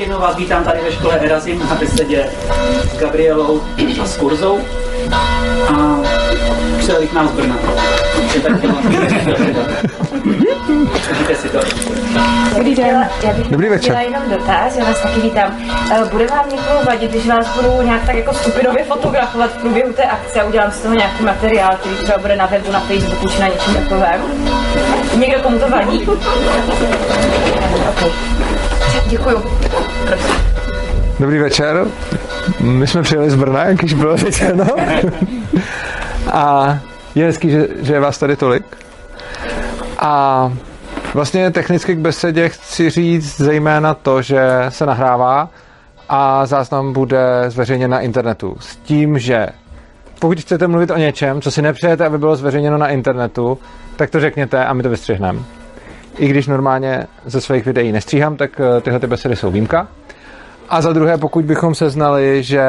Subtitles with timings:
[0.00, 2.26] ještě jednou vás vítám tady ve škole Erazim na besedě
[2.94, 3.62] s Gabrielou
[4.02, 4.58] a s Kurzou.
[5.68, 5.98] A
[6.78, 7.56] přijeli k nám z Brna.
[8.34, 8.52] Je tak
[11.36, 11.58] si to.
[12.56, 13.08] Dobrý den.
[13.22, 13.96] Já bych Dobrý večer.
[13.96, 15.58] měla jenom dotaz, já vás taky vítám.
[15.92, 19.92] Eh, Bude vám někoho vadit, když vás budu nějak tak jako skupinově fotografovat v průběhu
[19.92, 23.28] té akce a udělám z toho nějaký materiál, který třeba bude na webu, na Facebooku
[23.28, 24.20] či na něčem takovém?
[25.18, 26.06] Někdo komu to vadí?
[27.90, 28.10] Okay.
[29.10, 29.42] Děkuju.
[31.20, 31.86] Dobrý večer.
[32.60, 34.66] My jsme přijeli z Brna, jak již bylo řečeno.
[36.32, 36.78] A
[37.14, 38.64] je hezký, že, že je vás tady tolik.
[39.98, 40.52] A
[41.14, 45.50] vlastně technicky k besedě chci říct zejména to, že se nahrává
[46.08, 48.56] a záznam bude zveřejněn na internetu.
[48.60, 49.46] S tím, že
[50.18, 53.58] pokud chcete mluvit o něčem, co si nepřejete, aby bylo zveřejněno na internetu,
[53.96, 55.40] tak to řekněte a my to vystřihneme.
[56.18, 59.88] I když normálně ze svých videí nestříhám, tak eh, tyhle ty besedy jsou výjimka.
[60.70, 62.62] A za druhé, pokud bychom se znali, že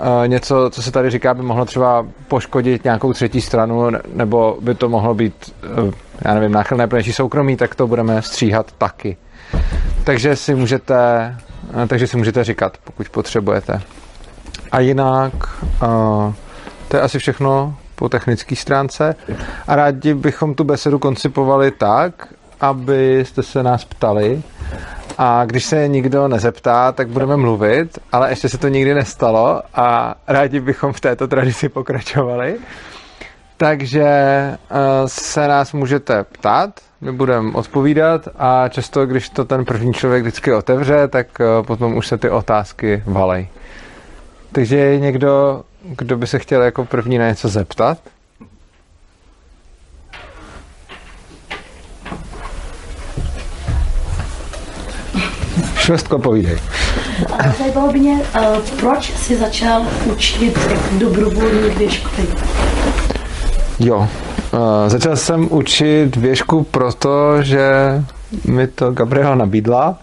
[0.00, 4.58] uh, něco, co se tady říká, by mohlo třeba poškodit nějakou třetí stranu, ne- nebo
[4.60, 5.90] by to mohlo být, uh,
[6.24, 9.16] já nevím, náchylné pro soukromí, tak to budeme stříhat taky.
[10.04, 11.36] Takže si můžete,
[11.74, 13.80] uh, takže si můžete říkat, pokud potřebujete.
[14.72, 15.32] A jinak,
[16.88, 19.14] to je asi všechno po technické stránce.
[19.66, 22.28] A rádi bychom tu besedu koncipovali tak,
[22.60, 24.42] abyste se nás ptali,
[25.18, 30.14] a když se nikdo nezeptá, tak budeme mluvit, ale ještě se to nikdy nestalo a
[30.28, 32.56] rádi bychom v této tradici pokračovali.
[33.56, 34.04] Takže
[34.70, 40.22] uh, se nás můžete ptát, my budeme odpovídat a často, když to ten první člověk
[40.22, 43.48] vždycky otevře, tak uh, potom už se ty otázky valej.
[44.52, 47.98] Takže někdo, kdo by se chtěl jako první na něco zeptat?
[55.86, 56.58] Švestko, povídej.
[57.38, 58.46] A zajímalo by mě, eh,
[58.80, 60.58] proč jsi začal učit
[60.98, 62.26] dobrovolník ve škole?
[63.78, 63.98] Jo.
[63.98, 64.08] Uh,
[64.86, 67.66] začal jsem učit věšku proto, že
[68.44, 69.98] mi to Gabriela nabídla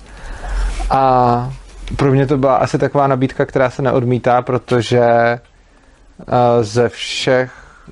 [0.90, 1.54] a
[1.96, 5.40] pro mě to byla asi taková nabídka, která se neodmítá, protože
[6.20, 6.26] uh,
[6.62, 7.52] ze všech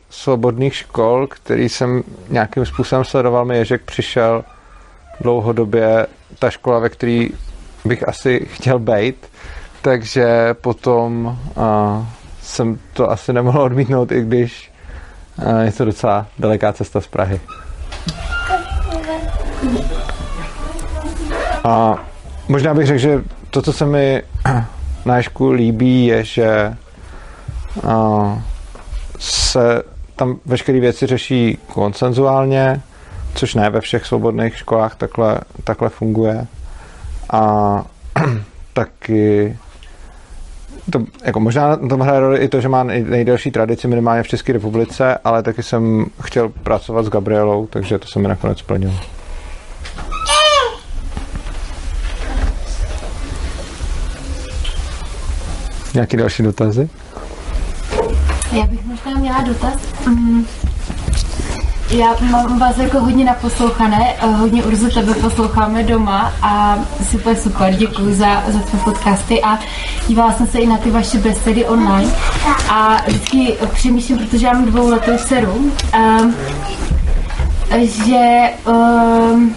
[0.10, 4.44] svobodných škol, který jsem nějakým způsobem sledoval, mi Ježek přišel
[5.22, 6.08] dlouhodobě
[6.40, 7.30] ta škola, ve který
[7.86, 9.26] bych asi chtěl být,
[9.82, 12.06] takže potom uh,
[12.42, 14.72] jsem to asi nemohl odmítnout, i když
[15.38, 17.42] uh, je to docela daleká cesta z Prahy.
[21.64, 21.96] A
[22.48, 24.24] možná bych řekl, že to, co se mi
[25.06, 26.76] na Ježku líbí, je, že
[29.20, 29.84] se
[30.16, 32.82] tam veškeré věci řeší konsenzuálně,
[33.36, 36.48] což ne ve všech svobodných školách takhle, takhle funguje.
[37.32, 37.84] A
[38.74, 39.58] taky
[40.92, 44.24] to, jako možná na tom hraje roli i to, že má nej- nejdelší tradici minimálně
[44.24, 48.60] v České republice, ale taky jsem chtěl pracovat s Gabrielou, takže to se mi nakonec
[48.60, 48.94] splnilo.
[55.94, 56.90] Nějaký další dotazy?
[58.52, 59.74] Já bych možná měla dotaz.
[60.08, 60.46] Mm,
[61.92, 66.80] Já mám vás jako hodně naposlouchané, eh, hodně Urzu tebe posloucháme doma a
[67.12, 69.60] super, super, děkuji za, za tvé podcasty a
[70.08, 72.12] dívala jsem se i na ty vaše besedy online
[72.70, 75.72] a vždycky přemýšlím, protože já mám dvouletou dceru,
[76.22, 76.36] um,
[78.06, 79.56] že um,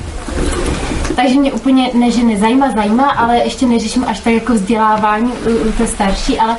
[1.16, 5.68] takže mě úplně ne, že nezajímá, zajímá, ale ještě neřeším až tak jako vzdělávání u,
[5.68, 6.56] u té starší, ale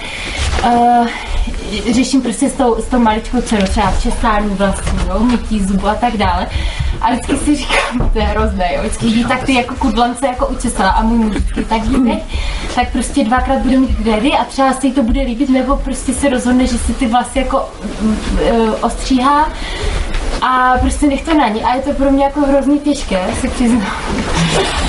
[0.64, 1.08] uh,
[1.92, 5.96] řeším prostě s tou, s tou maličkou dcerou třeba česání vlastní, jo, mytí zubu a
[5.96, 6.48] tak dále.
[7.02, 8.80] A vždycky si říkám, to je hrozné, jo.
[8.82, 12.22] Vždycky jí tak ty jako kudlance jako učesala a můj muž vždycky, tak jí
[12.76, 16.14] tak prostě dvakrát bude mít ready a třeba se jí to bude líbit, nebo prostě
[16.14, 17.70] se rozhodne, že si ty vlasy jako
[18.44, 19.50] eh, ostříhá
[20.42, 21.64] a prostě nech to na ní.
[21.64, 23.92] A je to pro mě jako hrozně těžké, se přiznám.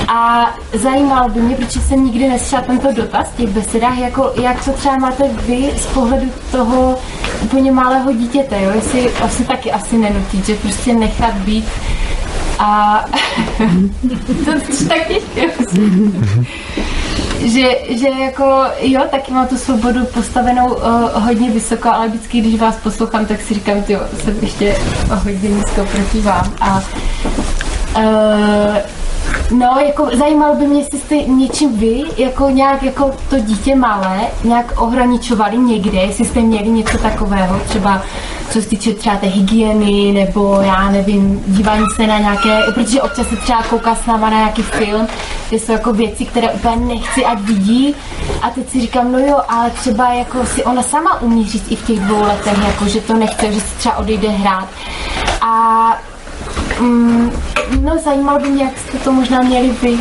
[0.09, 4.65] A zajímalo by mě, protože jsem nikdy neslyšela tento dotaz v těch besedách, jako jak
[4.65, 6.99] to třeba máte vy z pohledu toho
[7.43, 8.71] úplně malého dítěte, jo?
[8.75, 11.69] Jestli asi taky asi nenutit, že prostě nechat být
[12.59, 13.05] a
[14.45, 15.43] to je tak těžké.
[17.45, 20.83] Že, že jako jo, taky mám tu svobodu postavenou uh,
[21.25, 24.77] hodně vysoko, ale vždycky, když vás poslouchám, tak si říkám, jo, jsem ještě
[25.09, 26.55] hodně nízko proti vám.
[26.61, 26.83] A
[27.97, 28.77] uh,
[29.51, 34.21] No, jako zajímalo by mě, jestli jste něčím vy, jako nějak jako to dítě malé,
[34.45, 38.03] nějak ohraničovali někde, jestli jste měli něco takového, třeba
[38.51, 43.29] co se týče třeba té hygieny, nebo já nevím, dívání se na nějaké, protože občas
[43.29, 45.07] se třeba kouká s náma na nějaký film,
[45.49, 47.95] kde jsou jako věci, které úplně nechci, ať vidí.
[48.43, 51.77] A teď si říkám, no jo, ale třeba jako si ona sama umí říct i
[51.77, 54.69] v těch dvou letech, jako že to nechce, že se třeba odejde hrát.
[55.41, 55.99] A
[56.81, 57.31] mm,
[57.83, 59.99] no zajímalo by mě, jak jste to možná měli vy.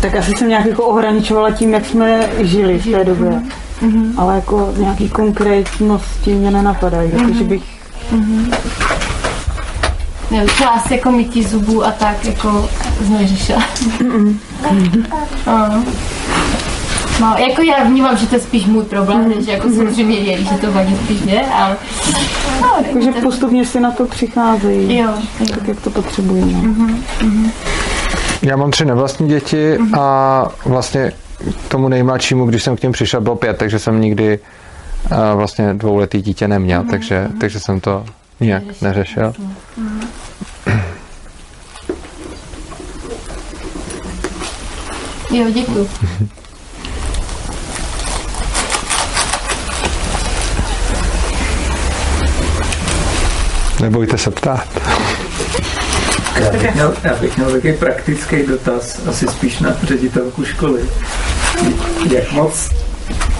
[0.00, 3.42] Tak asi jsem nějak jako ohraničovala tím, jak jsme žili v té době.
[3.82, 4.12] Mm-hmm.
[4.16, 7.26] Ale jako nějaký konkrétnosti mě nenapadají, mm-hmm.
[7.26, 7.62] takže bych
[10.32, 12.68] Ne, třeba asi jako mytí zubů a tak, jako
[13.06, 13.62] jsme řešila.
[15.46, 15.84] Ano.
[17.22, 20.58] No, jako já vnímám, že to je spíš můj problém, než jako samozřejmě věří, že
[20.58, 21.76] to vadí spíš mě, ale...
[22.60, 25.10] No, Takže postupně si na to přicházejí, Jo,
[25.40, 25.46] jo.
[25.54, 26.62] tak jak to potřebují.
[26.62, 27.50] No.
[28.42, 31.12] Já mám tři nevlastní děti a vlastně
[31.66, 35.74] k tomu nejmladšímu, když jsem k něm přišel, bylo pět, takže jsem nikdy uh, vlastně
[35.74, 38.04] dvouletý dítě neměl, takže, takže jsem to
[38.40, 39.32] nijak neřešil.
[45.30, 45.88] Jo, děkuji.
[53.82, 54.68] Nebojte se ptát.
[56.40, 60.80] Já bych, měl, já bych měl taky praktický dotaz, asi spíš na ředitelku školy.
[62.10, 62.70] Jak moc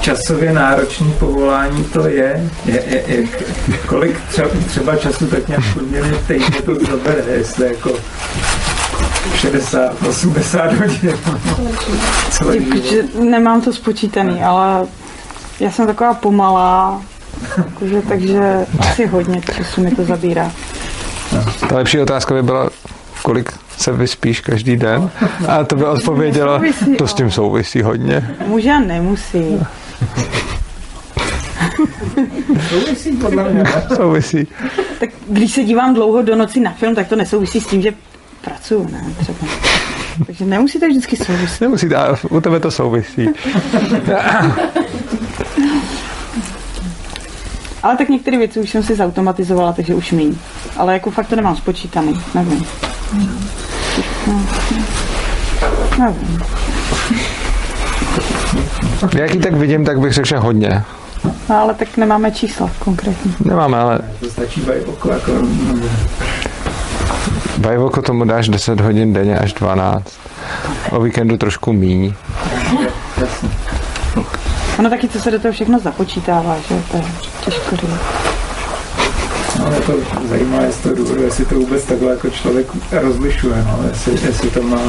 [0.00, 2.50] časově náročný povolání to je?
[2.64, 3.26] je, je,
[3.68, 7.24] je kolik třeba, třeba času tak nějak průměrně týdně to zabere?
[7.32, 7.92] Jestli jako
[9.34, 11.18] 60, 80 hodin.
[13.30, 14.86] Nemám to spočítaný, ale
[15.60, 17.02] já jsem taková pomalá,
[17.58, 20.52] jakože, takže asi hodně času mi to zabírá.
[21.68, 22.70] Ta lepší otázka by byla,
[23.22, 25.10] kolik se vyspíš každý den?
[25.48, 26.62] A to by odpověděla,
[26.98, 28.36] to s tím souvisí hodně.
[28.46, 29.60] Může a nemusí.
[32.68, 33.64] Souvisí podle mě?
[33.96, 34.46] Souvisí.
[35.00, 37.92] Tak když se dívám dlouho do noci na film, tak to nesouvisí s tím, že
[38.44, 39.04] pracuju, ne?
[39.18, 39.38] Třeba.
[40.26, 41.60] Takže nemusí to vždycky souviset.
[41.60, 43.28] Nemusí, a u tebe to souvisí.
[47.82, 50.34] Ale tak některé věci už jsem si zautomatizovala, takže už míň.
[50.76, 52.66] Ale jako fakt to nemám spočítaný, nevím.
[54.26, 54.40] No,
[55.98, 56.42] nevím.
[59.16, 60.82] Jak ji tak vidím, tak bych řekl, že hodně.
[61.48, 63.34] No, ale tak nemáme čísla konkrétní.
[63.44, 65.80] Nemáme, ale To stačí bají oko, jako, no,
[67.58, 70.18] Bajvoko tomu dáš 10 hodin denně až 12.
[70.90, 72.14] O víkendu trošku míň.
[74.82, 77.04] Ono taky, co se do toho všechno započítává, že to je
[77.44, 77.90] těžko říct.
[79.58, 79.92] no, je to
[80.28, 84.62] zajímavé z toho důvodu, jestli to vůbec takhle jako člověk rozlišuje, no, jestli, jestli to
[84.62, 84.80] má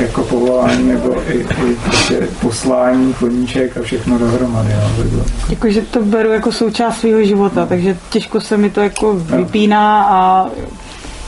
[0.00, 4.74] jako povolání nebo i, i prostě poslání, koníček a všechno dohromady.
[4.74, 5.24] No, takhle.
[5.50, 10.46] Jakože to beru jako součást svého života, takže těžko se mi to jako vypíná a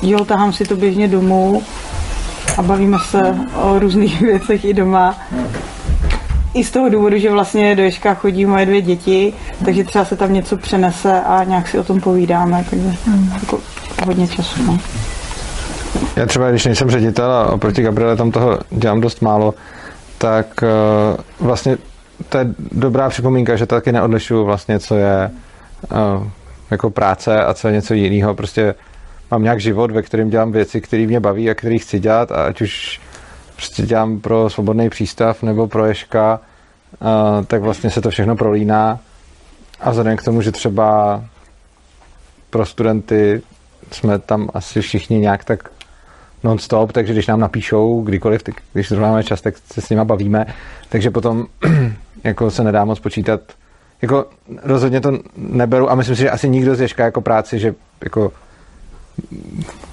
[0.02, 1.62] jo, tahám si to běžně domů
[2.56, 5.18] a bavíme se o různých věcech i doma.
[6.56, 9.32] I z toho důvodu, že vlastně do Ježka chodí moje dvě děti,
[9.64, 12.94] takže třeba se tam něco přenese a nějak si o tom povídáme, takže
[13.34, 13.60] jako
[14.06, 14.62] hodně času.
[14.66, 14.78] No.
[16.16, 19.54] Já třeba, když nejsem ředitel a oproti Gabriele tam toho dělám dost málo,
[20.18, 20.66] tak eh,
[21.40, 21.78] vlastně
[22.28, 25.30] to je dobrá připomínka, že taky neodlišuju vlastně, co je
[25.92, 26.30] eh,
[26.70, 28.34] jako práce a co je něco jiného.
[28.34, 28.74] Prostě
[29.30, 32.44] mám nějak život, ve kterém dělám věci, které mě baví a které chci dělat a
[32.44, 33.00] ať už
[33.56, 36.40] prostě dělám pro svobodný přístav nebo pro Ješka,
[37.46, 38.98] tak vlastně se to všechno prolíná.
[39.80, 41.22] A vzhledem k tomu, že třeba
[42.50, 43.42] pro studenty
[43.92, 45.70] jsme tam asi všichni nějak tak
[46.44, 50.04] non-stop, takže když nám napíšou kdykoliv, tak když zrovna máme čas, tak se s nima
[50.04, 50.46] bavíme,
[50.88, 51.46] takže potom
[52.24, 53.40] jako se nedá moc počítat.
[54.02, 54.26] Jako
[54.62, 57.74] rozhodně to neberu a myslím si, že asi nikdo z Ježka jako práci, že
[58.04, 58.32] jako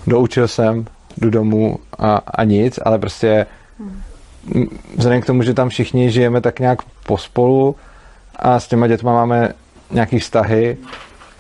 [0.08, 0.86] doučil jsem,
[1.18, 3.46] jdu domů a, a nic, ale prostě
[3.80, 4.04] m,
[4.98, 7.76] vzhledem k tomu, že tam všichni žijeme tak nějak pospolu
[8.36, 9.54] a s těma dětma máme
[9.92, 10.78] nějaký vztahy,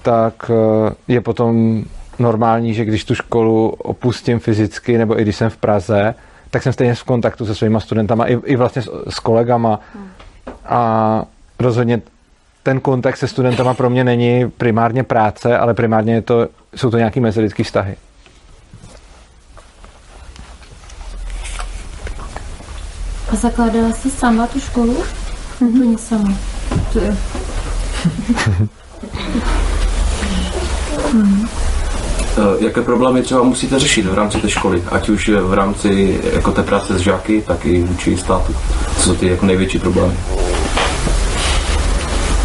[0.02, 1.84] tak eh, je potom
[2.20, 6.16] normální, že když tu školu opustím fyzicky, nebo i když jsem v Praze,
[6.50, 9.80] tak jsem stejně v kontaktu se svýma studentama, i, i vlastně s, s kolegama.
[10.66, 11.24] A
[11.60, 12.02] rozhodně
[12.64, 16.98] ten kontakt se studentama pro mě není primárně práce, ale primárně je to, jsou to
[16.98, 17.96] nějaký mezilidský vztahy.
[23.34, 25.04] A zakládala jsi sama tu školu?
[25.60, 26.34] Úplně sama.
[26.94, 27.18] To je.
[32.38, 36.52] Eh, Jaké problémy třeba musíte řešit v rámci té školy, ať už v rámci jako
[36.52, 38.56] té práce s žáky, tak i vůči státu?
[38.98, 40.14] Co jsou ty jako největší problémy?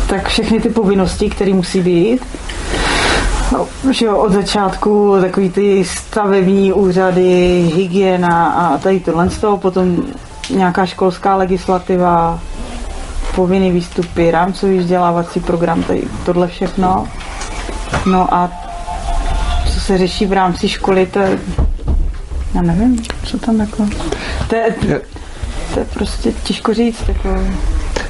[0.08, 2.20] tak všechny ty povinnosti, které musí být,
[3.52, 9.56] No, že jo, od začátku takový ty stavební úřady, hygiena a tady tohle z toho,
[9.56, 10.02] potom
[10.50, 12.40] nějaká školská legislativa,
[13.34, 17.08] povinný výstupy, rámcový vzdělávací program, tady tohle všechno.
[18.06, 18.50] No a
[19.72, 21.38] co se řeší v rámci školy, to je,
[22.54, 23.88] já nevím, co tam jako,
[24.48, 24.74] to je,
[25.74, 27.28] to je prostě těžko říct, jako,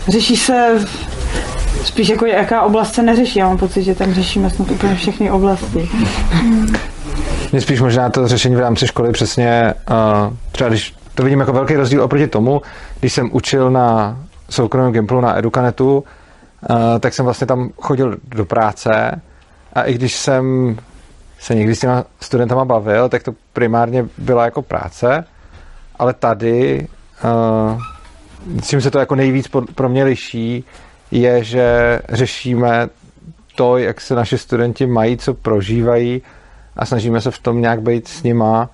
[0.09, 0.87] řeší se
[1.85, 5.31] spíš jako jaká oblast se neřeší, já mám pocit, že tam řešíme snad úplně všechny
[5.31, 5.89] oblasti.
[7.53, 11.53] Mě spíš možná to řešení v rámci školy přesně, uh, třeba když to vidím jako
[11.53, 12.63] velký rozdíl oproti tomu,
[13.01, 14.19] když jsem učil na
[14.51, 19.21] soukromém Gimplu na Educanetu, uh, tak jsem vlastně tam chodil do práce
[19.73, 20.77] a i když jsem
[21.39, 25.25] se někdy s těma studentama bavil, tak to primárně byla jako práce,
[25.99, 26.87] ale tady,
[27.75, 27.83] uh,
[28.63, 30.65] čím se to jako nejvíc pro mě liší,
[31.11, 32.89] je, že řešíme
[33.55, 36.23] to, jak se naše studenti mají, co prožívají
[36.77, 38.71] a snažíme se v tom nějak být s nima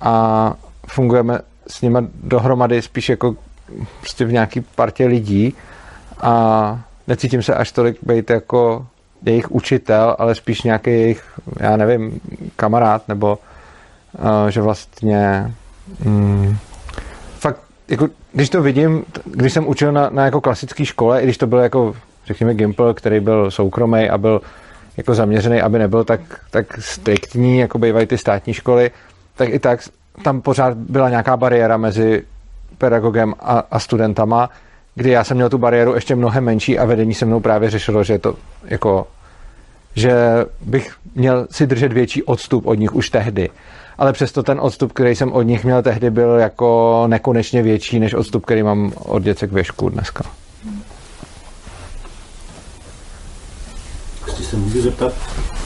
[0.00, 0.54] a
[0.86, 1.38] fungujeme
[1.68, 3.36] s nima dohromady spíš jako
[4.00, 5.54] prostě v nějaký partě lidí
[6.20, 8.86] a necítím se až tolik být jako
[9.26, 11.24] jejich učitel, ale spíš nějaký jejich,
[11.60, 12.20] já nevím,
[12.56, 13.38] kamarád, nebo
[14.18, 15.52] uh, že vlastně
[16.04, 16.56] mm,
[17.38, 21.38] fakt, jako, když to vidím, když jsem učil na, na jako klasické škole, i když
[21.38, 21.94] to byl jako,
[22.26, 24.40] řekněme, Gimple, který byl soukromý a byl
[24.96, 26.20] jako zaměřený, aby nebyl tak,
[26.50, 28.90] tak striktní, jako bývají ty státní školy,
[29.36, 29.80] tak i tak
[30.22, 32.24] tam pořád byla nějaká bariéra mezi
[32.78, 34.50] pedagogem a, a studentama,
[34.94, 38.04] kdy já jsem měl tu bariéru ještě mnohem menší a vedení se mnou právě řešilo,
[38.04, 38.34] že to
[38.64, 39.06] jako
[39.94, 40.12] že
[40.60, 43.50] bych měl si držet větší odstup od nich už tehdy.
[43.98, 48.14] Ale přesto ten odstup, který jsem od nich měl tehdy, byl jako nekonečně větší než
[48.14, 50.24] odstup, který mám od děcek ve školu dneska.
[54.22, 55.12] Chci se můžu zeptat,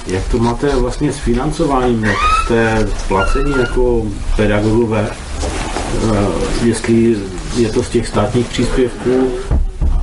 [0.07, 4.03] jak to máte vlastně s financováním, jak jste placení jako
[4.37, 7.17] pedagogové, eh, jestli
[7.57, 9.33] je to z těch státních příspěvků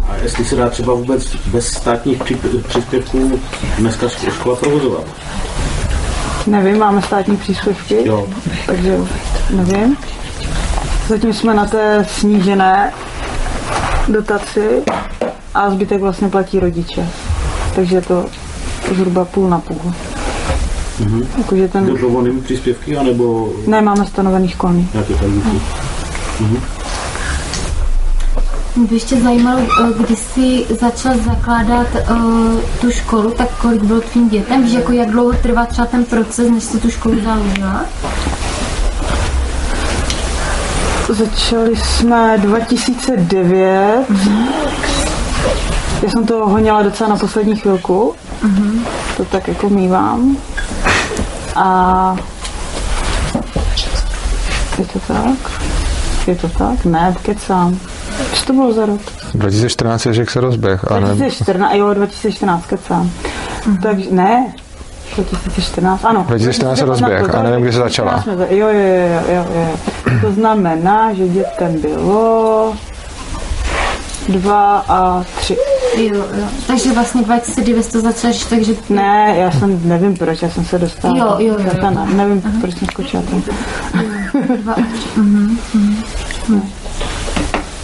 [0.09, 2.23] a jestli se dá třeba vůbec bez státních
[2.67, 3.39] příspěvků
[3.77, 5.03] dneska škola provozovat.
[6.47, 8.27] Nevím, máme státní příspěvky, jo.
[8.65, 8.97] takže
[9.49, 9.97] nevím.
[11.07, 12.93] Zatím jsme na té snížené
[14.07, 14.83] dotaci
[15.53, 17.09] a zbytek vlastně platí rodiče.
[17.75, 18.25] Takže to
[18.95, 19.93] zhruba půl na půl.
[20.99, 21.25] Mm-hmm.
[21.37, 21.85] Jakože ten...
[21.85, 23.49] Dobrovolnými příspěvky, anebo...
[23.67, 24.89] Ne, máme stanovený školní.
[24.93, 26.59] Jak je to mm-hmm.
[28.75, 34.01] Mě by ještě zajímalo, eh, když jsi začal zakládat uh, tu školu, tak kolik bylo
[34.01, 34.63] tvým dětem?
[34.63, 37.85] Víš, jako jak dlouho trvá třeba ten proces, než jsi tu školu založila?
[41.09, 44.05] Začali jsme 2009.
[44.09, 44.47] Mm-hmm.
[46.03, 48.15] Já jsem to honila docela na poslední chvilku.
[48.43, 48.85] Mm-hmm.
[49.17, 50.37] To tak jako mývám.
[51.55, 52.15] A
[54.77, 55.61] je to tak?
[56.27, 56.85] Je to tak?
[56.85, 57.79] Ne, kecám.
[58.33, 59.01] Co to bylo za rok?
[59.33, 60.85] 2014 je, že se rozběh.
[60.99, 63.11] 2014, jo, 2014, kecám.
[63.63, 63.81] Mm-hmm.
[63.81, 64.53] Takže ne,
[65.15, 66.25] 2014, ano.
[66.27, 68.23] 2014 se rozběh a nevím, kdy se začala.
[68.49, 69.77] Jo, jo, jo, jo, jo.
[70.21, 72.73] To znamená, že dětem bylo
[74.29, 75.57] dva a tři.
[75.97, 76.47] Jo, jo.
[76.67, 78.73] Takže vlastně 2009 to začala, takže...
[78.89, 81.17] Ne, já jsem, nevím proč, já jsem se dostala.
[81.17, 81.71] Jo, jo, jo.
[81.83, 81.89] jo.
[81.91, 82.57] Ne, nevím, Aha.
[82.61, 83.43] proč jsem skočila tam.
[84.57, 85.19] Dva a tři.
[85.19, 85.57] Uh-huh,
[86.49, 86.61] uh-huh.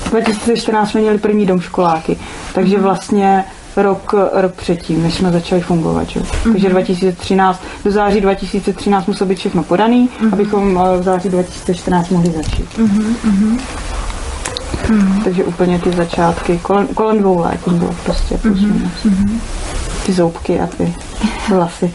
[0.09, 2.17] 2014 jsme měli první dom školáky,
[2.53, 3.43] takže vlastně
[3.77, 6.09] rok, rok předtím, než jsme začali fungovat.
[6.09, 6.19] Že?
[6.19, 6.51] Mm-hmm.
[6.51, 10.33] Takže 2013, do září 2013 muselo být všechno podaný, mm-hmm.
[10.33, 12.77] abychom v září 2014 mohli začít.
[12.77, 13.59] Mm-hmm.
[14.89, 15.23] Mm-hmm.
[15.23, 18.35] Takže úplně ty začátky, kolem, kolem dvou let bylo prostě.
[18.35, 19.39] Mm-hmm.
[20.05, 20.93] Ty zoubky a ty
[21.49, 21.93] vlasy.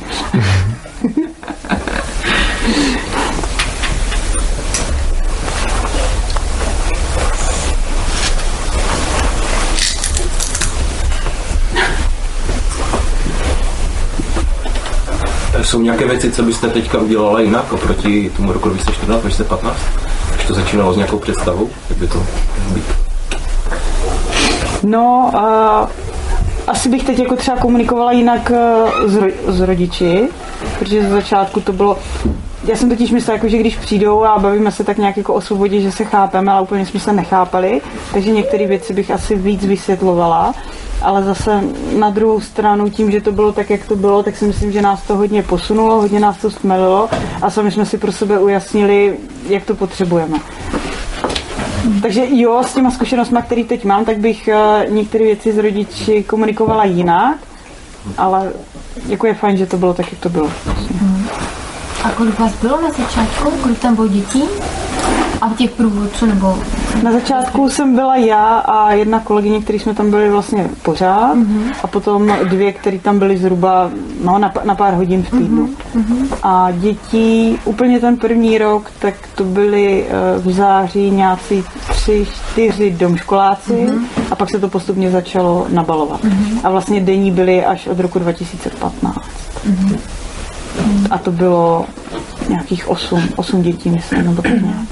[15.62, 20.09] Jsou nějaké věci, co byste teďka udělala jinak oproti tomu roku 2014, 2015?
[20.50, 22.26] To začínalo s nějakou představou, jak by to
[22.74, 22.84] být?
[24.82, 26.09] No, uh,
[26.70, 30.28] asi bych teď jako třeba komunikovala jinak uh, s, ro- s rodiči,
[30.78, 31.98] protože ze začátku to bylo
[32.64, 35.40] já jsem totiž myslela, jako, že když přijdou a bavíme se tak nějak jako o
[35.40, 37.80] svobodě, že se chápeme, ale úplně jsme se nechápali,
[38.12, 40.54] takže některé věci bych asi víc vysvětlovala.
[41.02, 41.60] Ale zase
[41.98, 44.82] na druhou stranu tím, že to bylo tak, jak to bylo, tak si myslím, že
[44.82, 47.08] nás to hodně posunulo, hodně nás to stmelilo.
[47.42, 49.16] A sami jsme si pro sebe ujasnili,
[49.48, 50.38] jak to potřebujeme.
[52.02, 56.22] Takže jo, s těma zkušenostmi, které teď mám, tak bych eh, některé věci s rodiči
[56.22, 57.38] komunikovala jinak,
[58.18, 58.52] ale
[59.08, 60.50] jako je fajn, že to bylo tak, jak to bylo.
[62.04, 63.50] A kolik vás bylo na začátku?
[63.50, 64.42] Kolik tam bylo dětí?
[65.40, 66.58] A v těch průvodců nebo...
[67.02, 71.72] Na začátku jsem byla já a jedna kolegyně, který jsme tam byli vlastně pořád mm-hmm.
[71.82, 73.90] a potom dvě, které tam byly zhruba
[74.24, 75.70] no, na, na pár hodin v týdnu.
[75.94, 76.26] Mm-hmm.
[76.42, 82.90] A dětí úplně ten první rok, tak to byly eh, v září nějací tři, čtyři
[82.90, 84.04] domškoláci mm-hmm.
[84.30, 86.24] a pak se to postupně začalo nabalovat.
[86.24, 86.60] Mm-hmm.
[86.64, 89.16] A vlastně denní byly až od roku 2015.
[89.70, 89.98] Mm-hmm.
[91.10, 91.86] A to bylo
[92.50, 94.86] nějakých osm, osm dětí, myslím, nebo tak nějak.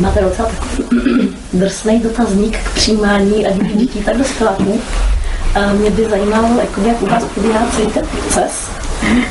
[0.00, 4.80] Máte docela takový drsný dotazník k přijímání ať už dětí, tak dospěláků.
[5.54, 8.70] A mě by zajímalo, jako jak u vás probíhá celý ten proces.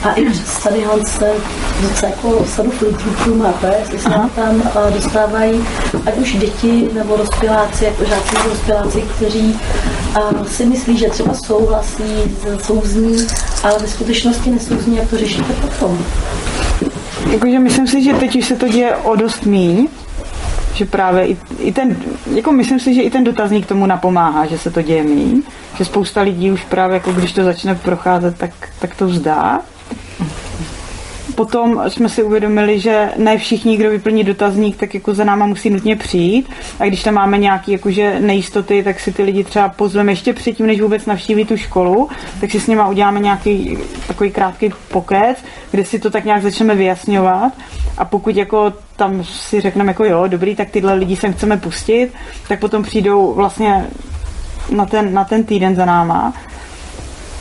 [0.04, 1.34] A i přes tady se
[1.82, 4.30] docela jako sadu filtrů máte, jestli se Aha.
[4.36, 5.66] tam uh, dostávají
[6.06, 9.60] ať už děti nebo dospěláci, jako žáci nebo dospěláci, kteří
[10.48, 12.04] si myslí, že třeba souhlasí,
[12.64, 13.28] souzní,
[13.64, 16.06] ale ve skutečnosti nesouzní, jak to řešíte potom.
[17.32, 19.88] Jakože myslím si, že teď už se to děje o dost míň,
[20.74, 21.96] že právě i, i ten,
[22.34, 25.44] jako myslím si, že i ten dotazník tomu napomáhá, že se to děje míň,
[25.78, 29.60] že spousta lidí už právě jako když to začne procházet, tak, tak to vzdá.
[31.42, 35.70] Potom jsme si uvědomili, že ne všichni, kdo vyplní dotazník, tak jako za náma musí
[35.70, 36.50] nutně přijít.
[36.80, 40.68] A když tam máme nějaké jakože nejistoty, tak si ty lidi třeba pozveme ještě předtím,
[40.68, 42.10] než vůbec navštíví tu školu,
[42.42, 45.38] tak si s nimi uděláme nějaký takový krátký pokec,
[45.72, 47.54] kde si to tak nějak začneme vyjasňovat.
[47.98, 52.10] A pokud jako tam si řekneme jako jo, dobrý, tak tyhle lidi sem chceme pustit,
[52.48, 53.86] tak potom přijdou vlastně
[54.70, 56.34] na ten, na ten týden za náma.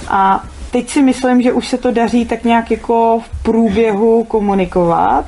[0.08, 5.24] A teď si myslím, že už se to daří tak nějak jako v průběhu komunikovat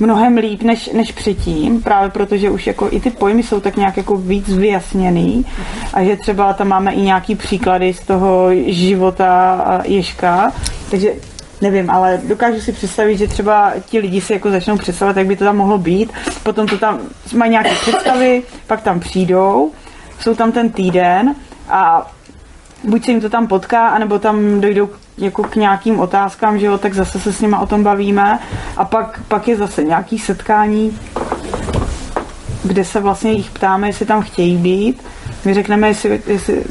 [0.00, 3.96] mnohem líp než, než předtím, právě protože už jako i ty pojmy jsou tak nějak
[3.96, 5.46] jako víc vyjasněný.
[5.94, 10.52] A že třeba tam máme i nějaký příklady z toho života Ježka,
[10.90, 11.12] takže
[11.60, 15.36] nevím, ale dokážu si představit, že třeba ti lidi si jako začnou představovat, jak by
[15.36, 16.98] to tam mohlo být, potom to tam
[17.36, 19.70] mají nějaké představy, pak tam přijdou,
[20.20, 21.34] jsou tam ten týden
[21.68, 22.10] a
[22.84, 24.88] buď se jim to tam potká, anebo tam dojdou
[25.18, 28.38] jako k nějakým otázkám, že jo, tak zase se s nima o tom bavíme
[28.76, 30.98] a pak, pak je zase nějaký setkání,
[32.64, 35.02] kde se vlastně jich ptáme, jestli tam chtějí být.
[35.44, 36.64] My řekneme, jestli, jestli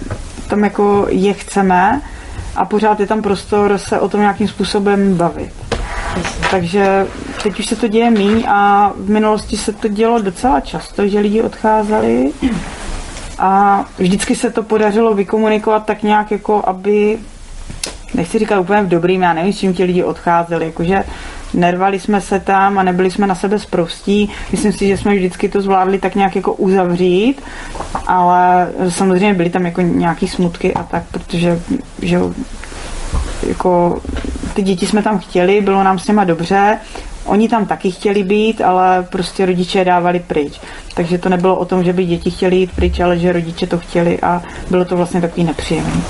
[0.48, 2.02] tam jako je chceme
[2.56, 5.52] a pořád je tam prostor se o tom nějakým způsobem bavit.
[6.52, 7.08] Takže
[7.44, 11.20] teď už se to děje míň a v minulosti se to dělo docela často, že
[11.20, 12.32] lidi odcházeli
[13.40, 17.18] a vždycky se to podařilo vykomunikovat tak nějak jako, aby
[18.14, 21.04] nechci říkat úplně v dobrým, já nevím, s čím ti lidi odcházeli, jakože
[21.54, 24.30] nervali jsme se tam a nebyli jsme na sebe zprostí.
[24.52, 27.42] Myslím si, že jsme vždycky to zvládli tak nějak jako uzavřít,
[28.08, 31.60] ale samozřejmě byly tam jako nějaký smutky a tak, protože
[32.02, 32.20] že
[33.48, 34.02] jako
[34.54, 36.78] ty děti jsme tam chtěli, bylo nám s něma dobře,
[37.30, 40.62] Oni tam taky chtěli být, ale prostě rodiče je dávali pryč.
[40.94, 43.78] Takže to nebylo o tom, že by děti chtěli jít pryč, ale že rodiče to
[43.78, 46.04] chtěli a bylo to vlastně takový nepříjemný.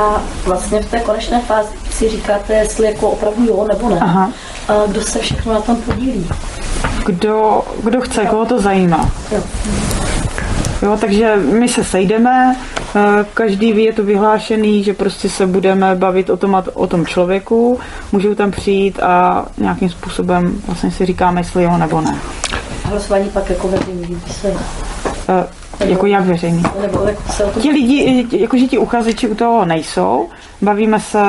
[0.00, 4.00] A vlastně v té konečné fázi si říkáte, jestli jako opravdu jo nebo ne.
[4.00, 4.30] Aha.
[4.68, 6.28] A kdo se všechno na tom podílí?
[7.06, 9.10] Kdo, kdo chce, koho to zajímá.
[9.32, 9.42] Jo.
[10.82, 12.56] Jo, takže my se sejdeme,
[12.96, 17.06] eh, každý ví, je to vyhlášený, že prostě se budeme bavit o tom, o tom
[17.06, 17.80] člověku,
[18.12, 22.18] můžou tam přijít a nějakým způsobem vlastně si říkáme, jestli jo nebo ne.
[22.84, 24.50] Hlasování pak jako veřejný, se...
[24.50, 26.62] Uh, jako jak veřejný?
[26.80, 27.62] Nebo jako se o tom...
[27.62, 30.28] Ti lidi, jakože ti uchazeči u toho nejsou,
[30.62, 31.22] bavíme se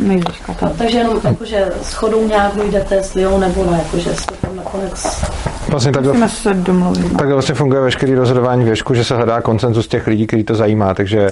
[0.00, 0.20] my
[0.62, 5.06] no, Takže jenom jakože shodou nějak jdete, jestli jo nebo ne, jakože jste tam nakonec
[5.68, 7.02] Vlastně takhle, Musíme se domluvit.
[7.02, 7.18] No.
[7.18, 10.94] Takhle vlastně funguje veškerý rozhodování věšku, že se hledá koncenzus těch lidí, kteří to zajímá,
[10.94, 11.30] takže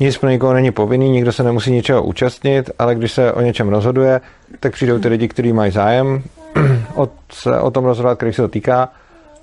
[0.00, 3.68] nic pro nikoho není povinný, nikdo se nemusí ničeho účastnit, ale když se o něčem
[3.68, 4.20] rozhoduje,
[4.60, 6.22] tak přijdou ty lidi, kteří mají zájem
[6.94, 8.88] o, se o tom rozhodovat, který se to týká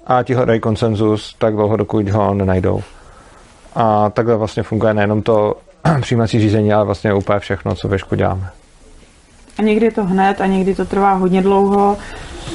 [0.07, 2.81] a ti hledají koncenzus tak dlouho, dokud ho nenajdou.
[3.75, 5.55] A takhle vlastně funguje nejenom to
[6.01, 8.49] přijímací řízení, ale vlastně úplně všechno, co věšku děláme.
[9.59, 11.97] A někdy je to hned a někdy to trvá hodně dlouho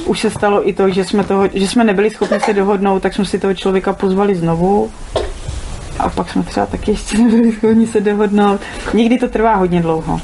[0.05, 3.13] už se stalo i to, že jsme, toho, že jsme nebyli schopni se dohodnout, tak
[3.13, 4.91] jsme si toho člověka pozvali znovu.
[5.99, 8.61] A pak jsme třeba taky ještě nebyli schopni se dohodnout.
[8.93, 10.21] Někdy to trvá hodně dlouho.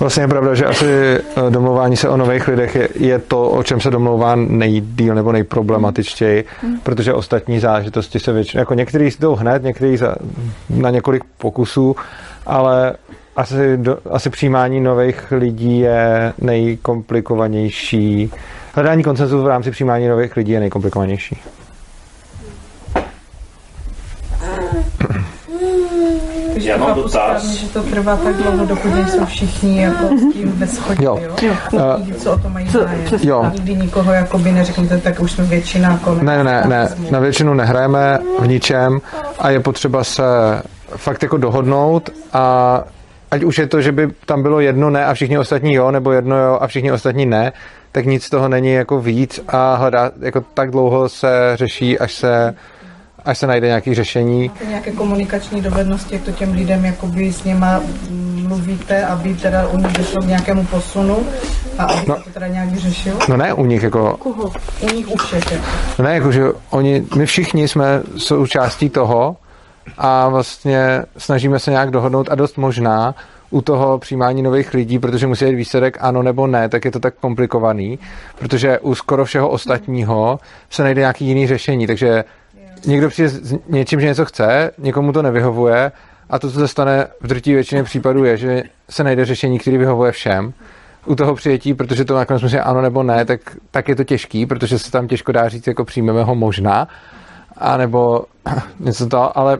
[0.00, 1.20] Vlastně je pravda, že asi eh,
[1.50, 6.44] domlouvání se o nových lidech je, je to, o čem se domlouvá nejdíl nebo nejproblematičtěji,
[6.82, 10.14] protože ostatní záležitosti se většinou, jako některý jdou hned, některý za,
[10.70, 11.96] na několik pokusů,
[12.46, 12.94] ale
[13.36, 18.30] asi, do, asi přijímání nových lidí je nejkomplikovanější.
[18.74, 21.38] Hledání koncenzu v rámci přijímání nových lidí je nejkomplikovanější.
[26.52, 27.12] Takže Já mám chápu dotaz.
[27.42, 31.18] správně, že to trvá tak dlouho, dokud nejsou všichni jako s tím ve shodě, Jo.
[31.42, 31.54] jo?
[31.98, 33.00] Nikdy, co o to mají co- zájem.
[33.22, 33.50] Jo.
[33.54, 36.22] Nikdy nikoho jakoby neřeknete, tak už jsme většina konec.
[36.22, 39.00] Ne, ne, ne, na většinu nehrajeme v ničem
[39.38, 40.22] a je potřeba se
[40.96, 42.80] fakt jako dohodnout a
[43.30, 46.12] ať už je to, že by tam bylo jedno ne a všichni ostatní jo, nebo
[46.12, 47.52] jedno jo a všichni ostatní ne,
[47.92, 52.12] tak nic z toho není jako víc a hledá, jako tak dlouho se řeší, až
[52.14, 52.54] se,
[53.24, 54.48] až se najde nějaký řešení.
[54.48, 57.80] Máte nějaké komunikační dovednosti, jak to těm lidem jakoby s něma
[58.10, 61.18] mm, mluvíte, aby teda u nich došlo k nějakému posunu
[61.78, 62.16] a aby No.
[62.16, 63.18] se to teda nějak vyřešilo?
[63.28, 64.16] No ne u nich, jako?
[64.80, 65.52] U nich u všech.
[65.52, 65.64] jako.
[65.98, 69.36] No Ne, jakože oni, my všichni jsme součástí toho
[69.98, 73.14] a vlastně snažíme se nějak dohodnout a dost možná
[73.50, 77.00] u toho přijímání nových lidí, protože musí být výsledek ano nebo ne, tak je to
[77.00, 77.98] tak komplikovaný,
[78.38, 80.38] protože u skoro všeho ostatního
[80.70, 82.24] se najde nějaký jiný řešení, takže
[82.86, 85.92] někdo přijde s něčím, že něco chce, někomu to nevyhovuje
[86.30, 89.78] a to, co se stane v drtí většině případů, je, že se najde řešení, který
[89.78, 90.52] vyhovuje všem.
[91.06, 93.40] U toho přijetí, protože to nakonec musí ano nebo ne, tak,
[93.70, 96.88] tak je to těžký, protože se tam těžko dá říct, jako přijmeme ho možná,
[97.56, 98.24] a nebo
[98.80, 99.58] něco to, ale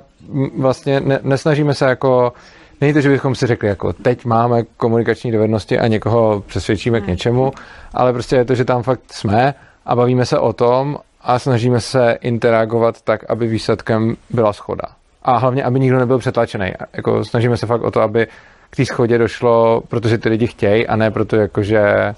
[0.58, 2.32] vlastně ne, nesnažíme se jako,
[2.80, 7.06] není to, že bychom si řekli, jako teď máme komunikační dovednosti a někoho přesvědčíme k
[7.06, 7.52] něčemu,
[7.94, 9.54] ale prostě je to, že tam fakt jsme
[9.86, 14.84] a bavíme se o tom a snažíme se interagovat tak, aby výsledkem byla schoda.
[15.22, 16.72] A hlavně, aby nikdo nebyl přetlačený.
[16.92, 18.26] Jako snažíme se fakt o to, aby
[18.70, 22.14] k té schodě došlo, protože ty lidi chtějí a ne proto, jako že,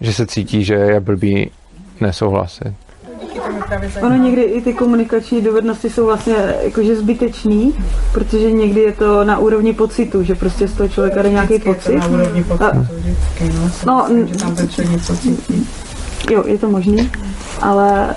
[0.00, 1.50] že se cítí, že je blbý
[2.00, 2.74] nesouhlasit.
[3.22, 7.74] Díky tomu právě Ono někdy i ty komunikační dovednosti jsou vlastně jakože zbytečný,
[8.12, 11.68] protože někdy je to na úrovni pocitu, že prostě z toho člověka jde nějaký Vždycky
[11.68, 11.98] je to pocit.
[11.98, 13.70] na úrovni pocitu, vždycky, no.
[13.86, 14.08] No,
[14.44, 15.16] no.
[16.30, 17.10] Jo, je to možný,
[17.62, 18.14] ale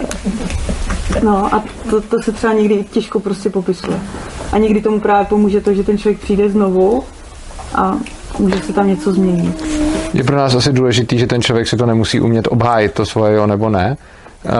[1.23, 3.99] no a to, to se třeba někdy těžko prostě popisuje.
[4.51, 7.03] A někdy tomu právě pomůže to, že ten člověk přijde znovu
[7.75, 7.97] a
[8.39, 9.63] může se tam něco změnit.
[10.13, 13.35] Je pro nás asi důležitý, že ten člověk si to nemusí umět obhájit, to svoje
[13.35, 13.97] jo nebo ne.
[14.45, 14.51] Uh,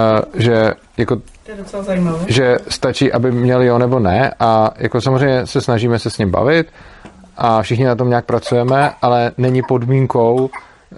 [0.42, 2.18] že jako To je docela zajímavé.
[2.28, 6.32] že stačí, aby měl jo nebo ne a jako samozřejmě se snažíme se s ním
[6.32, 6.68] bavit
[7.38, 10.50] a všichni na tom nějak pracujeme, ale není podmínkou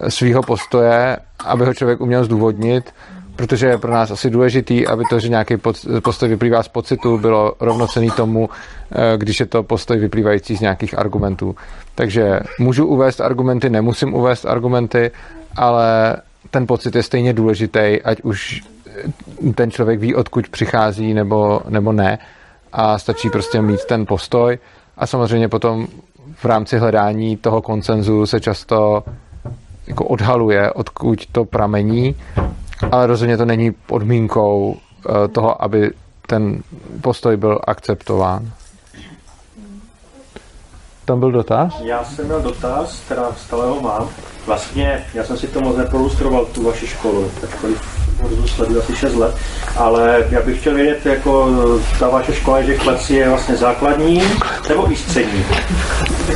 [0.08, 2.94] svého postoje, aby ho člověk uměl zdůvodnit,
[3.36, 5.56] protože je pro nás asi důležitý, aby to, že nějaký
[6.02, 8.48] postoj vyplývá z pocitu, bylo rovnocený tomu,
[8.92, 11.56] eh, když je to postoj vyplývající z nějakých argumentů.
[11.94, 15.10] Takže můžu uvést argumenty, nemusím uvést argumenty,
[15.56, 16.16] ale
[16.50, 18.62] ten pocit je stejně důležitý, ať už
[19.54, 22.18] ten člověk ví, odkud přichází nebo, nebo ne.
[22.72, 24.58] A stačí prostě mít ten postoj.
[24.96, 25.86] A samozřejmě potom
[26.34, 29.04] v rámci hledání toho koncenzu se často
[29.86, 32.14] jako odhaluje, odkud to pramení,
[32.92, 35.90] ale rozhodně to není podmínkou eh, toho, aby
[36.26, 36.62] ten
[37.00, 38.50] postoj byl akceptován.
[41.06, 41.80] Tam byl dotaz?
[41.80, 44.08] Já jsem měl dotaz, teda stále ho mám.
[44.46, 49.14] Vlastně, já jsem si to moc neprolustroval, tu vaši školu, ačkoliv Urzu sleduji asi 6
[49.14, 49.34] let,
[49.76, 51.48] ale já bych chtěl vědět, jako
[51.98, 54.22] ta vaše škola, že Kleci je vlastně základní,
[54.68, 55.44] nebo i střední.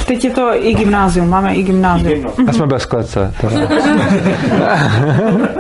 [0.07, 2.27] Teď je to i gymnázium, máme i gymnázium.
[2.49, 3.35] A jsme bez klece.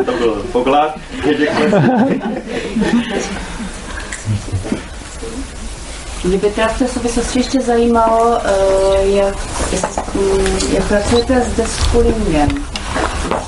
[0.07, 0.95] To byl poglad.
[1.39, 1.73] Děkuji.
[6.25, 9.35] Mě by teda v té souvislosti ještě zajímalo, eh, jak,
[10.15, 11.61] mm, jak pracujete s.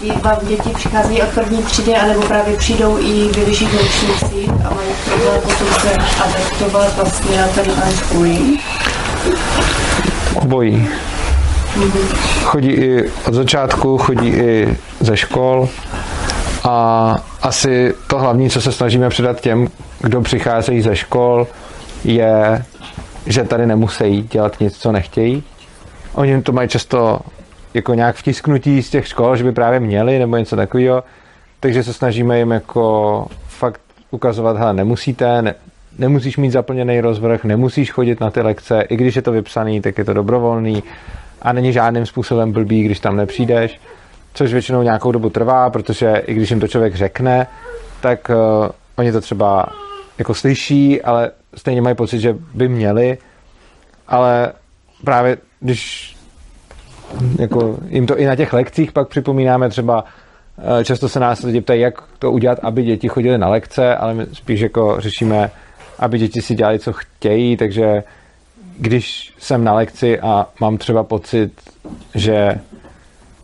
[0.02, 4.74] Jestli vám děti přicházejí od první třídy, anebo právě přijdou i ve vyšších ročnících a
[4.74, 5.90] mají problém potom se
[6.24, 8.60] adaptovat vlastně na ten unschooling.
[10.34, 10.88] Obojí.
[12.42, 15.68] Chodí i od začátku, chodí i ze škol
[16.64, 19.68] a asi to hlavní, co se snažíme předat těm,
[20.00, 21.46] kdo přicházejí ze škol,
[22.04, 22.64] je,
[23.26, 25.42] že tady nemusí dělat nic, co nechtějí.
[26.14, 27.20] Oni to mají často
[27.74, 31.04] jako nějak vtisknutí z těch škol, že by právě měli nebo něco takového,
[31.60, 35.54] takže se snažíme jim jako fakt ukazovat, hele, nemusíte, ne,
[35.98, 39.98] nemusíš mít zaplněný rozvrh, nemusíš chodit na ty lekce, i když je to vypsaný, tak
[39.98, 40.82] je to dobrovolný
[41.42, 43.80] a není žádným způsobem blbý, když tam nepřijdeš,
[44.34, 47.46] což většinou nějakou dobu trvá, protože i když jim to člověk řekne,
[48.00, 49.66] tak uh, oni to třeba
[50.18, 53.18] jako slyší, ale stejně mají pocit, že by měli,
[54.08, 54.52] ale
[55.04, 56.12] právě když
[57.38, 60.04] jako jim to i na těch lekcích pak připomínáme třeba,
[60.80, 64.14] eh, často se nás lidi ptají, jak to udělat, aby děti chodily na lekce, ale
[64.14, 65.50] my spíš jako řešíme,
[65.98, 68.02] aby děti si dělali, co chtějí, takže
[68.78, 71.52] když jsem na lekci a mám třeba pocit,
[72.14, 72.54] že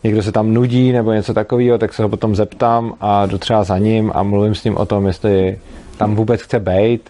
[0.03, 3.63] někdo se tam nudí nebo něco takového, tak se ho potom zeptám a jdu třeba
[3.63, 5.59] za ním a mluvím s ním o tom, jestli
[5.99, 7.09] tam vůbec chce být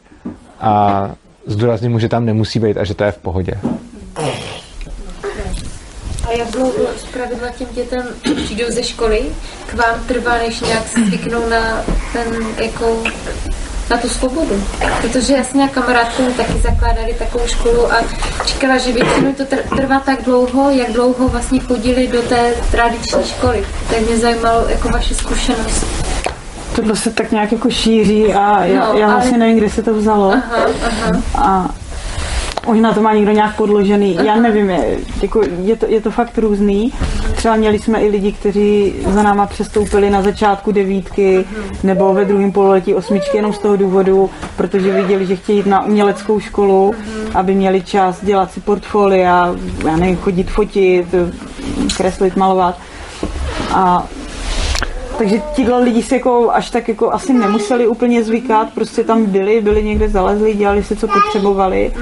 [0.60, 1.12] a
[1.46, 3.54] zdůrazním mu, že tam nemusí být a že to je v pohodě.
[6.28, 8.04] A jak dlouho z pravidla těm dětem
[8.44, 9.22] přijdou ze školy,
[9.68, 13.04] k vám trvá, než nějak zvyknou na ten, jako,
[13.90, 14.64] na tu svobodu.
[15.02, 17.96] Protože já kamarádku, my taky zakládali takovou školu a
[18.46, 23.24] říkala, že většinou to tr- trvá tak dlouho, jak dlouho vlastně chodili do té tradiční
[23.24, 23.66] školy.
[23.90, 26.09] Tak mě zajímalo jako vaše zkušenost.
[26.80, 29.84] Tohle se tak nějak jako šíří a já, No, já ale- vlastně nevím, kde se
[29.84, 30.32] to vzalo.
[30.32, 31.22] Aha, aha.
[31.38, 31.70] A
[32.68, 34.20] možná to má někdo nějak podložený.
[34.24, 36.94] Já nevím, je, jako, je, to, je to fakt různý.
[37.36, 41.46] Třeba měli jsme i lidi, kteří za náma přestoupili na začátku devítky
[41.84, 45.86] nebo ve druhém pololetí osmičky jenom z toho důvodu, protože viděli, že chtějí jít na
[45.86, 46.96] uměleckou školu,
[47.36, 51.16] aby měli čas dělat si portfolia, já nevím, chodit fotit,
[51.98, 52.78] kreslit, malovat.
[53.74, 54.06] A
[55.20, 59.62] takže tihle lidi se jako až tak jako asi nemuseli úplně zvykat, prostě tam byli,
[59.62, 61.94] byli někde zalezli, dělali si, co potřebovali.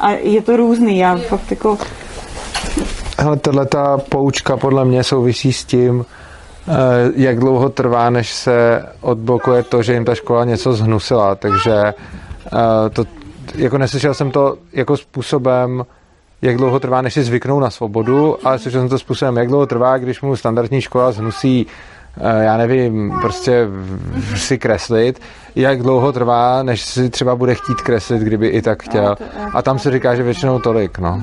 [0.00, 1.78] A je to různý, já fakt jako...
[3.18, 6.04] Hele, tahle ta poučka podle mě souvisí s tím,
[6.68, 6.72] eh,
[7.16, 12.90] jak dlouho trvá, než se odblokuje to, že jim ta škola něco zhnusila, takže eh,
[12.92, 13.04] to,
[13.54, 15.84] jako neslyšel jsem to jako způsobem,
[16.42, 19.66] jak dlouho trvá, než si zvyknou na svobodu, ale slyšel jsem to způsobem, jak dlouho
[19.66, 21.66] trvá, když mu standardní škola zhnusí
[22.40, 23.66] já nevím, prostě
[24.36, 25.20] si kreslit,
[25.56, 29.16] jak dlouho trvá, než si třeba bude chtít kreslit, kdyby i tak chtěl.
[29.54, 31.22] A tam se říká, že většinou tolik, no.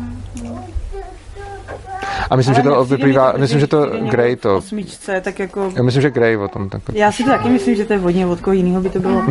[2.29, 4.57] A myslím, že Ale to nepřijde mi vyplývá, to, myslím, že to Grey to.
[4.57, 5.71] Osmičce, tak jako...
[5.75, 6.81] Já myslím, že Grey o tom tak.
[6.93, 9.23] Já si to taky myslím, že to je hodně od koho jiného by to bylo.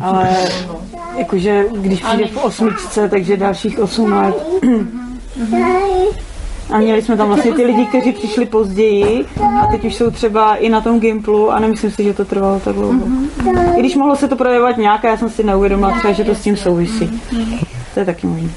[0.00, 0.28] Ale
[1.18, 4.34] jakože když přijde v osmičce, takže dalších osm let.
[6.70, 9.24] A měli jsme tam vlastně ty lidi, kteří přišli později
[9.62, 12.60] a teď už jsou třeba i na tom Gimplu a nemyslím si, že to trvalo
[12.60, 13.06] tak dlouho.
[13.76, 16.42] I když mohlo se to projevovat nějak já jsem si neuvědomila třeba, že to s
[16.42, 17.22] tím souvisí.
[17.94, 18.50] To je taky možné.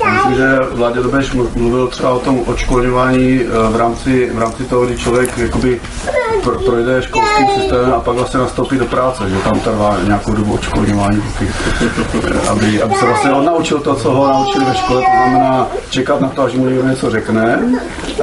[0.00, 4.86] Myslím, že Vládě Dobeš mluvil třeba o tom odškolňování eh, v rámci, v rámci toho,
[4.86, 5.80] kdy člověk jakoby
[6.42, 10.54] pro- projde školským systémem a pak vlastně nastoupí do práce, že tam trvá nějakou dobu
[10.54, 11.50] odškolňování, taky,
[12.24, 15.66] eh, aby, aby se vlastně on naučil to, co ho naučili ve škole, to znamená
[15.90, 17.60] čekat na to, až mu někdo něco řekne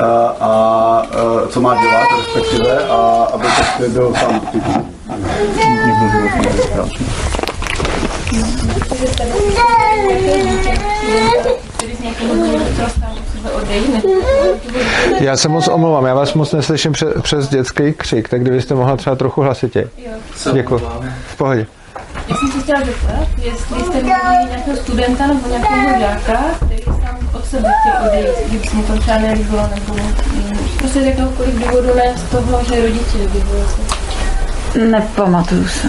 [0.02, 0.06] a,
[0.40, 4.42] a eh, co má dělat, respektive, a aby prostě byl tam.
[5.86, 6.30] Někdo byl
[6.76, 6.90] tam.
[15.20, 18.98] Já se moc omlouvám, já vás moc neslyším přes, přes dětský křik, tak kdybyste mohla
[18.98, 19.88] třeba trochu hlasitěji.
[20.54, 20.82] Děkuji.
[21.28, 21.68] V pohodě.
[22.28, 27.30] Já jsem se chtěla zeptat, jestli jste měli nějakého studenta nebo nějakého žáka, který sám
[27.34, 29.96] od sebe chtěl odejít, kdyby se mu to třeba nelíbilo, nebo
[30.78, 33.64] prostě z jakéhokoliv důvodu ne z toho, že rodiče vybyli.
[34.76, 35.88] Nepamatuju se.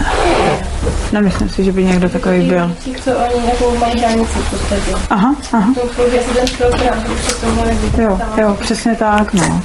[1.12, 2.76] Nemyslím si, že by někdo takový byl.
[3.04, 4.96] Co oni jako mají hranici v podstatě.
[5.10, 5.72] Aha, aha.
[5.74, 7.04] To si ten program.
[7.98, 9.62] Jo, jo, přesně tak, no.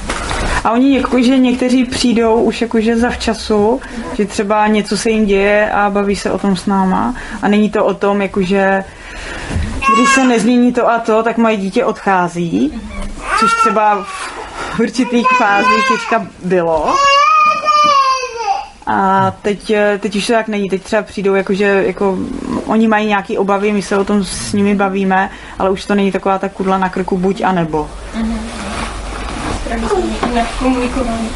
[0.64, 3.80] A oni jakože někteří přijdou už jakože zavčasu,
[4.12, 7.14] že třeba něco se jim děje a baví se o tom s náma.
[7.42, 8.84] A není to o tom, jakože
[9.96, 12.82] když se nezmění to a to, tak moje dítě odchází,
[13.40, 14.04] což třeba
[14.74, 16.94] v určitých fázích teďka bylo.
[18.86, 20.68] A teď, teď už to tak není.
[20.68, 22.18] Teď třeba přijdou, jakože jako,
[22.66, 26.12] oni mají nějaké obavy, my se o tom s nimi bavíme, ale už to není
[26.12, 27.90] taková ta kudla na krku buď a nebo.
[30.58, 31.30] Komunikování.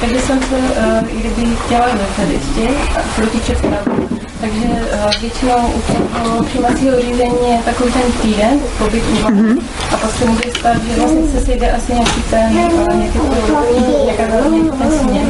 [0.00, 2.68] Takže jsem se, uh, i kdyby chtěla metodisti
[3.16, 4.08] proti představu,
[4.40, 9.60] takže uh, většinou u toho přijímacího řízení je takový ten týden, pobyt úvahy, mm-hmm.
[9.92, 14.04] a pak se může stát, že vlastně se sejde asi nějaký ten, uh, nějaký ten,
[14.04, 14.24] nějaká
[14.78, 15.26] ten směr,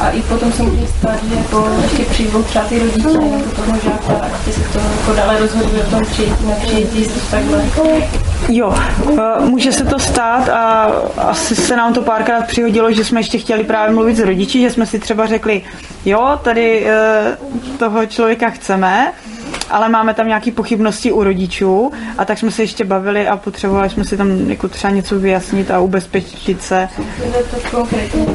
[0.00, 3.78] a i potom se může stát, že jako ještě přijmou třeba ty rodiče nebo toho
[3.84, 7.62] žáka a ještě se to jako dále rozhoduje o tom přijetí, nepřijetí, to takhle.
[8.48, 8.74] Jo,
[9.18, 10.84] eh, může se to stát a
[11.16, 14.70] asi se nám to párkrát přihodilo, že jsme ještě chtěli právě mluvit s rodiči, že
[14.70, 15.62] jsme si třeba řekli,
[16.04, 17.36] jo, tady eh,
[17.78, 19.12] toho člověka chceme,
[19.70, 23.90] ale máme tam nějaké pochybnosti u rodičů a tak jsme se ještě bavili a potřebovali
[23.90, 26.88] jsme si tam jako třeba něco vyjasnit a ubezpečit se.
[27.70, 28.26] Konkrétně,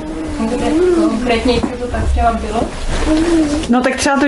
[0.96, 1.62] konkrétně,
[2.42, 2.62] bylo?
[3.70, 4.26] No tak třeba to,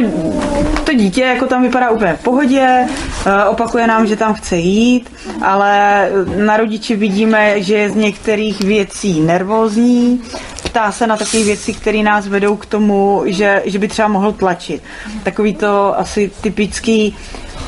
[0.83, 2.87] to dítě jako tam vypadá úplně v pohodě,
[3.25, 8.61] eh, opakuje nám, že tam chce jít, ale na rodiči vidíme, že je z některých
[8.61, 10.21] věcí nervózní,
[10.63, 14.31] ptá se na takové věci, které nás vedou k tomu, že, že by třeba mohl
[14.31, 14.83] tlačit.
[15.23, 17.15] Takový to asi typický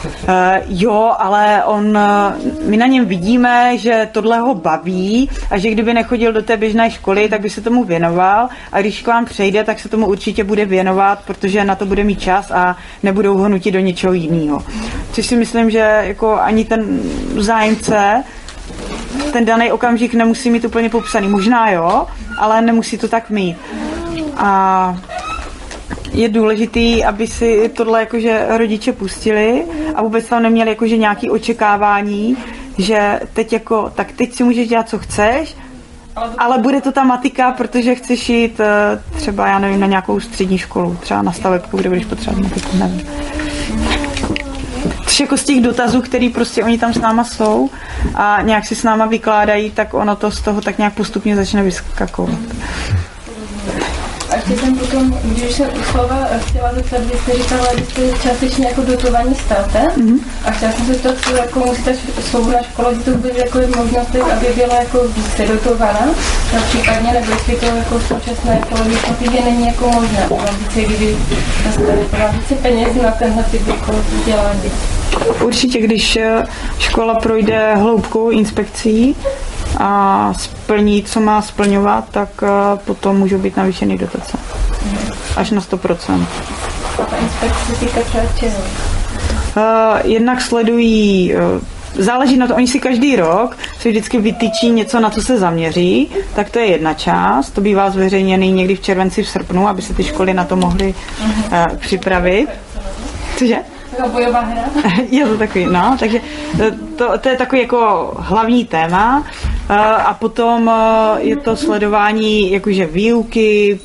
[0.05, 0.11] Uh,
[0.67, 5.93] jo, ale on, uh, my na něm vidíme, že tohle ho baví a že kdyby
[5.93, 9.63] nechodil do té běžné školy, tak by se tomu věnoval a když k vám přejde,
[9.63, 13.49] tak se tomu určitě bude věnovat, protože na to bude mít čas a nebudou ho
[13.49, 14.63] nutit do něčeho jiného.
[15.11, 16.99] Což si myslím, že jako ani ten
[17.37, 18.23] zájemce
[19.33, 21.27] ten daný okamžik nemusí mít úplně popsaný.
[21.27, 23.57] Možná jo, ale nemusí to tak mít.
[24.37, 24.97] A
[26.13, 29.63] je důležitý, aby si tohle jakože rodiče pustili
[29.95, 32.37] a vůbec tam neměli jakože nějaký očekávání,
[32.77, 35.55] že teď jako, tak teď si můžeš dělat, co chceš,
[36.37, 40.57] ale bude to ta matika, protože chceš jít eh, třeba, já nevím, na nějakou střední
[40.57, 43.07] školu, třeba na stavebku, kde budeš potřebovat matiku, nevím.
[45.05, 47.69] Což jako z těch dotazů, který prostě oni tam s náma jsou
[48.15, 51.63] a nějak si s náma vykládají, tak ono to z toho tak nějak postupně začne
[51.63, 52.39] vyskakovat.
[54.49, 58.67] Ještě jsem potom, když jsem u slova chtěla zeptat, vy jste říkala, že jste částečně
[58.67, 60.19] jako dotovaní státem mm-hmm.
[60.45, 61.91] a chtěla jsem se zeptat, co jako musí ta
[62.29, 66.05] svobodná škola, že to bude jako možnost, aby byla jako více dotovaná,
[66.53, 70.81] no případně, nebo jestli to jako v současné jako legislativě není jako možné, mám více,
[70.81, 71.17] kdyby
[71.65, 71.99] dostali
[72.31, 74.71] více peněz na tenhle typ jako vzdělání.
[75.43, 76.43] Určitě, když eh,
[76.79, 79.15] škola projde hloubkou inspekcí
[79.77, 84.37] a splní, co má splňovat, tak eh, potom můžou být navýšeny dotace.
[85.35, 86.25] Až na 100%.
[87.01, 87.99] A ta inspekce týká
[88.35, 88.53] třeba?
[89.55, 91.61] Uh, jednak sledují uh,
[91.95, 96.11] Záleží na to, oni si každý rok si vždycky vytyčí něco, na co se zaměří,
[96.35, 99.93] tak to je jedna část, to bývá zveřejněný někdy v červenci, v srpnu, aby se
[99.93, 100.93] ty školy na to mohly
[101.51, 102.47] uh, připravit.
[103.37, 103.57] Cože?
[104.07, 104.63] bojová hra?
[105.09, 106.19] je to takový, no, takže
[106.97, 109.23] to, to je takový jako hlavní téma
[109.79, 110.71] a potom
[111.17, 113.79] je to sledování jakože výuky,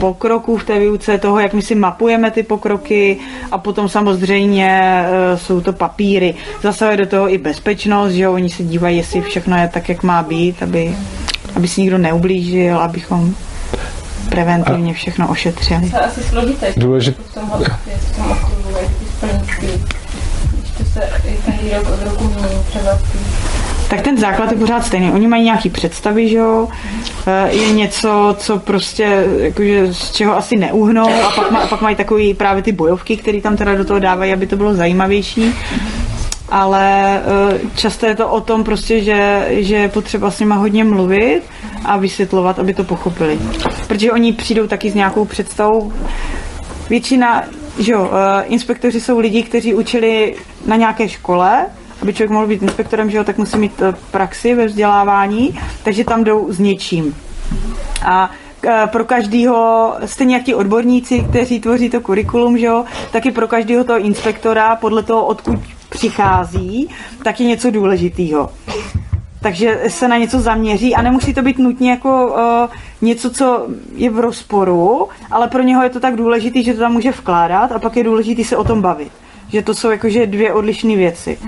[0.00, 3.18] pokroků v té výuce, toho, jak my si mapujeme ty pokroky
[3.50, 6.34] a potom samozřejmě jsou to papíry.
[6.62, 10.22] Zasahuje do toho i bezpečnost, že oni se dívají, jestli všechno je tak, jak má
[10.22, 10.96] být, aby,
[11.56, 13.34] aby si nikdo neublížil, abychom
[14.28, 15.90] preventivně všechno ošetřili.
[15.90, 16.72] To je asi složité.
[16.76, 17.22] Důležité.
[17.22, 17.50] V tom,
[17.96, 18.78] v tom okruhu,
[20.52, 21.00] když to se
[21.46, 22.98] každý rok od roku mění třeba
[23.90, 25.10] tak ten základ je pořád stejný.
[25.12, 26.68] Oni mají nějaký představy, že jo,
[27.48, 32.34] je něco, co prostě, jakože z čeho asi neuhnou a pak, má, pak mají takový
[32.34, 35.54] právě ty bojovky, které tam teda do toho dávají, aby to bylo zajímavější
[36.48, 37.20] ale
[37.76, 41.42] často je to o tom prostě, že, že je potřeba s nima hodně mluvit
[41.84, 43.38] a vysvětlovat, aby to pochopili.
[43.88, 45.92] Protože oni přijdou taky s nějakou představou.
[46.88, 47.44] Většina,
[47.78, 48.10] že jo,
[48.44, 50.34] inspektoři jsou lidi, kteří učili
[50.66, 51.66] na nějaké škole,
[52.02, 56.24] aby člověk mohl být inspektorem, že jo, tak musí mít praxi ve vzdělávání, takže tam
[56.24, 57.16] jdou s něčím.
[58.04, 58.30] A
[58.86, 63.84] pro každého, stejně jak ti odborníci, kteří tvoří to kurikulum, že jo, taky pro každého
[63.84, 65.58] toho inspektora, podle toho, odkud
[65.88, 66.88] přichází,
[67.22, 68.50] tak je něco důležitého.
[69.42, 74.10] Takže se na něco zaměří a nemusí to být nutně jako uh, něco, co je
[74.10, 77.78] v rozporu, ale pro něho je to tak důležitý, že to tam může vkládat a
[77.78, 79.12] pak je důležitý se o tom bavit.
[79.52, 81.38] Že to jsou jakože dvě odlišné věci.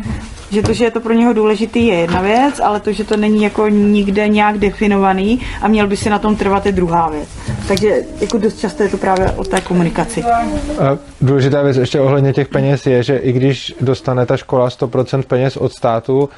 [0.51, 3.17] Že to, že je to pro něho důležitý, je jedna věc, ale to, že to
[3.17, 7.29] není jako nikde nějak definovaný a měl by si na tom trvat, je druhá věc.
[7.69, 10.23] Takže jako dost často je to právě o té komunikaci.
[10.23, 15.23] A důležitá věc ještě ohledně těch peněz je, že i když dostane ta škola 100%
[15.23, 16.29] peněz od státu,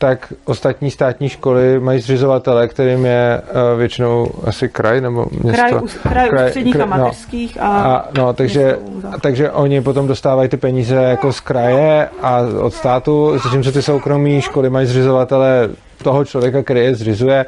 [0.00, 5.62] tak ostatní státní školy mají zřizovatele, kterým je uh, většinou asi kraj nebo město.
[5.62, 7.04] Kraj, kraj, kraj ústředních kraj, a no.
[7.04, 8.78] mateřských a, a no, takže,
[9.20, 14.42] takže oni potom dostávají ty peníze jako z kraje a od státu, zatímco ty soukromí
[14.42, 15.68] školy mají zřizovatele
[16.02, 17.46] toho člověka, který je zřizuje,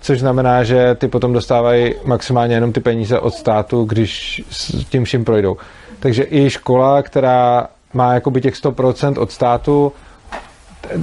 [0.00, 5.04] což znamená, že ty potom dostávají maximálně jenom ty peníze od státu, když s tím
[5.04, 5.56] vším projdou.
[6.00, 9.92] Takže i škola, která má jakoby těch 100% od státu,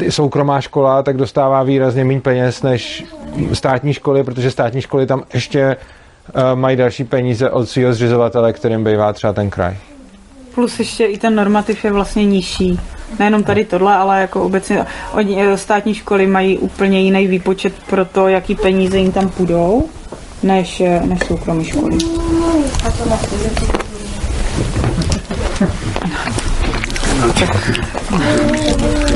[0.10, 3.06] soukromá škola, tak dostává výrazně méně peněz než
[3.54, 5.78] státní školy, protože státní školy tam ještě
[6.36, 9.78] uh, mají další peníze od svého zřizovatele, kterým bývá třeba ten kraj.
[10.56, 12.80] Plus ještě i ten normativ je vlastně nižší.
[13.20, 18.28] Nejenom tady tohle, ale jako obecně oni, státní školy mají úplně jiný výpočet pro to,
[18.28, 19.90] jaký peníze jim tam půjdou,
[20.44, 21.98] než, než soukromé školy.
[22.88, 23.18] A to na
[28.20, 29.15] Já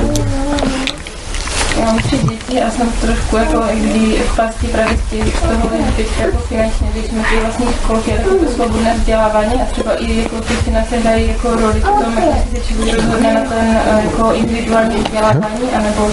[1.89, 6.21] mám tři děti Já jsem trošku jako i kdy v pasti právě z toho teďka
[6.23, 10.41] jako finančně, když jsme ty vlastní školky, jako to svobodné vzdělávání a třeba i jako
[10.41, 14.01] ty finance dají jako roli v tom, jak si se člověk rozhodne na ten eh,
[14.05, 16.11] jako individuální vzdělávání, anebo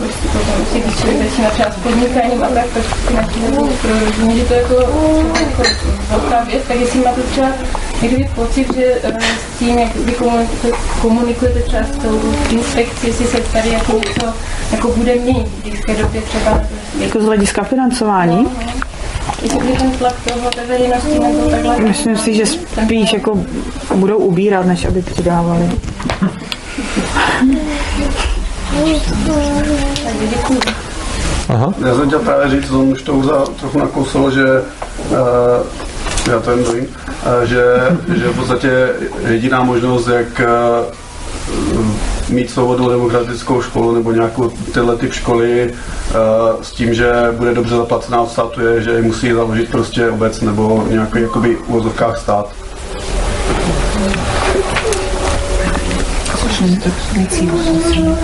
[0.00, 4.00] prostě potom, prostě, když člověk začíná třeba s podnikáním a tak, tak finanční nebo pro
[4.00, 4.74] rozumě, že to jako,
[5.40, 5.62] jako
[6.10, 7.48] velká věc, tak jestli máte třeba
[8.04, 9.18] někdy pocit, že eh,
[9.56, 14.32] s tím, jak vy komunikujete, komunikujete třeba s tou inspekcí, jestli se tady jako něco
[14.72, 16.60] jako bude měnit v blízké době třeba.
[17.00, 18.46] Jako z hlediska financování?
[19.42, 21.80] Jestli bude ten tlak toho té veřejnosti nebo takhle.
[21.80, 23.38] Myslím si, že spíš jako
[23.94, 25.70] budou ubírat, než aby přidávali.
[30.30, 30.60] Děkuji.
[31.48, 31.74] Aha.
[31.86, 34.44] Já jsem chtěl právě říct, on už to za, trochu nakousl, že
[35.10, 35.16] uh,
[36.30, 37.64] já to jen dojím, uh, že,
[38.16, 38.88] že v podstatě
[39.28, 41.84] jediná možnost, jak uh,
[42.28, 47.76] mít svobodnou demokratickou školu nebo nějakou tyhle typ školy uh, s tím, že bude dobře
[47.76, 52.54] zaplacená od státu, je, že musí založit prostě obec nebo nějaký jakoby v úvozovkách stát.
[57.30, 58.14] Zmu,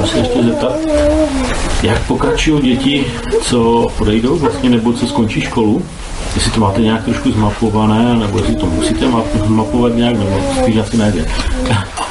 [0.00, 0.72] já se ještě zeptat,
[1.82, 3.04] jak pokračují děti,
[3.42, 5.82] co odejdou vlastně, nebo co skončí školu?
[6.34, 10.76] Jestli to máte nějak trošku zmapované, nebo jestli to musíte map- mapovat nějak, nebo spíš
[10.76, 11.26] asi nejde.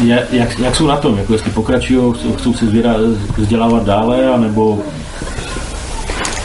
[0.00, 1.18] Jak, jak, jsou na tom?
[1.18, 2.94] Jako jestli pokračují, chcou, se zvěra,
[3.36, 4.78] vzdělávat dále, anebo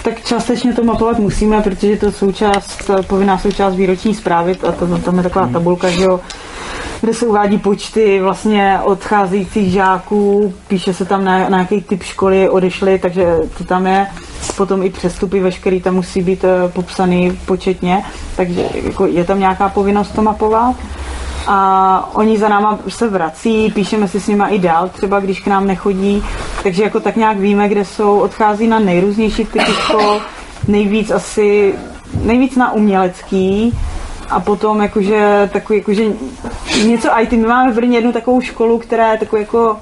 [0.04, 4.98] Tak částečně to mapovat musíme, protože je to součást, povinná součást výroční zprávy a to,
[4.98, 6.20] tam je taková tabulka, že jo,
[7.02, 12.50] kde se uvádí počty vlastně odcházejících žáků, píše se tam na, na jaký typ školy
[12.50, 14.08] odešli, takže to tam je.
[14.58, 18.04] Potom i přestupy veškerý tam musí být eh, popsaný početně,
[18.36, 20.76] takže jako je tam nějaká povinnost to mapovat.
[21.48, 25.48] A oni za náma se vrací, píšeme si s nima i dál, třeba když k
[25.48, 26.24] nám nechodí,
[26.64, 30.22] takže jako tak nějak víme, kde jsou, odchází na nejrůznější typy škol,
[30.68, 31.74] nejvíc asi,
[32.24, 33.74] nejvíc na umělecký,
[34.32, 36.04] a potom jakože takový, jakože
[36.86, 37.32] něco IT.
[37.32, 39.78] My máme v Brně jednu takovou školu, která je takový jako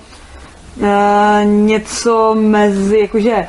[0.82, 3.48] e, něco mezi, jakože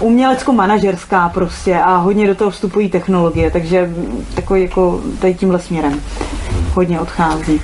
[0.00, 3.94] umělecko-manažerská prostě a hodně do toho vstupují technologie, takže
[4.34, 6.00] takový jako tady tímhle směrem
[6.74, 7.60] hodně odchází.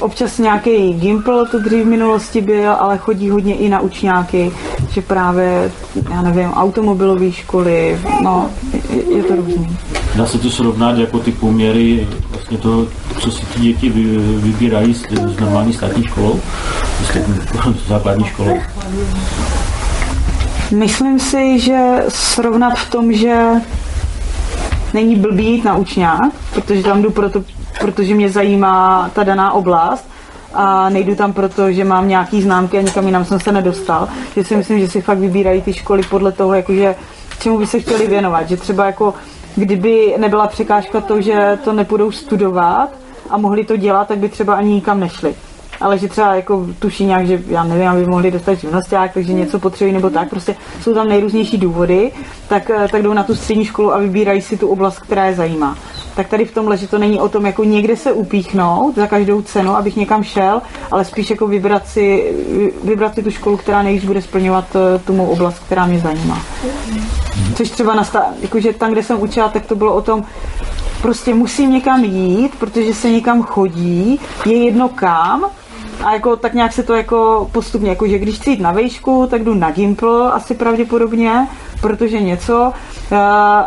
[0.00, 4.52] Občas nějaký Gimple to dřív v minulosti byl, ale chodí hodně i na učňáky,
[4.90, 5.72] že právě,
[6.10, 8.50] já nevím, automobilové školy, no,
[8.90, 9.76] je, je to různý.
[10.16, 12.86] dá se to srovnat jako ty poměry, vlastně to,
[13.18, 15.02] co si ty děti vy, vybírají s,
[15.36, 16.40] s normální státní školou,
[17.04, 18.58] s základní školou?
[20.70, 23.46] Myslím si, že srovnat v tom, že
[24.94, 27.44] není blbý jít na učňák, protože tam jdu proto,
[27.80, 30.08] protože mě zajímá ta daná oblast
[30.54, 34.08] a nejdu tam proto, že mám nějaký známky a nikam jinam jsem se nedostal.
[34.34, 36.94] Že si myslím, že si fakt vybírají ty školy podle toho, jakože
[37.38, 38.48] čemu by se chtěli věnovat.
[38.48, 39.14] Že třeba jako
[39.56, 42.88] kdyby nebyla překážka to, že to nepůjdou studovat
[43.30, 45.34] a mohli to dělat, tak by třeba ani nikam nešli
[45.80, 49.58] ale že třeba jako tuší nějak, že já nevím, aby mohli dostat živnosták, takže něco
[49.58, 52.12] potřebují nebo tak, prostě jsou tam nejrůznější důvody,
[52.48, 55.34] tak, eh, tak jdou na tu střední školu a vybírají si tu oblast, která je
[55.34, 55.78] zajímá.
[56.14, 59.42] Tak tady v tomhle, že to není o tom, jako někde se upíchnout za každou
[59.42, 62.34] cenu, abych někam šel, ale spíš jako vybrat si,
[62.84, 66.42] vybrat si tu školu, která nejvíc bude splňovat eh, tu mou oblast, která mě zajímá.
[67.54, 70.24] Což třeba nastá, jakože tam, kde jsem učila, tak to bylo o tom,
[71.02, 75.44] prostě musím někam jít, protože se někam chodí, je jedno kam,
[76.04, 79.26] a jako tak nějak se to jako postupně, jako že když chci jít na vejšku,
[79.30, 81.48] tak jdu na Gimple asi pravděpodobně,
[81.80, 82.72] protože něco,
[83.12, 83.16] eh,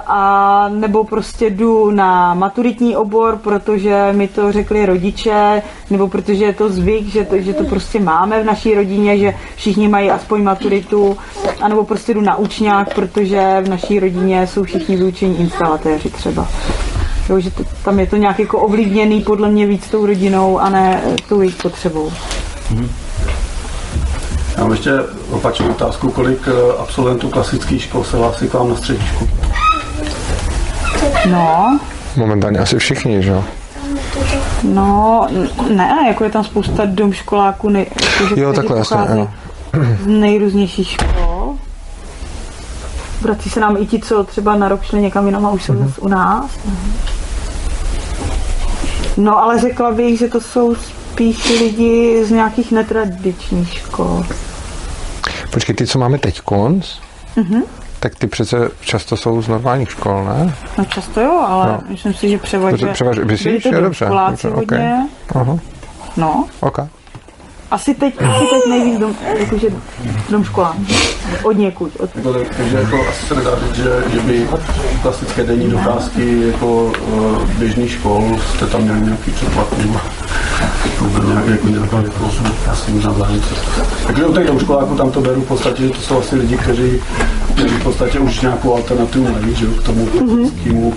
[0.07, 6.53] a nebo prostě jdu na maturitní obor, protože mi to řekli rodiče, nebo protože je
[6.53, 10.43] to zvyk, že to, že to prostě máme v naší rodině, že všichni mají aspoň
[10.43, 11.17] maturitu,
[11.61, 16.47] anebo prostě jdu na učňák, protože v naší rodině jsou všichni vyučení instalatéři třeba.
[17.30, 20.69] Jo, že to, tam je to nějak jako ovlivněný podle mě víc tou rodinou a
[20.69, 22.11] ne eh, tou jejich potřebou.
[24.57, 24.91] Já mám ještě
[25.32, 29.30] opačnou otázku, kolik eh, absolventů klasických škol se hlásí k vám na středíčku?
[31.32, 31.80] No,
[32.15, 33.43] Momentálně asi všichni, že jo?
[34.63, 35.28] no,
[35.76, 39.28] ne, jako je tam spousta domškoláků, nej, jako, že Jo, takhle, jasně, jo.
[40.03, 41.22] z nejrůznějších škol.
[43.24, 45.76] Vrací se nám i ti, co třeba na rok šli někam jinam a už jsou
[45.78, 46.45] zase u nás.
[49.17, 54.26] No, ale řekla bych, že to jsou spíš lidi z nějakých netradičních škol.
[55.51, 56.88] Počkej, ty, co máme teď konc,
[57.36, 57.61] Mhm.
[57.99, 60.55] tak ty přece často jsou z normálních škol, ne?
[60.78, 61.82] No často jo, ale No.
[61.89, 62.93] myslím si, že převažuje.
[62.93, 63.63] Převažuje, Byli myslíš?
[63.63, 64.55] to Jo, dobře, dobře, ok.
[64.55, 65.07] hodně.
[65.36, 65.57] Aha,
[66.17, 66.80] No, ok.
[67.74, 69.67] Asi teď, asi teď nejvíc dom, jakože
[70.30, 70.78] dom škola.
[71.43, 71.91] Od někud.
[71.99, 72.09] Od...
[72.24, 74.47] No, tak- takže jako asi se nedá říct, že, že by
[75.01, 79.97] klasické denní docházky jako uh, běžných škol jste tam měli nějaký předplatný.
[80.86, 82.32] Jako nějak, nějaká jako,
[82.71, 83.15] asi možná.
[84.07, 87.01] Takže u těch domškoláků tam to beru v podstatě, že to jsou asi lidi, kteří,
[87.53, 90.93] kteří v podstatě už nějakou alternativu mají, že k tomu klasickému,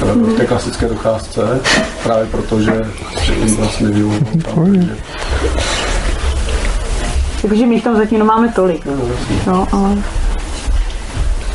[0.00, 0.34] mm-hmm.
[0.34, 1.60] k té klasické docházce,
[2.02, 2.84] právě proto, že,
[3.22, 3.88] že jim vlastně.
[3.88, 4.96] Takže
[7.42, 8.86] Jakože my jich tam zatím nemáme tolik.
[9.46, 9.98] No, ale...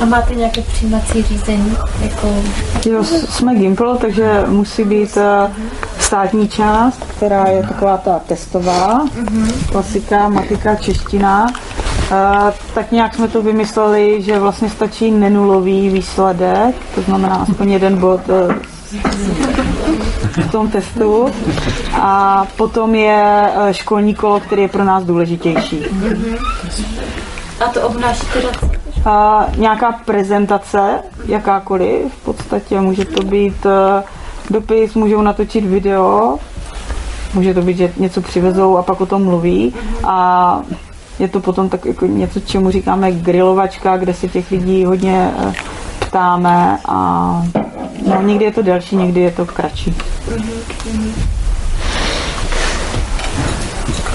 [0.02, 1.78] A máte nějaké přijímací řízení?
[2.02, 2.44] Jako...
[2.86, 5.52] Jo, jsme Gimpl, takže musí být eh,
[6.00, 9.06] státní část, která je taková ta testová,
[9.72, 11.48] klasika, matika, čeština.
[12.12, 17.98] Eh, tak nějak jsme to vymysleli, že vlastně stačí nenulový výsledek, to znamená aspoň jeden
[17.98, 18.75] bod eh,
[20.48, 21.26] v tom testu.
[21.94, 25.84] A potom je eh, školní kolo, který je pro nás důležitější.
[27.66, 28.50] A to obnáší teda
[29.06, 34.04] A nějaká prezentace, jakákoliv, v podstatě může to být eh,
[34.50, 36.38] dopis, můžou natočit video,
[37.34, 39.74] může to být, že něco přivezou a pak o tom mluví
[40.04, 40.60] a
[41.20, 45.54] je to potom tak jako něco, čemu říkáme grilovačka, kde se těch lidí hodně eh,
[46.00, 47.42] ptáme a
[48.06, 49.96] no, někdy je to delší, někdy je to kratší.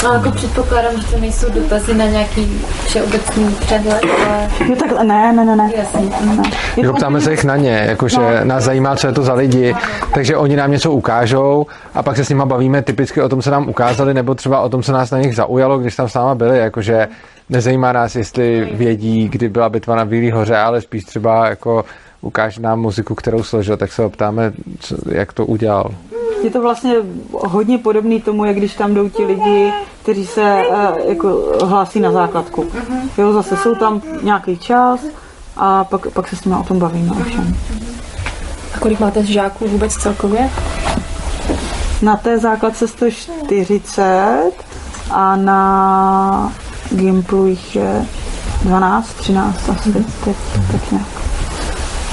[0.04, 4.48] No, jako předpokládám, že to nejsou dotazy na nějaký všeobecný přehled, ale...
[4.68, 5.70] Jo, tak ne, ne, ne, ne.
[5.76, 6.00] Jasně.
[6.24, 6.42] ne.
[6.76, 8.44] Jo, ptáme se jich na ně, jakože No.
[8.44, 9.74] nás zajímá, co je to za lidi,
[10.14, 13.50] takže oni nám něco ukážou a pak se s nima bavíme typicky o tom, co
[13.50, 16.34] nám ukázali, nebo třeba o tom, co nás na nich zaujalo, když tam s náma
[16.34, 17.08] byli, jakože
[17.48, 21.84] nezajímá nás, jestli vědí, kdy byla bitva na Bílý hoře, ale spíš třeba jako
[22.20, 25.94] ukáže nám muziku, kterou složil, tak se ho ptáme, co, jak to udělal.
[26.42, 26.94] Je to vlastně
[27.32, 32.12] hodně podobný tomu, jak když tam jdou ti lidi, kteří se uh, jako hlásí na
[32.12, 32.66] základku.
[33.18, 35.00] Jo, zase jsou tam nějaký čas
[35.56, 37.56] a pak, pak se s nimi o tom bavíme o všem.
[38.74, 40.50] A kolik máte žáků vůbec celkově?
[42.02, 44.52] Na té základce 140
[45.10, 46.52] a na
[46.90, 48.06] Gimplu jich je
[48.62, 49.92] 12, 13 asi,
[50.24, 50.36] teď,
[50.72, 51.06] tak nějak.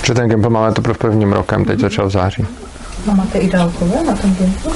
[0.08, 2.46] Že ten Gimple máme to pro prvním rokem, teď začal v září.
[3.12, 4.72] A máte i dálkové na tom Gimplu?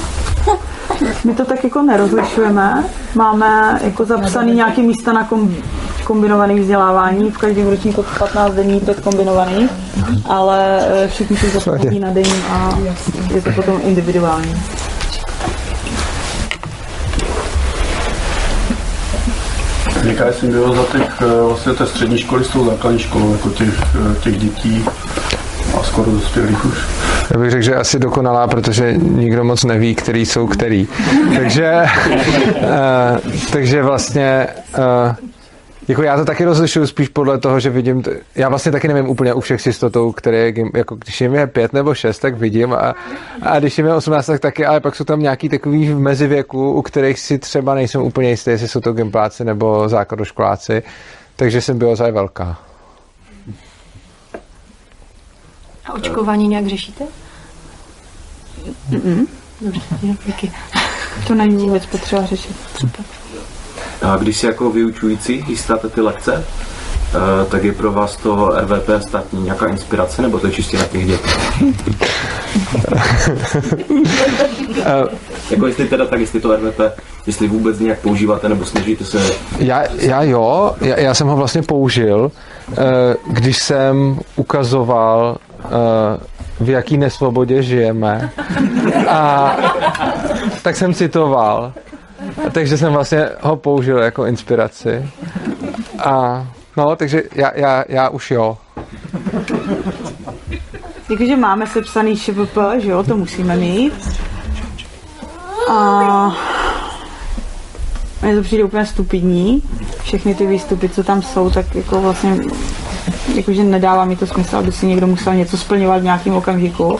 [1.24, 2.84] My to tak jako nerozlišujeme.
[3.14, 5.54] Máme jako zapsaný nějaké místa na kom,
[6.04, 7.30] kombinované vzdělávání.
[7.30, 9.68] V každém ročníku 15 denní to kombinovaný,
[10.24, 12.78] ale eh, všichni jsou zapojený na denní a
[13.34, 14.54] je to potom individuální.
[20.02, 23.74] Jaká je symbioza těch, eh, vlastně té střední školy s tou základní školou, jako těch,
[23.94, 24.84] eh, těch dětí
[25.80, 26.78] a skoro dospělých už?
[27.30, 30.88] Já bych řekl, že asi dokonalá, protože nikdo moc neví, který jsou který.
[31.36, 31.84] takže,
[32.60, 34.46] uh, takže vlastně
[35.88, 39.08] jako já to taky rozlišuju spíš podle toho, že vidím, t- já vlastně taky nevím
[39.08, 42.72] úplně u všech s jistotou, které jako když jim je pět nebo šest, tak vidím
[42.72, 42.94] a,
[43.42, 46.72] a když jim je 18, tak taky, ale pak jsou tam nějaký takový v mezivěku,
[46.72, 50.82] u kterých si třeba nejsem úplně jistý, jestli jsou to gympláci nebo základoškoláci,
[51.36, 52.58] takže symbioza je velká.
[55.84, 57.04] A očkování nějak řešíte?
[58.90, 59.26] Mm-mm.
[59.60, 59.80] Dobře,
[60.26, 60.52] díky.
[61.26, 62.56] To není vůbec potřeba řešit.
[64.02, 69.02] A když si jako vyučující chystáte ty lekce, eh, tak je pro vás to RVP
[69.02, 71.62] státní nějaká inspirace, nebo to je čistě na těch dětech?
[75.50, 76.80] jako jestli teda tak, jestli to RVP,
[77.26, 79.18] jestli vůbec nějak používáte, nebo snažíte se...
[79.58, 82.30] Já, já jo, já, já jsem ho vlastně použil,
[82.72, 82.76] eh,
[83.26, 85.68] když jsem ukazoval, eh,
[86.60, 88.30] v jaký nesvobodě žijeme.
[89.08, 89.56] A
[90.62, 91.72] tak jsem citoval.
[92.52, 95.10] Takže jsem vlastně ho použil jako inspiraci.
[95.98, 98.58] A no, takže já, já, já už jo.
[101.10, 104.20] Jakože máme sepsaný ŠVP, že jo, to musíme mít.
[105.70, 106.36] A
[108.22, 109.62] mně to přijde úplně stupidní.
[110.02, 112.36] Všechny ty výstupy, co tam jsou, tak jako vlastně
[113.34, 116.98] jakože nedává mi to smysl, aby si někdo musel něco splňovat v nějakém okamžiku.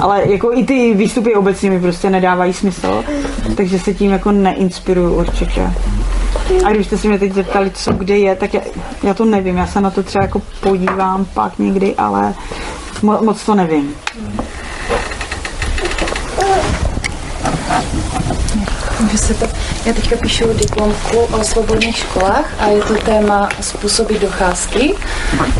[0.00, 3.04] Ale jako i ty výstupy obecně mi prostě nedávají smysl,
[3.56, 5.72] takže se tím jako neinspiruju určitě.
[6.64, 8.60] A kdybyste si mě teď zeptali, co kde je, tak já,
[9.02, 9.56] já to nevím.
[9.56, 12.34] Já se na to třeba jako podívám pak někdy, ale
[13.02, 13.94] mo, moc to nevím.
[19.00, 19.46] Může se to,
[19.86, 24.94] já teďka píšu diplomku o svobodných školách a je to téma způsoby docházky.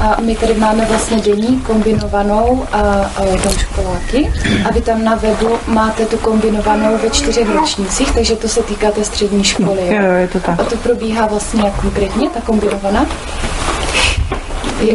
[0.01, 2.79] A my tady máme vlastně denní kombinovanou a,
[3.17, 4.33] a dom školáky.
[4.69, 8.91] A vy tam na webu máte tu kombinovanou ve čtyřech ročnících, takže to se týká
[8.91, 9.87] té střední školy.
[9.87, 10.61] Jo, jo, je to tak.
[10.61, 13.07] A to probíhá vlastně jak konkrétně, ta kombinovaná?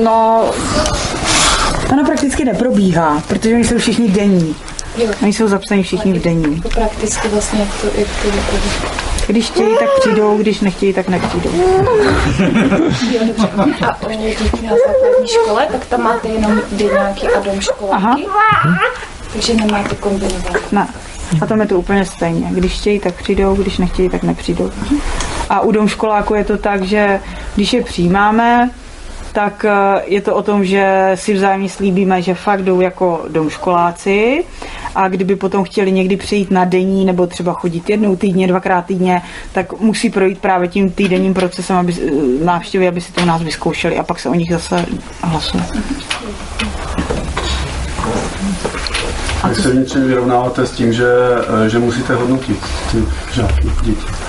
[0.03, 0.49] No,
[1.93, 4.55] ona prakticky neprobíhá, protože oni jsou všichni denní.
[5.21, 6.61] Oni jsou zapsaní všichni v denní.
[6.61, 9.01] To prakticky vlastně, jak to, jak to vypadá.
[9.27, 11.49] Když chtějí, tak přijdou, když nechtějí, tak nepřijdou.
[13.11, 13.85] Jo, dobře.
[13.85, 18.25] A o děti na základní škole, tak tam máte jenom deňáky a dom školáky.
[19.33, 20.71] Takže nemáte kombinovat.
[20.71, 20.87] Ne.
[21.41, 22.47] A tam je to úplně stejně.
[22.51, 24.71] Když chtějí, tak přijdou, když nechtějí, tak nepřijdou.
[25.49, 27.19] A u dom školáku je to tak, že
[27.55, 28.69] když je přijímáme,
[29.33, 34.43] tak eh, je to o tom, že si vzájemně slíbíme, že fakt jdou jako domškoláci
[34.95, 39.21] a kdyby potom chtěli někdy přijít na denní nebo třeba chodit jednou týdně, dvakrát týdně,
[39.51, 43.41] tak musí projít právě tím týdenním procesem aby, eh, návštěvy, aby si to u nás
[43.41, 44.85] vyzkoušeli a pak se o nich zase
[45.21, 45.63] hlasuje.
[49.43, 51.07] A Vy se vnitřně vyrovnáváte s tím, že,
[51.65, 52.59] eh, že musíte hodnotit
[52.91, 52.97] ty
[53.33, 54.20] žáky, děti.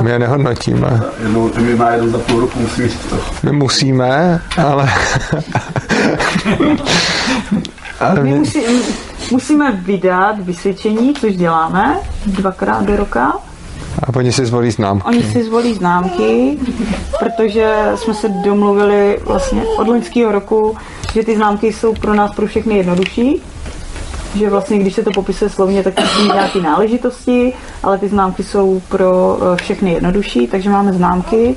[0.00, 1.00] My je nehodnotíme.
[1.22, 3.16] Jednou, my má jeden za půl roku musí to.
[3.42, 4.92] My musíme, ale...
[8.00, 8.60] ale My musí,
[9.30, 11.96] musíme vydat vysvědčení, což děláme
[12.26, 13.32] dvakrát do roka.
[14.02, 15.06] a oni si zvolí známky.
[15.08, 16.58] Oni si zvolí známky,
[17.18, 20.76] protože jsme se domluvili vlastně od loňského roku,
[21.12, 23.42] že ty známky jsou pro nás pro všechny jednodušší.
[24.34, 28.42] Že vlastně, když se to popisuje slovně, tak musí mít nějaké náležitosti, ale ty známky
[28.42, 31.56] jsou pro eh, všechny jednodušší, takže máme známky.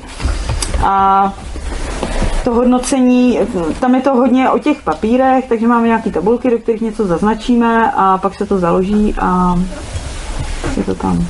[0.84, 1.32] A
[2.44, 3.38] to hodnocení,
[3.80, 7.92] tam je to hodně o těch papírech, takže máme nějaké tabulky, do kterých něco zaznačíme
[7.96, 9.58] a pak se to založí a
[10.76, 11.26] je to tam.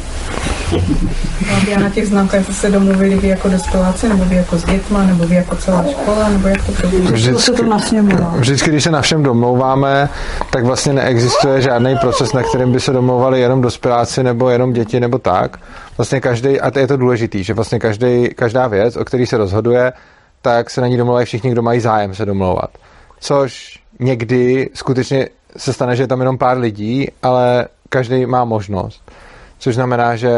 [0.74, 4.64] A a na těch známkách jste se domluvili vy jako dospěláci, nebo vy jako s
[4.64, 7.10] dětma, nebo vy jako celá škola, nebo jak to probíhá?
[7.10, 7.62] Vždycky,
[8.38, 10.08] vždycky, když se na všem domlouváme,
[10.50, 15.00] tak vlastně neexistuje žádný proces, na kterým by se domlouvali jenom dospěláci nebo jenom děti
[15.00, 15.58] nebo tak.
[15.96, 19.36] Vlastně každý, a to je to důležitý, že vlastně každý, každá věc, o který se
[19.36, 19.92] rozhoduje,
[20.42, 22.70] tak se na ní domlouvají všichni, kdo mají zájem se domlouvat.
[23.20, 29.02] Což někdy skutečně se stane, že je tam jenom pár lidí, ale každý má možnost.
[29.58, 30.30] Což znamená, že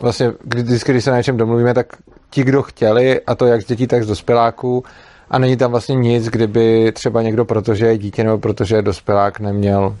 [0.00, 1.86] vlastně vždycky, když se na něčem domluvíme, tak
[2.30, 4.84] ti, kdo chtěli, a to jak z dětí, tak z dospěláků,
[5.30, 9.40] a není tam vlastně nic, kdyby třeba někdo, protože je dítě nebo protože je dospělák,
[9.40, 9.96] neměl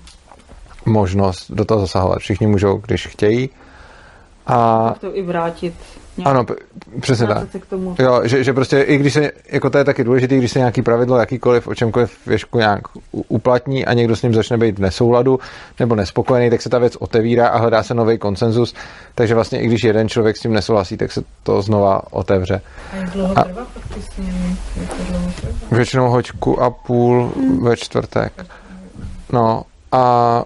[0.86, 2.18] možnost do toho zasahovat.
[2.18, 3.50] Všichni můžou, když chtějí.
[4.46, 5.74] A Tak to i vrátit.
[6.24, 6.46] Nějak- ano,
[7.00, 7.48] přesně tak.
[7.60, 7.94] k tomu.
[7.98, 10.82] Jo, že, že prostě i když se, jako to je taky důležité, když se nějaký
[10.82, 12.80] pravidlo jakýkoliv, o čemkoliv věšku nějak
[13.12, 15.40] uplatní a někdo s ním začne být v nesouladu
[15.80, 18.74] nebo nespokojený, tak se ta věc otevírá a hledá se nový konsenzus.
[19.14, 22.60] Takže vlastně i když jeden člověk s tím nesouhlasí, tak se to znova otevře.
[22.92, 24.56] A jak dlouho A- trvá pak ty směny?
[25.72, 28.32] Většinou hoďku a půl ve čtvrtek.
[29.32, 29.62] No
[29.92, 30.44] a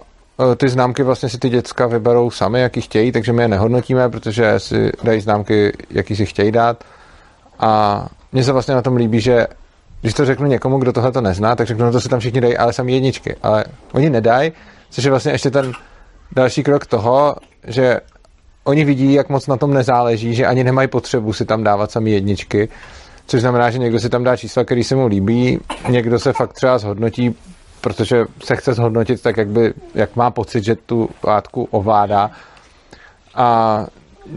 [0.57, 4.59] ty známky vlastně si ty děcka vyberou sami, jaký chtějí, takže my je nehodnotíme, protože
[4.59, 6.83] si dají známky, jaký si chtějí dát.
[7.59, 9.47] A mně se vlastně na tom líbí, že
[10.01, 12.41] když to řeknu někomu, kdo tohle to nezná, tak řeknu, no to si tam všichni
[12.41, 13.35] dají, ale sami jedničky.
[13.43, 14.51] Ale oni nedají,
[14.89, 15.71] což je vlastně ještě ten
[16.31, 17.35] další krok toho,
[17.67, 17.99] že
[18.63, 22.11] oni vidí, jak moc na tom nezáleží, že ani nemají potřebu si tam dávat sami
[22.11, 22.69] jedničky,
[23.27, 25.59] což znamená, že někdo si tam dá čísla, který se mu líbí,
[25.89, 27.35] někdo se fakt třeba zhodnotí,
[27.85, 32.31] protože se chce zhodnotit tak, jak, by, jak má pocit, že tu látku ovládá
[33.35, 33.85] a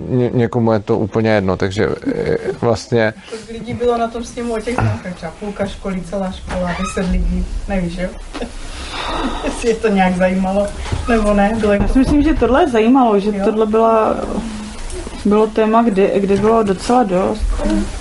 [0.08, 4.54] ně, někomu je to úplně jedno, takže eh, vlastně Kolik lidí bylo na tom sněmu
[4.54, 5.14] o těch známkách?
[5.14, 8.08] Třeba půlka školy, celá škola, deset lidí, nevíš, jo?
[9.44, 10.66] Jestli je to nějak zajímalo,
[11.08, 11.56] nebo ne?
[11.60, 14.16] Bylo Já si myslím, že tohle je zajímalo, že tohle byla,
[15.24, 17.42] bylo téma, kde, kde bylo docela dost.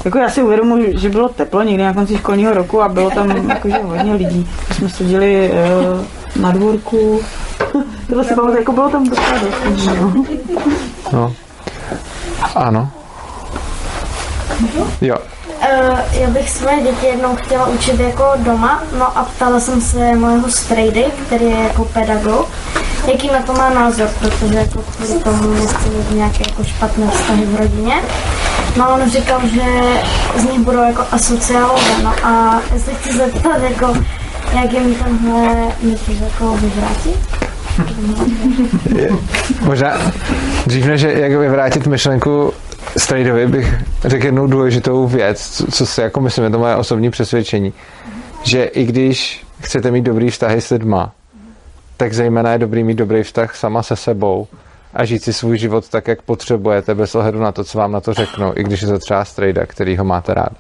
[0.06, 3.50] Jako já si uvědomuji, že bylo teplo někdy na konci školního roku a bylo tam
[3.50, 4.50] jakože hodně lidí.
[4.70, 7.22] My jsme seděli eh, na dvorku.
[8.10, 10.26] Tohle si pamatuju, jako bylo tam docela dost no.
[11.14, 11.34] no.
[12.56, 12.90] Ano.
[15.02, 15.18] Jo.
[15.58, 20.16] Uh, já bych své děti jednou chtěla učit jako doma, no a ptala jsem se
[20.16, 22.48] mojeho strejdy, který je jako pedagog,
[23.08, 27.46] jaký na to má názor, protože jako kvůli tomu nechci mít nějaké jako špatné vztahy
[27.46, 27.96] v rodině.
[28.78, 29.62] No on říkal, že
[30.36, 33.94] z nich budou jako asociálové, no a já se chci zeptat, jako,
[34.54, 37.18] jak jim tenhle myšlení jako vyvrátit?
[39.62, 39.98] Možná
[40.68, 42.54] dřív než jak vyvrátit myšlenku
[42.98, 43.74] Strejdovi, bych
[44.06, 47.74] řekl jednu důležitou věc, co, co si jako myslím, je to moje osobní přesvědčení,
[48.44, 51.12] že i když chcete mít dobrý vztahy s lidma,
[51.98, 54.48] tak zejména je dobrý mít dobrý vztah sama se sebou
[54.94, 58.02] a žít si svůj život tak, jak potřebujete, bez ohledu na to, co vám na
[58.02, 60.52] to řeknou, i když je to třeba strejda, který ho máte rád.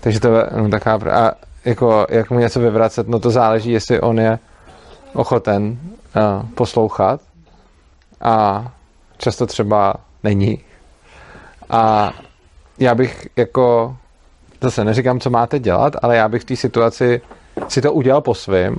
[0.00, 0.98] Takže to je no, taková...
[1.12, 1.32] A
[1.64, 4.38] jako, jak mu něco vyvracet, no to záleží, jestli on je
[5.14, 5.62] ochoten
[6.16, 7.20] uh, poslouchat
[8.20, 8.66] a
[9.18, 10.60] často třeba není.
[11.72, 12.12] A
[12.78, 13.96] já bych jako,
[14.60, 17.20] zase neříkám, co máte dělat, ale já bych v té situaci
[17.68, 18.76] si to udělal po svým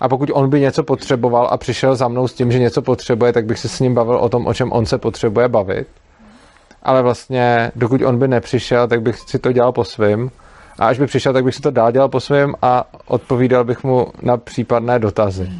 [0.00, 3.32] a pokud on by něco potřeboval a přišel za mnou s tím, že něco potřebuje,
[3.32, 5.88] tak bych se s ním bavil o tom, o čem on se potřebuje bavit.
[6.82, 10.30] Ale vlastně, dokud on by nepřišel, tak bych si to dělal po svým.
[10.78, 13.84] A až by přišel, tak bych si to dál dělal po svým a odpovídal bych
[13.84, 15.50] mu na případné dotazy.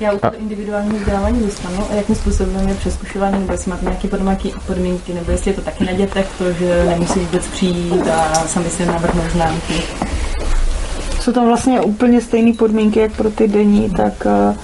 [0.00, 1.86] Já u toho individuálního vzdělávání dostanu.
[1.90, 5.60] A jakým způsobem je přeskušování, nebo jestli máte nějaké podmínky, podmínky, nebo jestli je to
[5.60, 9.74] taky na dětech, to, že nemusí vůbec přijít a sami si navrhnou známky.
[11.20, 14.56] Jsou tam vlastně úplně stejné podmínky, jak pro ty denní, tak eh,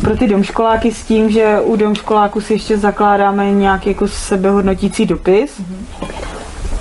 [0.00, 5.60] pro ty domškoláky s tím, že u domškoláku si ještě zakládáme nějaký jako sebehodnotící dopis,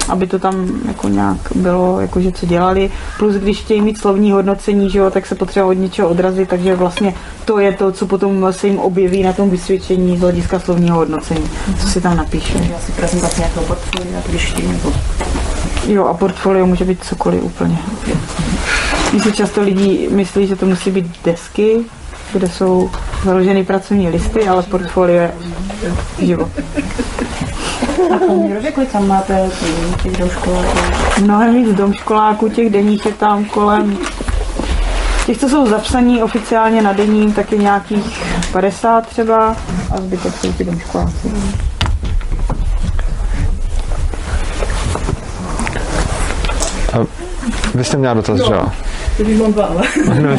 [0.10, 2.92] aby to tam jako nějak bylo, jakože co dělali.
[3.18, 6.76] Plus když chtějí mít slovní hodnocení, že jo, tak se potřeba od něčeho odrazit, takže
[6.76, 7.14] vlastně
[7.46, 11.50] to je to, co potom se jim objeví na tom vysvědčení z hlediska slovního hodnocení,
[11.82, 12.58] co si tam napíše.
[12.72, 14.94] Já si prezentaci nějakého portfolia, když chtějí, nebo
[15.88, 17.78] Jo, a portfolio může být cokoliv úplně.
[19.14, 21.80] Mně si často lidi myslí, že to musí být desky,
[22.34, 22.90] kde jsou
[23.26, 25.32] založeny pracovní listy, ale portfolio je
[26.20, 26.50] život.
[28.68, 29.50] A kolik tam máte
[30.04, 30.78] těch domškoláků?
[31.22, 33.98] Mnohem víc domškoláků, těch denních je tam kolem
[35.26, 39.56] Těch, co jsou zapsaní oficiálně na denním, tak je nějakých 50 třeba
[39.92, 41.32] a zbytek jsou ti domškoláci.
[47.80, 48.66] Vy jste měla dotaz, že jo?
[49.18, 49.84] Teď mám dva, ale...
[50.22, 50.30] No.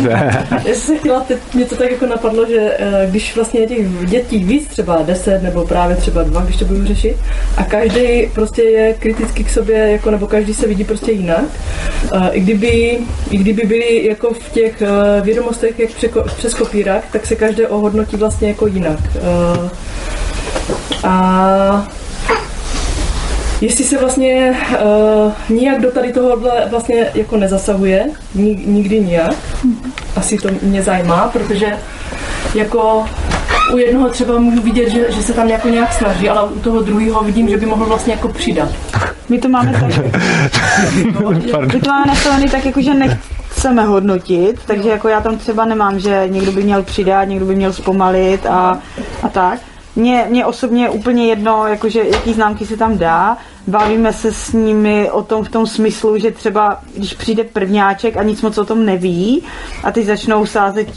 [0.51, 4.07] Já jsem se chtěla, teď mě to tak jako napadlo, že eh, když vlastně těch
[4.07, 7.17] dětí víc, třeba 10 nebo právě třeba dva, když to budu řešit,
[7.57, 11.45] a každý prostě je kritický k sobě, jako, nebo každý se vidí prostě jinak,
[12.13, 12.99] eh, i kdyby,
[13.31, 15.91] i kdyby byli jako v těch eh, vědomostech, jak
[16.37, 19.01] přes kopírák, tak se každé ohodnotí vlastně jako jinak.
[21.05, 21.89] A
[23.61, 29.35] Jestli se vlastně uh, nijak do tady tohohle vlastně jako nezasahuje, ni, nikdy nijak,
[30.17, 31.79] asi to mě zajímá, protože
[32.55, 33.07] jako
[33.73, 36.81] u jednoho třeba můžu vidět, že, že se tam jako nějak snaží, ale u toho
[36.81, 38.69] druhého vidím, že by mohl vlastně jako přidat.
[39.29, 40.05] My to máme tak,
[41.75, 45.99] my to máme nastavený tak, jako, že nechceme hodnotit, takže jako já tam třeba nemám,
[45.99, 48.79] že někdo by měl přidat, někdo by měl zpomalit a,
[49.23, 49.61] a tak.
[49.97, 53.37] Mně, mně osobně je úplně jedno, jakože, jaký známky se tam dá.
[53.67, 58.23] Bavíme se s nimi o tom v tom smyslu, že třeba když přijde prvňáček a
[58.23, 59.43] nic moc o tom neví
[59.85, 60.89] a teď začnou sázet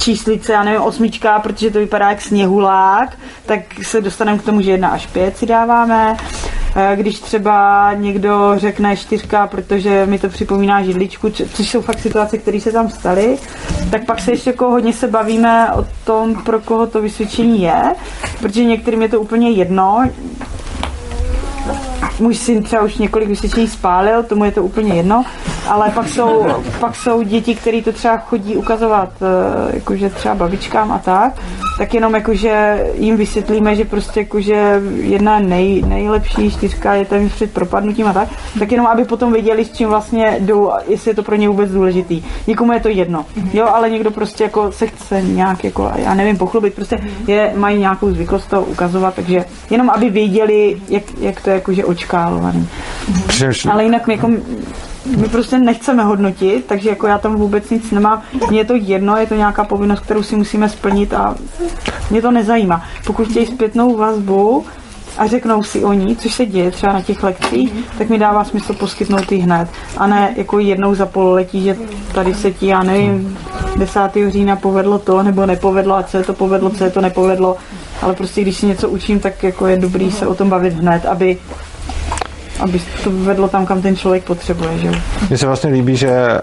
[0.00, 4.70] číslice, já nevím, osmička, protože to vypadá jak sněhulák, tak se dostaneme k tomu, že
[4.70, 6.16] jedna až pět si dáváme.
[6.76, 12.38] Eh, Když třeba někdo řekne čtyřka, protože mi to připomíná židličku, což jsou fakt situace,
[12.38, 13.38] které se tam staly,
[13.90, 17.82] tak pak se ještě jako hodně se bavíme o tom, pro koho to vysvědčení je,
[18.40, 20.02] protože některým je to úplně jedno,
[22.20, 25.24] můj syn třeba už několik vysvědčení spálil, tomu je to úplně jedno,
[25.68, 26.46] ale pak jsou,
[26.80, 31.32] pak jsou děti, které to třeba chodí ukazovat eh, jakože třeba babičkám a tak,
[31.78, 37.52] tak jenom jakože jim vysvětlíme, že prostě jakože jedna nej, nejlepší čtyřka je tam před
[37.52, 41.22] propadnutím a tak, tak jenom aby potom věděli, s čím vlastně jdou, jestli je to
[41.22, 42.22] pro ně vůbec důležitý.
[42.46, 46.38] Někomu je to jedno, jo, ale někdo prostě jako se chce nějak jako, já nevím,
[46.38, 51.50] pochlubit, prostě je, mají nějakou zvyklost to ukazovat, takže jenom aby věděli, jak, jak to
[51.50, 51.60] je
[52.10, 53.70] jakože očkálovaný.
[53.70, 54.28] Ale jinak my, jako,
[55.16, 58.22] my prostě nechceme hodnotit, takže jako já tam vůbec nic nemám.
[58.48, 61.34] Mně je to jedno, je to nějaká povinnost, kterou si musíme splnit a
[62.10, 62.82] mě to nezajímá.
[63.06, 64.64] Pokud chtějí zpětnou vazbu
[65.18, 68.72] a řeknou si oni, což se děje třeba na těch lekcích, tak mi dává smysl
[68.72, 69.68] poskytnout ji hned.
[69.96, 71.76] A ne jako jednou za pololetí, že
[72.14, 73.38] tady se ti, já nevím,
[73.76, 74.00] 10.
[74.28, 77.56] října povedlo to, nebo nepovedlo, a co je to povedlo, co je to nepovedlo.
[78.02, 81.06] Ale prostě když si něco učím, tak jako je dobrý se o tom bavit hned,
[81.06, 81.38] aby
[82.60, 84.78] aby to vedlo tam, kam ten člověk potřebuje.
[84.78, 84.90] Že?
[85.28, 86.40] Mně se vlastně líbí, že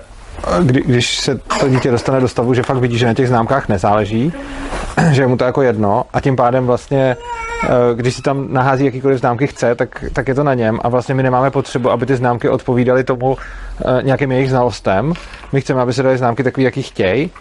[0.63, 3.70] kdy, když se to dítě dostane do stavu, že fakt vidí, že na těch známkách
[3.70, 4.34] nezáleží,
[5.11, 7.18] že je mu to jako jedno a tím pádem vlastně,
[7.63, 10.89] eh, když si tam nahází jakýkoliv známky chce, tak, tak je to na něm a
[10.89, 15.13] vlastně my nemáme potřebu, aby ty známky odpovídaly tomu eh, nějakým jejich znalostem.
[15.51, 17.32] My chceme, aby se dali známky takový, jaký chtějí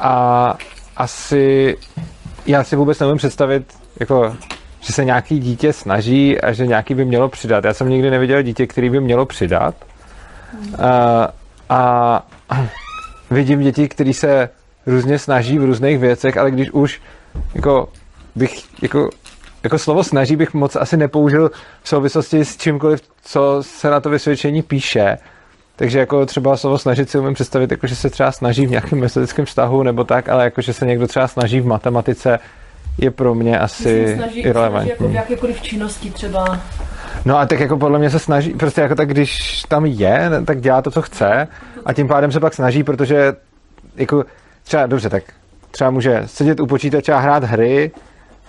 [0.00, 0.54] a
[0.96, 1.76] asi
[2.46, 3.64] já si vůbec nevím představit,
[4.00, 4.36] jako
[4.80, 7.64] že se nějaký dítě snaží a že nějaký by mělo přidat.
[7.64, 9.74] Já jsem nikdy neviděl dítě, který by mělo přidat.
[10.68, 10.76] Uh,
[11.68, 12.26] a
[13.30, 14.48] vidím děti, které se
[14.86, 17.00] různě snaží v různých věcech, ale když už
[17.54, 17.88] jako
[18.34, 19.10] bych jako
[19.62, 21.50] jako slovo snaží bych moc asi nepoužil
[21.82, 25.18] v souvislosti s čímkoliv, co se na to vysvědčení píše.
[25.76, 29.00] Takže jako třeba slovo snažit si umím představit, jako že se třeba snaží v nějakém
[29.00, 32.38] metodickém vztahu nebo tak, ale jako že se někdo třeba snaží v matematice,
[33.00, 34.90] je pro mě asi snaží, irrelevantní.
[34.90, 36.60] jako v jakékoliv činnosti třeba.
[37.24, 40.60] No a tak jako podle mě se snaží, prostě jako tak, když tam je, tak
[40.60, 41.48] dělá to, co chce
[41.84, 43.32] a tím pádem se pak snaží, protože
[43.96, 44.24] jako
[44.62, 45.22] třeba, dobře, tak
[45.70, 47.90] třeba může sedět u počítače a hrát hry,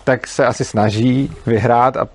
[0.03, 2.07] tak se asi snaží vyhrát a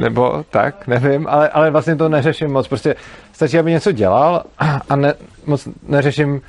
[0.00, 2.94] nebo tak, nevím, ale, ale vlastně to neřeším moc, prostě
[3.32, 4.44] stačí, aby něco dělal
[4.88, 5.14] a ne,
[5.46, 6.40] moc neřeším,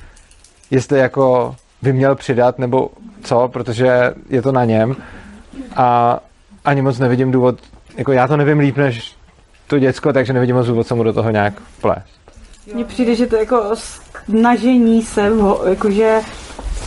[0.70, 2.90] jestli jako by měl přidat nebo
[3.22, 4.96] co, protože je to na něm
[5.76, 6.18] a
[6.64, 7.58] ani moc nevidím důvod,
[7.96, 9.16] jako já to nevím líp než
[9.66, 12.22] to děcko, takže nevidím moc důvod, co mu do toho nějak plést.
[12.74, 13.70] Mně přijde, že to jako
[14.28, 15.30] snažení se,
[15.68, 16.20] jakože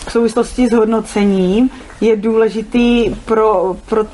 [0.08, 1.70] v souvislosti s hodnocením
[2.02, 4.06] je důležitý pro, pro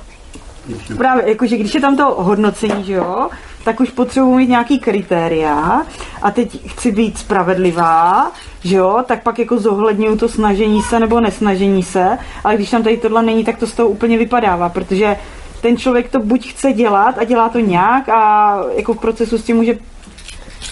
[0.97, 3.30] právě, jakože když je tam to hodnocení, že jo,
[3.64, 5.82] tak už potřebuji mít nějaký kritéria.
[6.22, 8.32] A teď chci být spravedlivá,
[8.64, 12.84] že jo, tak pak jako zohledňuju to snažení se nebo nesnažení se, ale když tam
[12.84, 15.18] tady tohle není, tak to z toho úplně vypadává, protože
[15.62, 19.43] ten člověk to buď chce dělat a dělá to nějak a jako v procesu s
[19.43, 19.78] tím může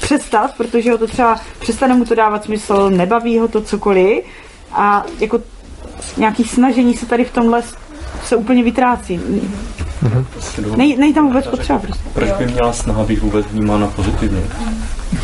[0.02, 4.24] přestat, protože ho to třeba přestane mu to dávat smysl, nebaví ho to cokoliv.
[4.72, 5.42] A jako
[6.18, 7.64] nějaký snažení se tady v tomhle
[8.26, 9.20] se úplně vytrácí.
[10.78, 12.04] Nej, není tam vůbec potřeba prostě.
[12.14, 14.42] Proč by měla snaha být vůbec vnímána pozitivně?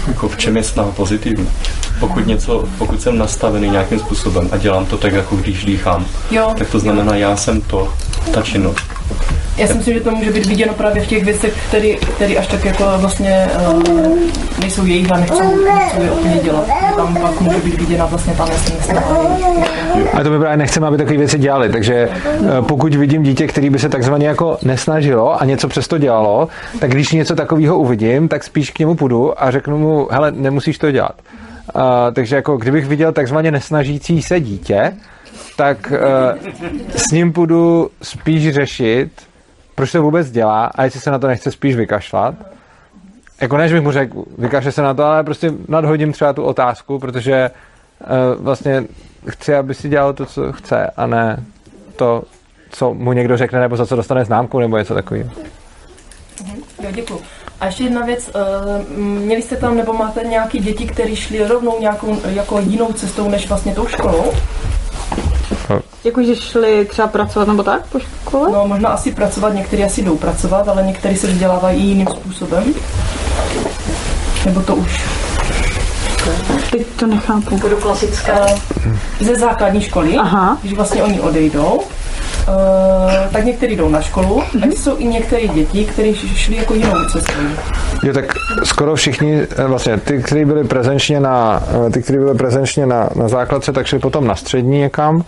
[0.07, 1.49] Jako v čem je snaha pozitivní?
[1.99, 6.53] Pokud, něco, pokud jsem nastavený nějakým způsobem a dělám to tak, jako když dýchám, Jo.
[6.57, 7.93] tak to znamená, já jsem to,
[8.33, 8.85] ta činnost.
[9.57, 12.47] Já si myslím, že to může být viděno právě v těch věcech, které, které až
[12.47, 14.09] tak jako vlastně uh,
[14.59, 16.65] nejsou jejich a nechcou, nechcou je úplně dělat.
[16.95, 18.93] Tam pak může být viděna vlastně ta nesmysl.
[20.13, 22.09] Ale to my právě nechceme, aby takové věci dělali, takže eh,
[22.67, 26.47] pokud vidím dítě, který by se takzvaně jako nesnažilo a něco přesto dělalo,
[26.79, 30.77] tak když něco takového uvidím, tak spíš k němu půjdu a řeknu mu, hele, nemusíš
[30.77, 31.15] to dělat.
[31.75, 31.81] Uh,
[32.13, 34.93] takže jako kdybych viděl takzvaně nesnažící se dítě,
[35.57, 36.51] tak uh,
[36.95, 39.09] s ním půjdu spíš řešit,
[39.75, 42.35] proč to vůbec dělá a jestli se na to nechce spíš vykašlat.
[43.41, 46.99] Jako než bych mu řekl, vykašle se na to, ale prostě nadhodím třeba tu otázku,
[46.99, 47.74] protože uh,
[48.39, 48.83] vlastně
[49.29, 51.43] chci, aby si dělal to, co chce a ne
[51.95, 52.23] to,
[52.69, 55.29] co mu někdo řekne, nebo za co dostane známku, nebo něco takového.
[56.83, 57.21] Jo, děkuji.
[57.61, 61.79] A ještě jedna věc, uh, měli jste tam nebo máte nějaký děti, které šly rovnou
[61.79, 64.33] nějakou jako jinou cestou než vlastně tou školou?
[66.03, 68.51] Jako, že šli třeba pracovat nebo tak po škole?
[68.51, 72.73] No, možná asi pracovat, někteří asi jdou pracovat, ale někteří se vzdělávají jiným způsobem.
[74.45, 75.24] Nebo to už?
[76.77, 77.57] Teď to nechápu.
[77.57, 78.45] Budu klasická.
[79.19, 80.57] Ze základní školy, Aha.
[80.61, 81.83] když vlastně oni odejdou, uh,
[83.33, 84.63] tak někteří jdou na školu, Mhm.
[84.63, 87.33] a jsou i některé děti, které šly jako jinou cestou.
[88.03, 88.25] Jo, tak
[88.63, 93.09] skoro všichni, eh, vlastně ty, kteří byli prezenčně na, eh, ty, kteří byli prezenčně na,
[93.15, 95.23] na základce, tak šli potom na střední někam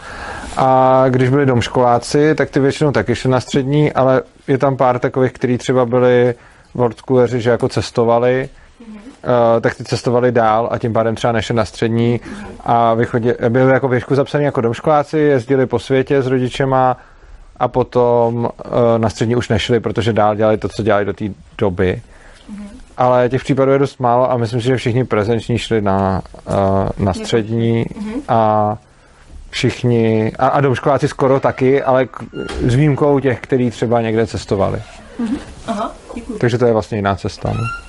[0.58, 5.00] a když byli domškoláci, tak ty většinou taky šli na střední, ale je tam pár
[5.00, 6.34] takových, kteří třeba byli
[6.76, 8.50] worldschooleři, že jako cestovali,
[9.24, 12.20] Uh, tak ty cestovali dál a tím pádem třeba nešli na střední
[12.66, 16.98] a vychodě, byli jako věšku zapsaní jako domškoláci, jezdili po světě s rodičema
[17.58, 18.52] a potom uh,
[18.98, 21.26] na střední už nešli, protože dál dělali to, co dělali do té
[21.58, 22.02] doby.
[22.98, 27.06] Ale těch případů je dost málo a myslím si, že všichni prezenční šli na, uh,
[27.06, 27.86] na střední
[28.28, 28.78] a
[29.50, 32.24] všichni, a, a domškoláci skoro taky, ale k,
[32.68, 34.82] s výjimkou těch, kteří třeba někde cestovali.
[35.68, 36.38] Aha, děkuji.
[36.40, 37.54] Takže to je vlastně jiná cesta.
[37.54, 37.87] No.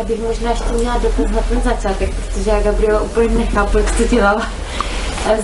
[0.00, 3.96] Já bych možná ještě měla dotaz na ten začátek, protože já Gabriela úplně nechápu, jak
[3.96, 4.46] to dělala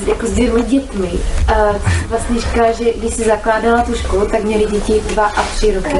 [0.06, 1.10] jako s dvěma dětmi.
[1.48, 1.52] A
[2.08, 5.96] vlastně říkala, že když si zakládala tu školu, tak měli děti dva a tři roky.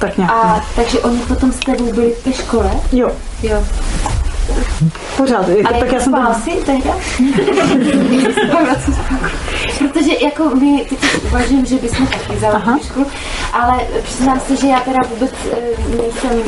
[0.00, 0.32] Tak nějak.
[0.32, 2.70] A takže oni potom s tebou byli v té škole?
[2.92, 3.10] Jo.
[3.42, 3.64] Jo.
[5.16, 6.96] Pořád, A tak já jsem si tehda?
[9.78, 13.06] Protože jako my teď uvažujeme, že bychom taky založili školu,
[13.52, 15.56] ale přiznám se, že já teda vůbec eh,
[15.96, 16.42] nejsem,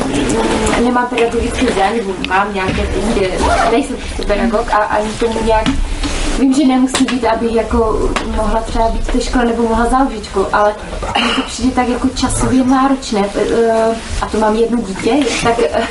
[0.85, 2.87] nemám pedagogické vzdělání, nebo mám nějaké,
[3.19, 3.31] že
[3.71, 5.69] nejsem prostě pedagog a ani tomu nějak
[6.39, 10.25] Vím, že nemusí být, abych jako mohla třeba být v té škole nebo mohla založit
[10.25, 10.75] školu, ale
[11.25, 13.25] mně to přijde tak jako časově náročné.
[13.37, 15.13] Eh, a to mám jedno dítě,
[15.43, 15.83] tak eh,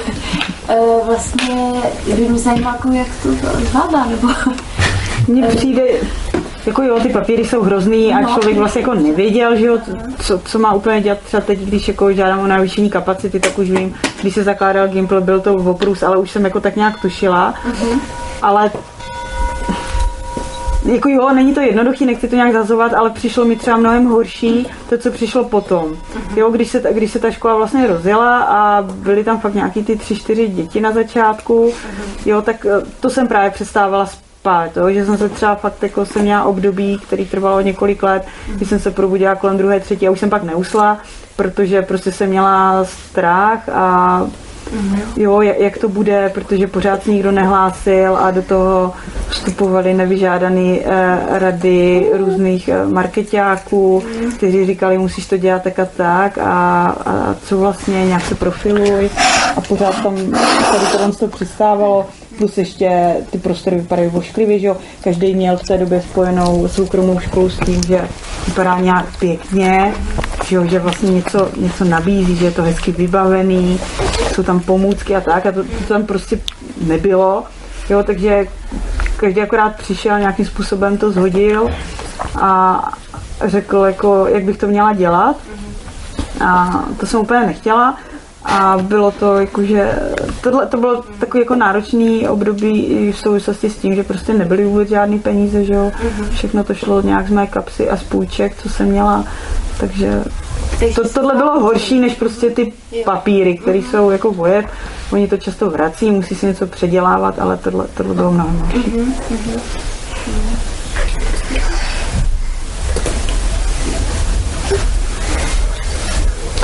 [0.69, 0.75] eh,
[1.05, 1.71] vlastně
[2.15, 3.29] by mě zajímalo, jako jak to
[3.65, 4.27] zvládá, nebo
[5.27, 5.83] Mně přijde,
[6.65, 8.29] jako jo, ty papíry jsou hrozný a No.
[8.29, 9.77] člověk vlastně jako nevěděl, že jo,
[10.19, 11.19] co, co má úplně dělat.
[11.19, 15.21] Třeba teď, když jako žádám o navýšení kapacity, tak už vím, když se zakládal Gimple,
[15.21, 17.53] byl to oprus, ale už jsem jako tak nějak tušila,
[18.41, 18.71] ale
[20.85, 24.67] jako jo, není to jednoduchý, nechci to nějak zazovat, ale přišlo mi třeba mnohem horší
[24.89, 25.97] to, co přišlo potom.
[26.35, 29.83] Jo, když se, ta- když se ta škola vlastně rozjela a byly tam fakt nějaký
[29.83, 31.73] ty tři, čtyři děti na začátku,
[32.25, 36.05] jo, tak eh, to jsem právě přestávala spát, jo, že jsem se třeba fakt jako
[36.05, 40.11] jsem měla období, který trvalo několik let, kdy jsem se probudila kolem druhé, třetí a
[40.11, 40.97] už jsem pak neusla,
[41.35, 44.21] protože prostě jsem měla strach a
[45.17, 48.93] jo, jak, to bude, protože pořád nikdo nehlásil a do toho
[49.29, 54.03] vstupovaly nevyžádané eh, rady různých eh, marketáků,
[54.37, 56.47] kteří říkali, musíš to dělat tak a tak a,
[57.05, 59.09] a co vlastně, nějak se profiluj.
[59.55, 60.15] A pořád tam
[60.71, 62.05] tady to přistávalo
[62.37, 64.77] plus ještě ty prostory vypadají vošklivě, že jo.
[65.03, 68.07] Každý měl v té době spojenou soukromou školu s tím, že
[68.47, 69.93] vypadá nějak pěkně,
[70.45, 73.79] že, jo, že vlastně něco, něco nabízí, že je to hezky vybavený,
[74.33, 76.39] jsou tam pomůcky a tak a to, to tam prostě
[76.81, 77.43] nebylo,
[77.89, 78.47] jo, takže
[79.17, 81.69] každý akorát přišel, nějakým způsobem to zhodil
[82.41, 82.81] a
[83.45, 85.35] řekl, jako, jak bych to měla dělat.
[86.45, 87.97] A to jsem úplně nechtěla
[88.45, 89.99] a bylo to jakože,
[90.43, 94.89] tohle to bylo takový jako náročný období v souvislosti s tím, že prostě nebyly vůbec
[94.89, 95.91] žádný peníze, že jo,
[96.31, 99.25] všechno to šlo nějak z mé kapsy a z půjček, co jsem měla,
[99.79, 100.23] takže
[100.95, 102.73] to, tohle bylo horší než prostě ty
[103.05, 104.65] papíry, které jsou jako vojeb,
[105.11, 108.93] oni to často vrací, musí si něco předělávat, ale tohle, tohle bylo mnohem horší.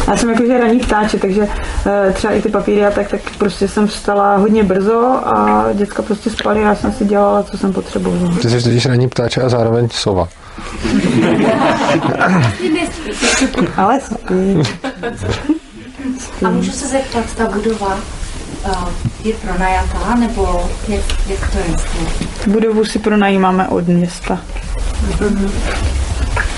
[0.08, 1.48] Já jsem jakože raní ptáče, takže
[1.86, 6.02] eh, třeba i ty papíry a tak, tak prostě jsem vstala hodně brzo a děcka
[6.02, 8.36] prostě spali a já jsem si dělala, co jsem potřebovala.
[8.42, 10.28] Ty jsi totiž ranní ptáče a zároveň sova.
[13.78, 14.62] Ale spí.
[16.46, 17.96] A můžu se zeptat, ta budova
[18.66, 18.90] uh,
[19.24, 21.66] je pronajatá, nebo jak, jak to je?
[22.48, 24.40] Budovu si pronajímáme od města.
[25.20, 25.52] Mhm.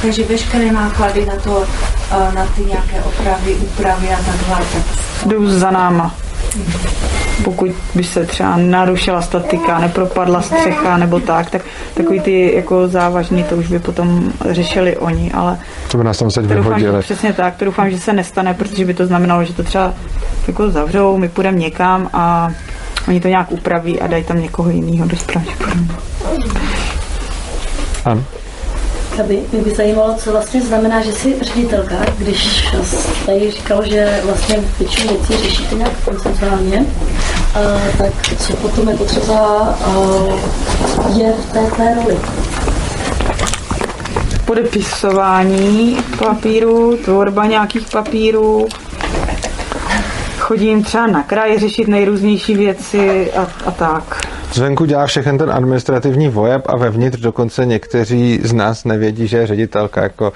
[0.02, 1.66] Takže veškeré náklady na to,
[2.12, 4.84] na ty nějaké opravy, úpravy a takhle, tak
[5.26, 6.16] Jdou za náma.
[7.44, 11.62] Pokud by se třeba narušila statika, nepropadla střecha nebo tak, tak
[11.94, 15.60] takový ty jako závažný, to už by potom řešili oni, ale
[15.92, 17.04] To by nás tam teď to doufám, že, vyhodili.
[17.04, 19.94] přesně tak, to doufám, že se nestane, protože by to znamenalo, že to třeba
[20.48, 22.52] jako zavřou, my půjdeme někam a
[23.08, 25.48] oni to nějak upraví a dají tam někoho jiného do správy.
[28.06, 28.24] Ano.
[29.24, 32.68] Aby mě by zajímalo, co vlastně znamená, že jsi ředitelka, když
[33.26, 36.86] tady říkal, že vlastně většinu věcí řešíte nějak koncentrálně,
[37.98, 39.38] tak co potom jako třeba
[39.86, 39.94] a,
[41.18, 42.18] je v té, té roli?
[44.46, 48.68] Podepisování papíru, tvorba nějakých papírů,
[50.38, 54.28] chodím třeba na kraj řešit nejrůznější věci a, a tak.
[54.54, 59.48] Zvenku dělá všechen ten administrativní vojeb a vevnitř dokonce někteří z nás nevědí, že je
[59.48, 60.04] ředitelka.
[60.04, 60.34] Jako,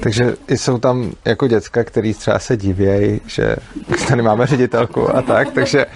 [0.00, 3.56] takže jsou tam jako děcka, který třeba se divějí, že
[4.08, 5.86] tady máme ředitelku a tak, takže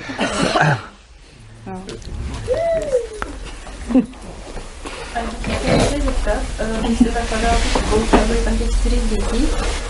[6.81, 9.01] když se zakladala tu školu, tam čtyři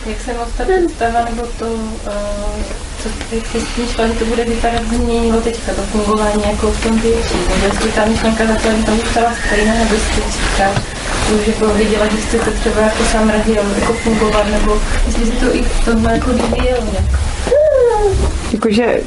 [0.06, 0.48] jak se moc
[0.98, 2.87] ta nebo to, co
[3.32, 7.36] jak jsi šla, že to bude vypadat, změnilo teďka to fungování jako v tom větší,
[7.48, 10.70] nebo jestli ta myšlenka základní tam zůstala stejná, nebo jestli teďka
[11.34, 15.56] už jako viděla, že chcete třeba jako sám region jako fungovat, nebo jestli se to
[15.56, 17.20] i v tomhle jako vyvíjelo nějak.
[18.52, 19.00] Jakože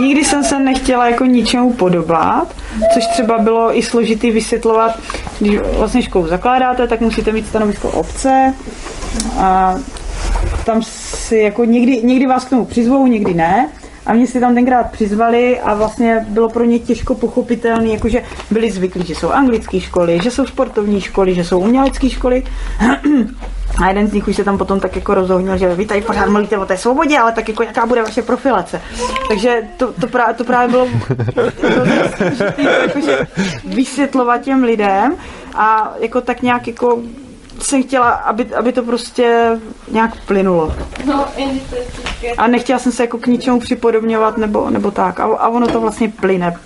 [0.00, 2.48] nikdy jsem se nechtěla jako ničemu podobat,
[2.94, 4.98] což třeba bylo i složitý vysvětlovat,
[5.40, 8.54] když vlastně školu zakládáte, tak musíte mít stanovisko obce
[9.38, 9.74] a
[10.64, 10.82] tam
[11.26, 13.68] si jako někdy, někdy vás k tomu přizvou, někdy ne.
[14.06, 18.70] A mě si tam tenkrát přizvali a vlastně bylo pro ně těžko pochopitelné, jakože byli
[18.70, 22.42] zvyklí, že jsou anglické školy, že jsou sportovní školy, že jsou umělecké školy.
[23.78, 26.28] A jeden z nich už se tam potom tak jako rozohnil, že vy tady pořád
[26.28, 28.80] mluvíte o té svobodě, ale tak jako jaká bude vaše profilace.
[29.28, 30.88] Takže to, to, právě, to právě bylo
[32.82, 33.26] jakože
[33.64, 35.16] vysvětlovat těm lidem
[35.54, 37.02] a jako tak nějak jako
[37.60, 39.58] jsem chtěla, aby, aby to prostě
[39.90, 40.74] nějak plynulo.
[41.04, 41.24] No.
[42.38, 45.20] A nechtěla jsem se jako k ničemu připodobňovat nebo, nebo tak.
[45.20, 46.56] A, a ono to vlastně plyne.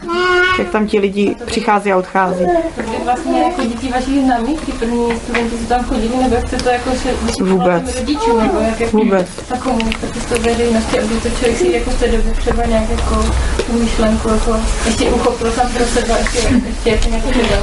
[0.58, 2.44] Jak tam ti lidi přichází a odchází.
[2.76, 6.68] Takže vlastně jako děti vašich známých, ty první studenti, co tam chodili, nebo jak to
[6.68, 7.12] jako se
[7.44, 7.96] Vůbec.
[7.98, 9.28] rodičům, nebo jak jako Vůbec.
[9.48, 12.90] ta komunikace s tou veřejností, aby to člověk si jako v té době třeba nějak
[12.90, 13.24] jako
[13.66, 17.62] tu myšlenku jako ještě uchopil sám pro sebe, ještě, ještě jako nějak předal.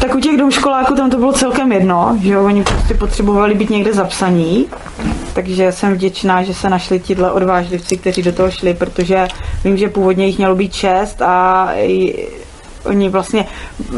[0.00, 3.70] Tak u těch domškoláků tam to bylo celkem jedno, že jo, oni prostě potřebovali být
[3.70, 4.66] někde zapsaní,
[5.32, 9.28] takže jsem vděčná, že se našli tihle odvážlivci, kteří do toho šli, protože
[9.64, 11.68] vím, že původně jich mělo být šest a
[12.84, 13.46] oni vlastně,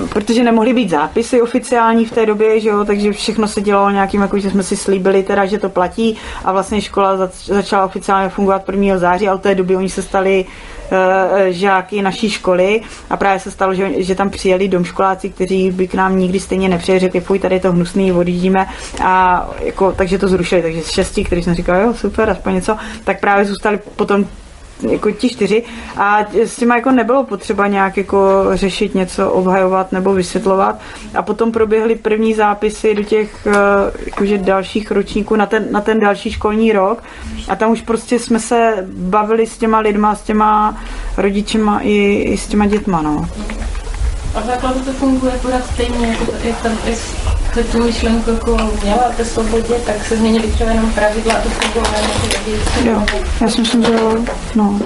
[0.08, 4.20] protože nemohly být zápisy oficiální v té době, že jo, takže všechno se dělalo nějakým,
[4.20, 6.16] jako že jsme si slíbili teda, že to platí.
[6.44, 8.98] A vlastně škola zač- začala oficiálně fungovat 1.
[8.98, 10.44] září a od té doby oni se stali
[11.48, 12.80] žáky naší školy.
[13.10, 16.68] A právě se stalo, že, že tam přijeli domškoláci, kteří by k nám nikdy stejně
[16.68, 18.66] nepřijeli, řekli, fuj, tady je to hnusný, odjíždíme.
[19.04, 22.76] A jako, takže to zrušili, takže z šesti, který jsem říkal, jo, super, aspoň něco,
[23.04, 24.26] tak právě zůstali potom
[24.90, 25.62] jako ti čtyři.
[25.96, 30.80] A s těma jako nebylo potřeba nějak jako řešit něco, obhajovat nebo vysvětlovat.
[31.14, 33.52] A potom proběhly první zápisy do těch eh,
[34.06, 37.02] jakože dalších ročníků na ten, na ten další školní rok.
[37.48, 40.76] A tam už prostě jsme se bavili s těma lidma, s těma
[41.16, 43.28] rodičema i, i s těma dětma, no.
[44.34, 46.78] A v základu to funguje pořád stejně, jako tam
[47.54, 51.48] se tu myšlenku jako měla té svobodě, tak se změnily třeba jenom pravidla a to
[51.48, 52.06] fungování
[52.46, 52.88] věci.
[52.88, 53.02] Jo,
[53.40, 53.92] já si myslím, že
[54.54, 54.80] no.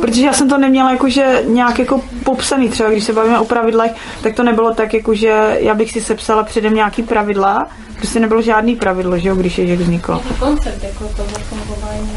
[0.00, 3.92] Protože já jsem to neměla jakože nějak jako popsaný, třeba když se bavíme o pravidlech,
[4.22, 8.76] tak to nebylo tak, jakože já bych si sepsala předem nějaký pravidla, prostě nebylo žádný
[8.76, 10.12] pravidlo, že jo, když Ježek vznikl.
[10.12, 12.10] Jako koncept jako toho fungování.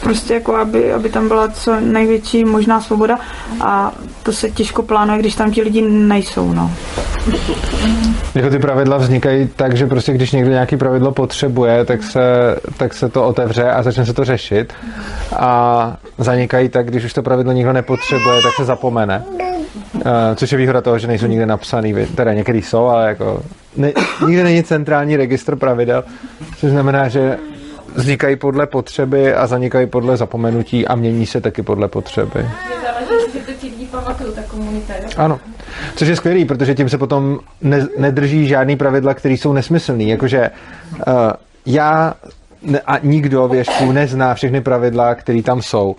[0.00, 3.18] Prostě jako, aby, aby tam byla co největší možná svoboda
[3.60, 3.92] a
[4.22, 6.70] to se těžko plánuje, když tam ti lidi nejsou, no.
[8.34, 12.20] Jako ty pravidla vznikají tak, že prostě když někdo nějaký pravidlo potřebuje, tak se,
[12.76, 14.72] tak se to otevře a začne se to řešit.
[15.36, 19.24] A zanikají tak, když už to pravidlo nikdo nepotřebuje, tak se zapomene.
[19.94, 20.02] Uh,
[20.34, 23.42] což je výhoda toho, že nejsou nikde napsaný, teda někdy jsou, ale jako
[23.76, 23.92] ne,
[24.26, 26.04] nikde není centrální registr pravidel,
[26.56, 27.38] což znamená, že
[27.94, 32.46] vznikají podle potřeby a zanikají podle zapomenutí a mění se taky podle potřeby.
[35.16, 35.40] Ano.
[35.96, 40.08] Což je skvělý, protože tím se potom ne, nedrží žádný pravidla, které jsou nesmyslný.
[40.08, 40.50] Jakože
[41.06, 41.14] uh,
[41.66, 42.14] já
[42.62, 45.96] ne, a nikdo věžků nezná všechny pravidla, které tam jsou.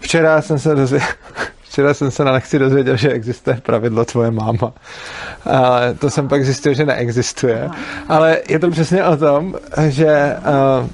[0.00, 1.08] Včera jsem se dozvěděl,
[1.74, 4.72] Včera jsem se na lekci dozvěděl, že existuje pravidlo tvoje máma.
[5.44, 7.70] Ale to jsem pak zjistil, že neexistuje.
[8.08, 9.54] Ale je to přesně o tom,
[9.88, 10.36] že
[10.80, 10.88] uh,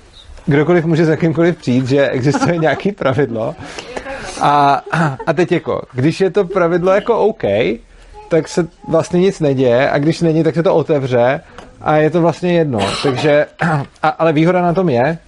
[0.47, 3.55] kdokoliv může s jakýmkoliv přijít, že existuje nějaký pravidlo.
[4.41, 4.82] A,
[5.26, 7.43] a teď jako, když je to pravidlo jako OK,
[8.28, 11.41] tak se vlastně nic neděje a když není, tak se to otevře
[11.80, 12.78] a je to vlastně jedno.
[13.03, 13.47] Takže,
[14.03, 15.18] a, ale výhoda na tom je,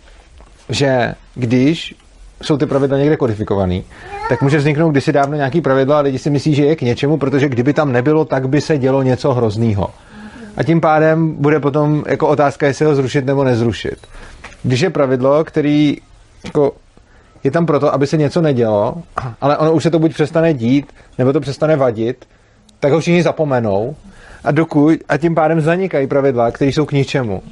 [0.69, 1.95] že když
[2.43, 3.85] jsou ty pravidla někde kodifikovaný,
[4.29, 7.17] tak může vzniknout kdysi dávno nějaký pravidlo a lidi si myslí, že je k něčemu,
[7.17, 9.91] protože kdyby tam nebylo, tak by se dělo něco hroznýho.
[10.57, 14.07] A tím pádem bude potom jako otázka, jestli ho zrušit nebo nezrušit.
[14.63, 15.97] Když je pravidlo, který
[16.45, 16.73] jako
[17.45, 19.03] je tam proto, aby se něco nedělo,
[19.41, 22.25] ale ono už se to buď přestane dít, nebo to přestane vadit,
[22.81, 23.97] tak ho všichni zapomenou
[24.45, 27.43] a dokud, a tím pádem zanikají pravidla, které jsou k ničemu.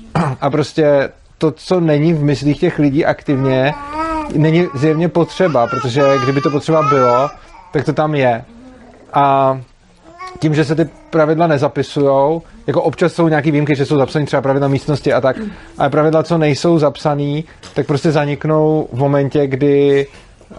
[0.41, 1.09] A prostě
[1.39, 3.75] to, co není v myslích těch lidí aktivně,
[4.37, 7.31] není zjevně potřeba, protože kdyby to potřeba bylo,
[7.73, 8.45] tak to tam je.
[9.13, 9.61] A
[10.39, 14.43] tím, že se ty pravidla nezapisujou, jako občas jsou nějaký výjimky, že jsou zapsané třeba
[14.43, 15.37] pravidla místnosti a tak,
[15.79, 17.43] ale pravidla, co nejsou zapsané,
[17.75, 20.07] tak prostě zaniknou v momentě, kdy,
[20.51, 20.59] uh,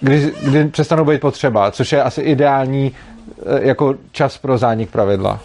[0.00, 2.92] kdy, kdy přestanou být potřeba, což je asi ideální
[3.36, 5.40] uh, jako čas pro zánik pravidla.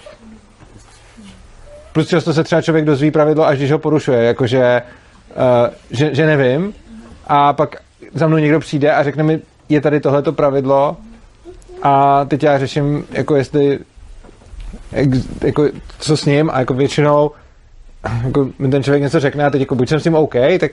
[1.93, 4.81] Plus často se třeba člověk dozví pravidlo, až když ho porušuje, jakože
[5.35, 6.73] uh, že, že nevím
[7.27, 7.75] a pak
[8.13, 9.39] za mnou někdo přijde a řekne mi,
[9.69, 10.97] je tady tohleto pravidlo
[11.83, 13.79] a teď já řeším, jako jestli
[14.91, 15.09] jak,
[15.41, 15.65] jako,
[15.99, 17.31] co s ním a jako většinou
[18.23, 20.71] jako mi ten člověk něco řekne a teď jako buď jsem s tím OK, tak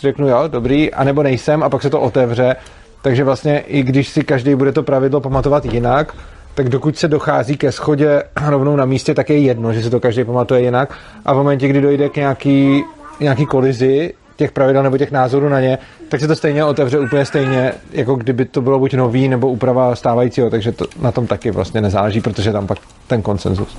[0.00, 2.56] řeknu jo, dobrý, anebo nejsem a pak se to otevře.
[3.02, 6.14] Takže vlastně i když si každý bude to pravidlo pamatovat jinak,
[6.54, 10.00] tak dokud se dochází ke schodě rovnou na místě, tak je jedno, že se to
[10.00, 10.94] každý pamatuje jinak.
[11.24, 12.84] A v momentě, kdy dojde k nějaký,
[13.20, 15.78] nějaký kolizi těch pravidel nebo těch názorů na ně,
[16.08, 19.96] tak se to stejně otevře úplně stejně, jako kdyby to bylo buď nový nebo úprava
[19.96, 23.76] stávajícího, takže to na tom taky vlastně nezáleží, protože tam pak ten konsenzus.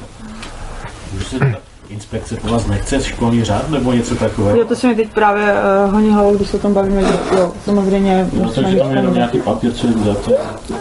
[1.18, 1.46] Už se ta
[1.90, 4.58] inspekce po vás nechce školní řád nebo něco takového?
[4.58, 7.14] Jo, to se mi teď právě uh, honí hlavou, když se o tom bavíme, že
[7.36, 8.30] jo, samozřejmě.
[8.34, 10.32] No, musíme takže tam jenom nějaký papír, co je za to.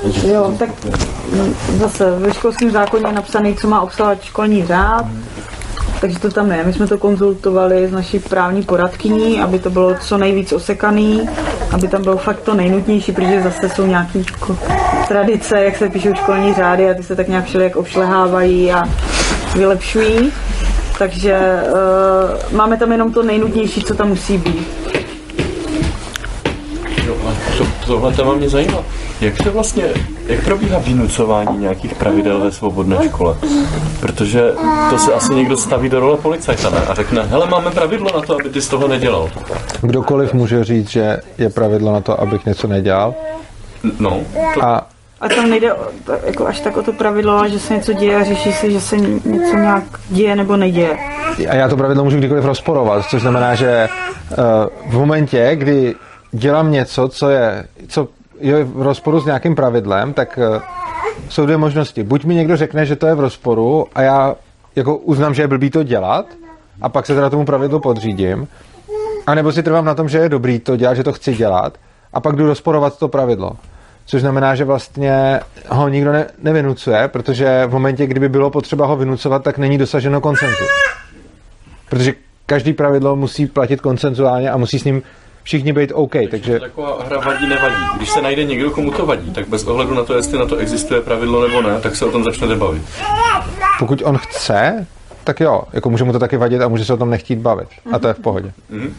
[0.03, 0.71] Takže Jo, tak
[1.79, 5.07] zase ve školském zákoně je napsaný, co má obsahovat školní řád,
[6.01, 6.65] takže to tam je.
[6.65, 11.29] My jsme to konzultovali s naší právní poradkyní, aby to bylo co nejvíc osekaný,
[11.73, 14.59] aby tam bylo fakt to nejnutnější, protože zase jsou nějaké jako
[15.09, 18.83] tradice, jak se píšou školní řády a ty se tak nějak všelijak obšlehávají a
[19.57, 20.33] vylepšují.
[20.99, 24.98] Takže uh, máme tam jenom to nejnutnější, co tam musí být.
[27.59, 28.79] To, tohle téma mě zajímá.
[29.21, 29.85] Jak se vlastně,
[30.27, 33.37] jak probíhá vynucování nějakých pravidel ve svobodné škole?
[34.01, 34.53] Protože
[34.91, 36.79] to se asi někdo staví do role policajta ne?
[36.79, 39.31] a řekne, hele, máme pravidlo na to, aby ty z toho nedělal.
[39.81, 43.15] Kdokoliv může říct, že je pravidlo na to, abych něco nedělal.
[43.99, 44.21] No.
[44.55, 44.65] To...
[44.65, 44.87] A
[45.21, 47.93] a tam nejde o, to, jako až tak o to pravidlo, ale že se něco
[47.93, 50.99] děje a řeší se, že se něco nějak děje nebo neděje.
[51.49, 53.89] A já to pravidlo můžu kdykoliv rozporovat, což znamená, že
[54.31, 55.95] uh, v momentě, kdy
[56.33, 58.09] dělám něco, co je, co
[58.41, 60.63] je v rozporu s nějakým pravidlem, tak uh,
[61.29, 62.03] jsou dvě možnosti.
[62.03, 64.37] Buď mi někdo řekne, že to je v rozporu a já
[64.77, 66.27] jako uznám, že je blbý to dělat
[66.83, 68.49] a pak se teda tomu pravidlu podřídím,
[69.29, 71.79] a nebo si trvám na tom, že je dobrý to dělat, že to chci dělat
[72.13, 73.53] a pak jdu rozporovat to pravidlo.
[74.07, 78.97] Což znamená, že vlastně ho nikdo ne, nevynucuje, protože v momentě, kdyby bylo potřeba ho
[78.97, 80.65] vynucovat, tak není dosaženo koncenzu.
[81.89, 82.15] Protože
[82.47, 85.03] každý pravidlo musí platit koncenzuálně a musí s ním
[85.43, 86.13] všichni být OK.
[86.13, 86.61] Takže, takže...
[86.61, 87.75] Taková hra vadí, nevadí.
[87.97, 90.57] Když se najde někdo, komu to vadí, tak bez ohledu na to, jestli na to
[90.57, 92.83] existuje pravidlo nebo ne, tak se o tom začnete bavit.
[93.79, 94.87] Pokud on chce,
[95.25, 97.69] tak jo, jako může mu to taky vadit a může se o tom nechtít bavit.
[97.93, 98.53] A to je v pohodě.
[98.73, 98.93] Mm-hmm.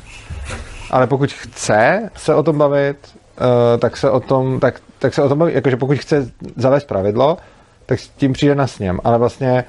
[0.91, 5.21] Ale pokud chce se o tom bavit, uh, tak se o tom, tak, tak se
[5.21, 7.37] o tom baví, jakože pokud chce zavést pravidlo,
[7.85, 8.99] tak s tím přijde na sněm.
[9.03, 9.65] Ale vlastně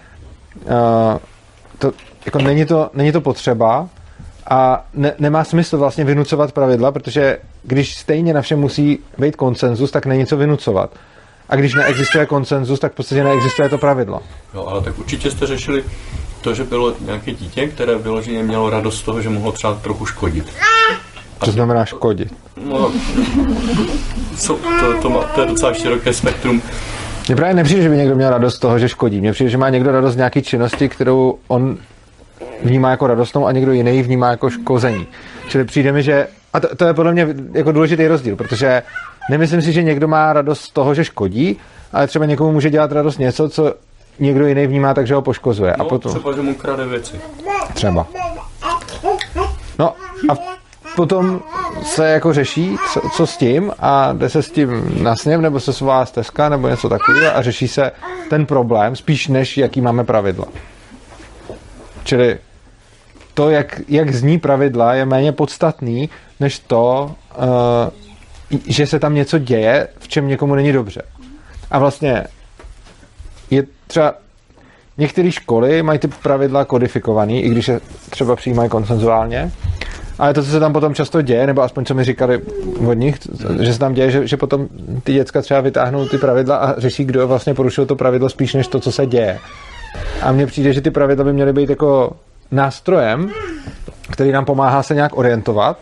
[0.64, 0.70] uh,
[1.78, 1.92] to,
[2.26, 3.88] jako není, to, není to potřeba
[4.50, 9.90] a ne, nemá smysl vlastně vynucovat pravidla, protože když stejně na všem musí být konsenzus,
[9.90, 10.90] tak není co vynucovat.
[11.48, 14.20] A když neexistuje konsenzus, tak v podstatě neexistuje to pravidlo.
[14.54, 15.84] No, ale tak určitě jste řešili
[16.40, 20.06] to, že bylo nějaké dítě, které vyloženě mělo radost z toho, že mohlo třeba trochu
[20.06, 20.52] škodit.
[21.44, 22.34] Co znamená škodit?
[22.64, 22.92] No,
[24.36, 26.62] co, to, to, má, to je docela široké spektrum.
[27.28, 29.20] Mně právě nepřijde, že by někdo měl radost z toho, že škodí.
[29.20, 31.78] Mně přijde, že má někdo radost z nějaké činnosti, kterou on
[32.62, 35.06] vnímá jako radostnou a někdo jiný vnímá jako škození.
[35.48, 36.26] Čili přijde mi, že...
[36.52, 38.82] A to, to je podle mě jako důležitý rozdíl, protože
[39.30, 41.56] nemyslím si, že někdo má radost z toho, že škodí,
[41.92, 43.74] ale třeba někomu může dělat radost něco, co
[44.18, 45.74] někdo jiný vnímá tak, že ho poškozuje.
[45.78, 46.12] No, a potom...
[46.12, 47.20] třeba, že mu krade věci.
[47.74, 48.06] Třeba.
[49.78, 49.94] No
[50.28, 50.34] a
[50.96, 51.40] potom
[51.82, 55.60] se jako řeší, co, co s tím a jde se s tím na sněm, nebo
[55.60, 57.92] se svá stezka, nebo něco takového a řeší se
[58.30, 60.44] ten problém spíš než jaký máme pravidla.
[62.04, 62.38] Čili
[63.34, 66.10] to, jak, jak zní pravidla, je méně podstatný,
[66.40, 71.02] než to, uh, že se tam něco děje, v čem někomu není dobře.
[71.70, 72.24] A vlastně
[73.50, 74.14] je třeba
[74.98, 79.50] některé školy mají ty pravidla kodifikované, i když je třeba přijímají konsenzuálně,
[80.18, 82.40] ale to, co se tam potom často děje, nebo aspoň co mi říkali
[82.86, 83.18] od nich,
[83.60, 84.68] že se tam děje, že, že potom
[85.02, 88.66] ty děcka třeba vytáhnou ty pravidla a řeší, kdo vlastně porušil to pravidlo spíš než
[88.66, 89.38] to, co se děje.
[90.22, 92.12] A mně přijde, že ty pravidla by měly být jako
[92.50, 93.30] nástrojem,
[94.10, 95.78] který nám pomáhá se nějak orientovat,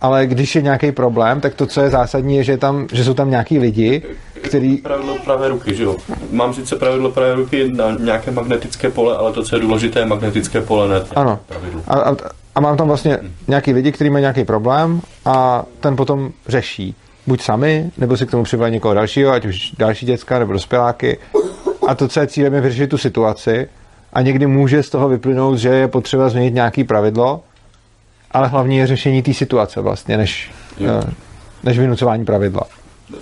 [0.00, 3.04] ale když je nějaký problém, tak to, co je zásadní, je, že, je tam, že
[3.04, 4.02] jsou tam nějaký lidi,
[4.42, 4.76] který...
[4.76, 5.96] Pravidlo pravé ruky, že jo?
[6.30, 10.06] Mám sice pravidlo pravé ruky na nějaké magnetické pole, ale to, co je důležité, je
[10.06, 11.38] magnetické pole, ne Ano.
[11.88, 12.16] A, a,
[12.54, 16.94] a mám tam vlastně nějaký lidi, kteří mají nějaký problém a ten potom řeší.
[17.26, 21.18] Buď sami, nebo si k tomu přivolají někoho dalšího, ať už další děcka nebo dospěláky.
[21.88, 23.68] A to, co je cílem, je vyřešit tu situaci.
[24.12, 27.40] A někdy může z toho vyplynout, že je potřeba změnit nějaký pravidlo,
[28.30, 30.50] ale hlavně je řešení té situace vlastně, než,
[30.80, 31.12] eh,
[31.62, 32.62] než vynucování pravidla.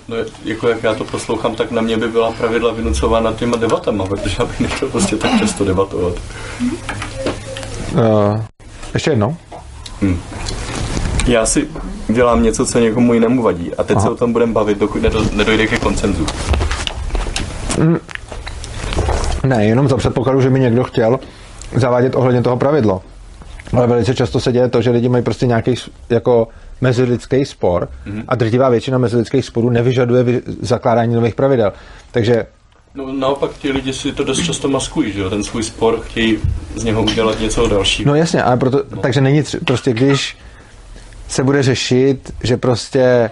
[0.07, 4.05] No, jako jak já to poslouchám, tak na mě by byla pravidla vynucována těma debatama,
[4.05, 6.13] protože já bych nechtěl prostě tak často debatovat.
[7.93, 8.41] Uh,
[8.93, 9.35] ještě jednou.
[10.01, 10.19] Hmm.
[11.27, 11.67] Já si
[12.07, 14.05] dělám něco, co někomu jinému vadí a teď Aha.
[14.05, 15.01] se o tom budeme bavit, dokud
[15.33, 16.25] nedojde ke koncenzu.
[19.43, 21.19] Ne, jenom za předpokladu, že by někdo chtěl
[21.75, 23.01] zavádět ohledně toho pravidlo.
[23.77, 25.75] Ale velice často se děje to, že lidi mají prostě nějaký
[26.09, 26.47] jako
[26.81, 28.23] mezilidský spor mm-hmm.
[28.27, 31.73] a drtivá většina mezilidských sporů nevyžaduje vy- zakládání nových pravidel.
[32.11, 32.45] Takže
[32.95, 35.29] No naopak ti lidi si to dost často maskují, že jo?
[35.29, 36.39] Ten svůj spor chtějí
[36.75, 38.07] z něho udělat něco dalšího.
[38.07, 39.01] No jasně, ale proto, no.
[39.01, 40.37] takže není tři, prostě když
[41.27, 43.31] se bude řešit, že prostě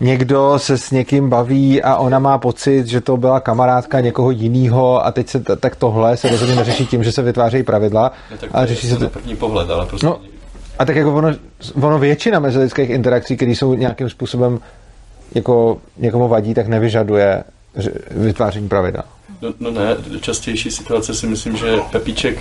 [0.00, 5.06] někdo se s někým baví a ona má pocit, že to byla kamarádka někoho jiného
[5.06, 8.48] a teď se t- tak tohle se rozhodně neřeší tím, že se vytvářejí pravidla, no,
[8.52, 9.04] ale řeší se to...
[9.04, 10.06] na první pohled, ale prostě...
[10.06, 10.20] No,
[10.78, 11.28] a tak jako ono,
[11.82, 14.58] ono většina mezilidských interakcí, které jsou nějakým způsobem
[15.34, 17.44] jako někomu vadí, tak nevyžaduje
[18.10, 19.02] vytváření pravidel.
[19.42, 22.38] No, no ne, častější situace si myslím, že Pepíček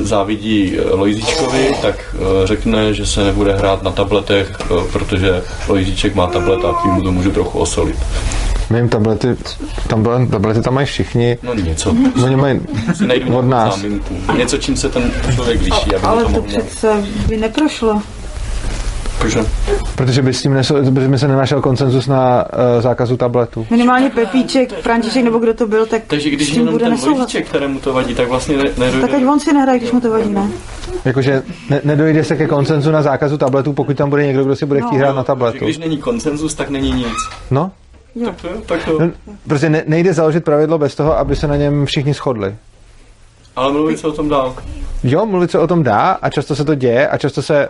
[0.00, 6.26] závidí Lojzíčkovi, tak uh, řekne, že se nebude hrát na tabletech, uh, protože Lojzíček má
[6.26, 7.96] tablet a tím mu to můžu trochu osolit.
[8.70, 9.36] Mým tablety,
[9.86, 11.38] tam, tablety tam mají všichni.
[11.42, 11.94] No něco.
[12.24, 12.60] Oni mají
[13.32, 13.76] od nás.
[13.76, 14.16] Záminku.
[14.36, 15.94] Něco, čím se ten člověk liší.
[15.94, 18.02] Aby Ale to, to přece by neprošlo.
[19.20, 19.44] Proč ne?
[19.94, 22.44] Protože by s tím nesou, by se nenašel konsenzus na
[22.76, 23.66] uh, zákazu tabletu.
[23.70, 26.92] Minimálně Pepíček, František nebo kdo to byl, tak Takže s když tím jenom bude ten
[26.92, 27.20] nesouhlasit.
[27.20, 29.00] vodiček, kterému to vadí, tak vlastně ne, nedojde.
[29.06, 30.48] Tak ať on si nehraje, když mu to vadí, ne?
[31.04, 34.66] Jakože ne, nedojde se ke koncenzu na zákazu tabletu, pokud tam bude někdo, kdo si
[34.66, 35.64] bude chtít hrát na tabletu.
[35.64, 37.16] když není konsenzus, tak není nic.
[37.50, 37.70] No,
[38.24, 38.98] Tak to, tak to.
[39.00, 39.10] no
[39.48, 42.54] prostě ne, nejde založit pravidlo bez toho, aby se na něm všichni shodli.
[43.56, 44.54] Ale mluvit se o tom dál.
[45.02, 47.68] Jo, mluvit se o tom dá a často se to děje a často se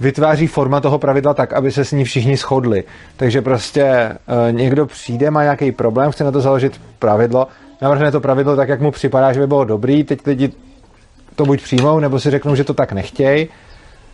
[0.00, 2.84] vytváří forma toho pravidla tak, aby se s ní všichni shodli.
[3.16, 4.16] Takže prostě e,
[4.50, 7.46] někdo přijde, má nějaký problém, chce na to založit pravidlo,
[7.82, 10.52] navrhne to pravidlo tak, jak mu připadá, že by bylo dobrý, teď lidi
[11.36, 13.48] to buď přijmou, nebo si řeknou, že to tak nechtějí.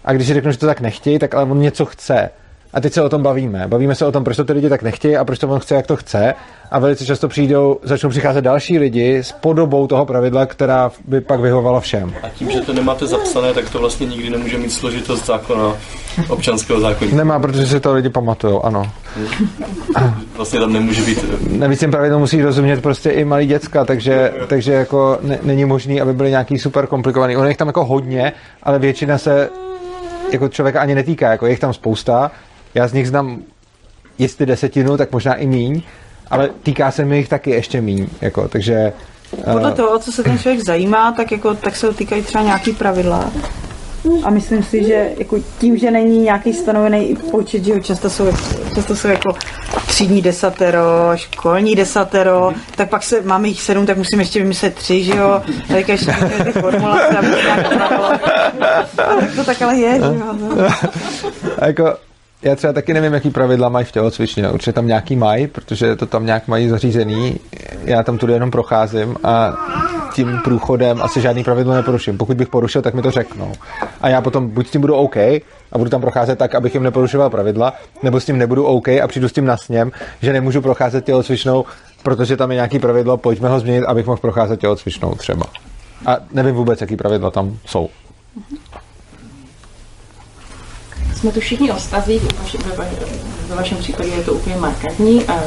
[0.04, 2.30] A když si řeknou, že to tak nechtějí, tak ale on něco chce.
[2.74, 3.64] A teď se o tom bavíme.
[3.68, 5.74] Bavíme se o tom, proč to ty lidi tak nechtějí a proč to on chce,
[5.74, 6.34] jak to chce.
[6.70, 11.40] A velice často přijdou, začnou přicházet další lidi s podobou toho pravidla, která by pak
[11.40, 12.14] vyhovovala všem.
[12.22, 15.76] A tím, že to nemáte zapsané, tak to vlastně nikdy nemůže mít složitost zákona
[16.28, 17.16] občanského zákonníku.
[17.16, 18.90] Nemá, protože si to lidi pamatujou, ano.
[20.36, 21.24] Vlastně tam nemůže být...
[21.58, 26.00] Navíc těm pravidlům musí rozumět prostě i malí děcka, takže, takže jako ne, není možný,
[26.00, 27.36] aby byly nějaký super komplikovaný.
[27.36, 28.32] Ono je tam jako hodně,
[28.62, 29.50] ale většina se
[30.32, 32.30] jako člověka ani netýká, jako je jich tam spousta.
[32.74, 33.42] Já z nich znám
[34.18, 35.82] jestli desetinu, tak možná i míň,
[36.30, 38.92] ale týká se mi jich taky ještě míň, jako, takže...
[39.52, 42.44] Podle eh, toho, o co se ten člověk zajímá, tak, jako, tak se týkají třeba
[42.44, 43.30] nějaký pravidla.
[44.24, 48.32] A myslím si, že jako tím, že není nějaký stanovený počet, že jo, často jsou,
[48.74, 49.34] často jsou jako
[49.86, 55.04] třídní desatero, školní desatero, tak pak se, máme jich sedm, tak musím ještě vymyslet tři,
[55.04, 56.12] že jo, tady ještě
[56.44, 57.70] ty formulace, aby to nějak.
[58.96, 60.34] Tak to tak ale je, že jo.
[60.40, 60.66] no.
[61.58, 61.94] A jako,
[62.42, 64.50] já třeba taky nevím, jaký pravidla mají v tělocvičně.
[64.50, 67.40] Určitě tam nějaký mají, protože to tam nějak mají zařízený.
[67.84, 69.56] Já tam tudy jenom procházím a
[70.14, 72.18] tím průchodem asi žádný pravidlo neporuším.
[72.18, 73.52] Pokud bych porušil, tak mi to řeknou.
[74.00, 76.82] A já potom buď s tím budu OK a budu tam procházet tak, abych jim
[76.82, 79.92] neporušoval pravidla, nebo s tím nebudu OK a přijdu s tím na sněm,
[80.22, 81.64] že nemůžu procházet tělocvičnou,
[82.02, 85.46] protože tam je nějaký pravidlo, pojďme ho změnit, abych mohl procházet tělocvičnou třeba.
[86.06, 87.88] A nevím vůbec, jaký pravidla tam jsou.
[91.22, 91.74] Jsme tu všichni o
[92.76, 92.86] va-
[93.48, 95.40] ve vašem případě je to úplně markantní, a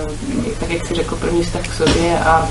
[0.59, 2.49] tak jak jsi řekl, první vztah k sobě a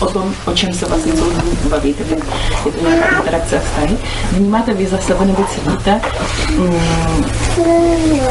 [0.00, 2.18] o tom, o čem se vlastně celou dobu bavíte, tak
[2.66, 3.96] je to nějaká interakce a vztahy.
[4.32, 6.00] Vnímáte vy za sebe nebo cítíte,
[6.58, 7.24] mm,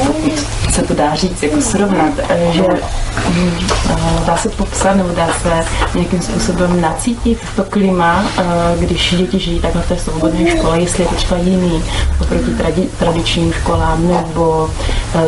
[0.07, 0.33] pokud
[0.71, 3.51] se to dá říct, jako srovnat, eh, že mm,
[3.89, 3.95] eh,
[4.25, 5.65] dá se popsat nebo dá se
[5.95, 8.43] nějakým způsobem nacítit to klima, eh,
[8.79, 11.83] když děti žijí takhle v té svobodné škole, jestli je to třeba jiný
[12.21, 14.69] oproti tradi- tradičním školám nebo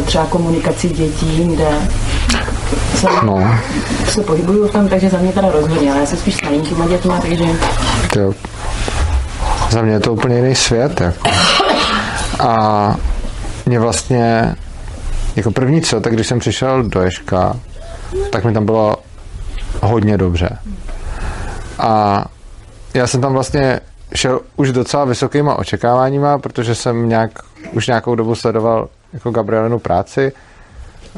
[0.06, 1.68] třeba komunikaci dětí, kde
[2.95, 3.56] se, No.
[4.06, 6.88] se pohybuju v tom, takže za mě teda rozhodně, ale já jsem spíš s malinkýma
[6.88, 7.45] dětma, takže
[8.14, 8.34] To,
[9.70, 11.02] za mě je to úplně jiný svět.
[11.02, 11.30] Jako.
[12.40, 12.95] A
[13.65, 14.56] mě vlastně,
[15.36, 17.56] jako první co, tak když jsem přišel do Ješka,
[18.32, 18.95] tak mi tam bylo
[19.82, 20.57] hodně dobře.
[21.80, 22.26] A
[22.94, 23.80] já jsem tam vlastně
[24.15, 27.32] šel už docela vysokýma očekáváníma, protože jsem nějak,
[27.72, 30.32] už nějakou dobu sledoval jako Gabrielinu práci.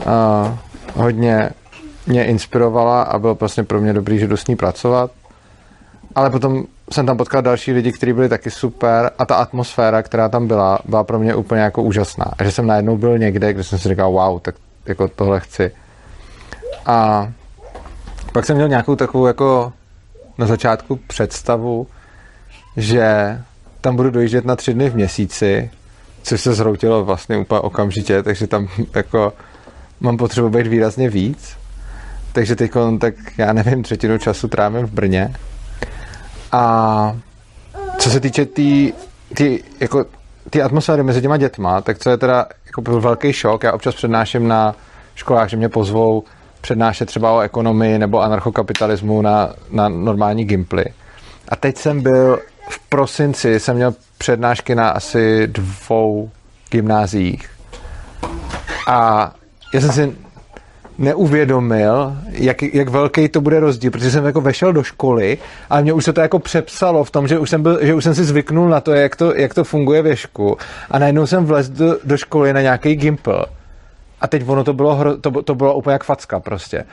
[0.06, 0.58] A
[0.94, 1.50] hodně
[2.08, 5.12] mě inspirovala a bylo vlastně pro mě dobrý, že jdu s ní pracovat.
[6.16, 10.30] Ale potom jsem tam potkal další lidi, kteří byli taky super a ta atmosféra, která
[10.30, 12.26] tam byla, byla pro mě úplně jako úžasná.
[12.38, 14.56] A že jsem najednou byl někde, kde jsem si říkal, wow, tak
[14.86, 15.72] jako tohle chci.
[16.86, 17.30] A
[18.32, 19.74] pak jsem měl nějakou takovou jako
[20.38, 21.88] na začátku představu,
[22.78, 23.38] že
[23.82, 25.72] tam budu dojíždět na tři dny v měsíci,
[26.24, 29.34] což se zhroutilo vlastně úplně okamžitě, takže tam jako
[30.06, 31.58] mám potřebu být výrazně víc.
[32.32, 35.34] Takže teď tak já nevím, třetinu času trávím v Brně.
[36.52, 37.16] A
[37.98, 38.94] co se týče té tý,
[39.36, 40.06] tý, jako,
[40.50, 43.96] tý atmosféry mezi těma dětma, tak co je teda jako byl velký šok, já občas
[43.96, 44.76] přednáším na
[45.16, 46.24] školách, že mě pozvou
[46.62, 50.86] přednášet třeba o ekonomii nebo anarchokapitalismu na, na normální gimply.
[51.50, 56.30] A teď jsem byl v prosinci, jsem měl přednášky na asi dvou
[56.72, 57.50] gymnáziích.
[58.88, 59.32] A
[59.74, 60.16] já jsem si
[60.98, 65.38] neuvědomil, jak, jak velký to bude rozdíl, protože jsem jako vešel do školy
[65.70, 68.04] a mě už se to jako přepsalo v tom, že už jsem, byl, že už
[68.04, 70.58] jsem si zvyknul na to, jak to, jak to funguje v ješku
[70.92, 73.46] a najednou jsem vlez do, do školy na nějaký gimpl
[74.22, 76.84] a teď ono to bylo, hro, to, to bylo úplně jak facka prostě.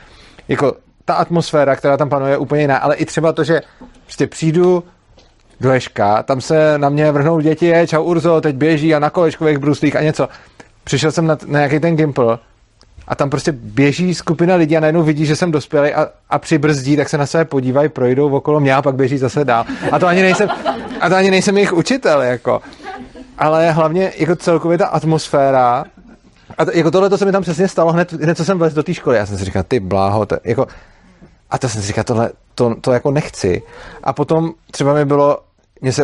[0.49, 3.61] Jako ta atmosféra, která tam panuje, je úplně jiná, ale i třeba to, že
[4.05, 4.85] prostě přijdu
[5.61, 9.11] do Ješka, tam se na mě vrhnou děti, je, čau Urzo, teď běží a na
[9.11, 10.29] kolečkových bruslích a něco.
[10.85, 12.39] Přišel jsem na, na nějaký ten gimpl
[13.13, 16.97] a tam prostě běží skupina lidí a najednou vidí, že jsem dospělý a, a přibrzdí,
[16.97, 19.65] tak se na sebe podívají, projdou okolo mě a pak běží zase dál.
[19.93, 20.49] A to ani nejsem,
[21.01, 22.61] a to ani nejsem jejich učitel, jako.
[23.39, 25.85] ale hlavně jako celkově ta atmosféra,
[26.59, 28.75] a to, jako tohle to se mi tam přesně stalo hned, hned co jsem vlez
[28.75, 29.17] do té školy.
[29.17, 30.67] Já jsem si říkal, ty bláho, to, jako,
[31.51, 33.63] a to jsem si říkal, tohle, to, to jako nechci.
[34.03, 35.39] A potom třeba mi bylo,
[35.81, 36.03] mě se,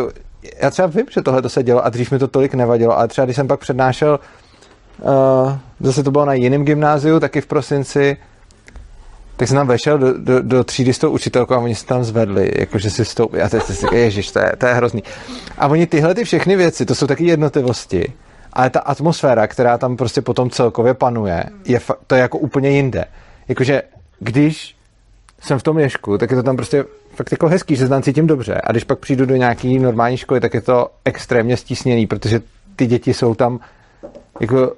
[0.62, 3.08] já třeba vím, že tohle to se dělo a dřív mi to tolik nevadilo, ale
[3.08, 4.37] třeba když jsem pak přednášel, uh,
[5.80, 8.16] zase to bylo na jiném gymnáziu, taky v prosinci,
[9.36, 12.04] tak jsem tam vešel do, do, do třídy s tou učitelkou a oni se tam
[12.04, 13.40] zvedli, jakože si stoupí.
[13.40, 15.02] A teď si ježiš, to je, to je hrozný.
[15.58, 18.12] A oni tyhle ty všechny věci, to jsou taky jednotlivosti,
[18.52, 23.04] ale ta atmosféra, která tam prostě potom celkově panuje, je to je jako úplně jinde.
[23.48, 23.82] Jakože
[24.20, 24.76] když
[25.40, 26.84] jsem v tom ješku, tak je to tam prostě
[27.14, 28.60] fakt jako hezký, že se tam cítím dobře.
[28.64, 32.40] A když pak přijdu do nějaký normální školy, tak je to extrémně stísněný, protože
[32.76, 33.60] ty děti jsou tam
[34.40, 34.72] jako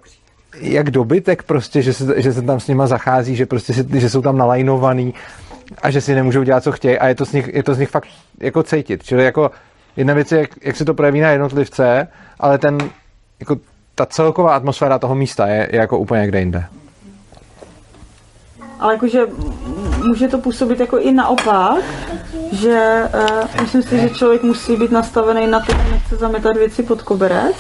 [0.55, 4.11] jak dobytek prostě, že se, že se tam s nima zachází, že prostě si, že
[4.11, 5.15] jsou tam nalajnovaný
[5.83, 7.79] a že si nemůžou dělat, co chtějí a je to z nich, je to z
[7.79, 8.09] nich fakt
[8.41, 9.03] jako cítit.
[9.03, 9.51] Čili jako
[9.97, 12.09] jedna věc je, jak, jak se to projeví na jednotlivce,
[12.41, 12.79] ale ten,
[13.41, 13.57] jako
[13.95, 16.65] ta celková atmosféra toho místa je, je jako úplně někde jinde.
[18.81, 19.21] Ale jakože
[20.07, 21.85] může to působit jako i naopak,
[22.53, 26.83] že uh, myslím si, že člověk musí být nastavený na to, že nechce zametat věci
[26.83, 27.57] pod koberec,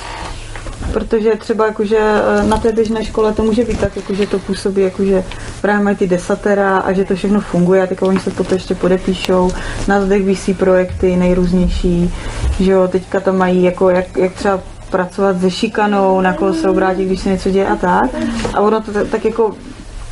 [0.92, 4.82] protože třeba jakože eh, na té běžné škole to může být tak, jakože to působí,
[4.82, 5.24] jakože
[5.60, 8.74] právě mají ty desatera a že to všechno funguje a teď oni se potom ještě
[8.74, 9.50] podepíšou,
[9.88, 12.14] na zdech visí projekty nejrůznější,
[12.60, 14.60] že jo, teďka tam mají jako, jak, jak třeba
[14.90, 18.10] pracovat se šikanou, na koho se obrátit, když se něco děje a tak.
[18.54, 19.54] A ono to tak jako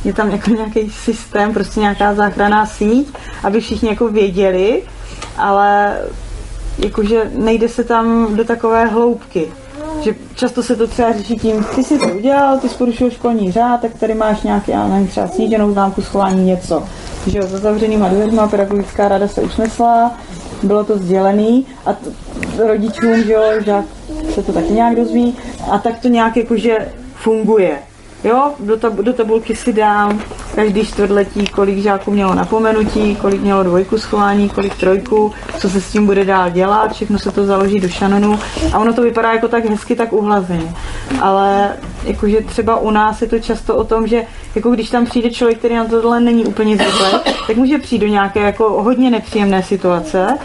[0.03, 3.07] je tam jako nějaký systém, prostě nějaká záchranná síť,
[3.43, 4.81] aby všichni jako věděli,
[5.37, 5.97] ale
[6.77, 9.47] jakože nejde se tam do takové hloubky.
[10.03, 13.51] Že často se to třeba řeší tím, ty si to udělal, ty jsi porušil školní
[13.51, 16.83] řád, tak tady máš nějaký, já nevím, třeba sníženou známku schování něco.
[17.27, 20.17] Že jo, za zavřenýma dveřma pedagogická rada se usnesla,
[20.63, 22.09] bylo to sdělený a t-
[22.67, 23.85] rodičům, že jo, žák
[24.33, 25.37] se to taky nějak dozví
[25.71, 27.79] a tak to nějak jakože funguje.
[28.23, 30.21] Jo, do, tab- do tabulky si dám
[30.55, 35.91] každý čtvrtletí, kolik žáků mělo napomenutí, kolik mělo dvojku schování, kolik trojku, co se s
[35.91, 38.39] tím bude dál dělat, všechno se to založí do šanonu
[38.73, 40.75] a ono to vypadá jako tak hezky, tak uhlazeně.
[41.21, 41.73] Ale
[42.03, 44.23] jakože třeba u nás je to často o tom, že
[44.55, 48.07] jako když tam přijde člověk, který na tohle není úplně zvyklý, tak může přijít do
[48.07, 50.37] nějaké jako hodně nepříjemné situace,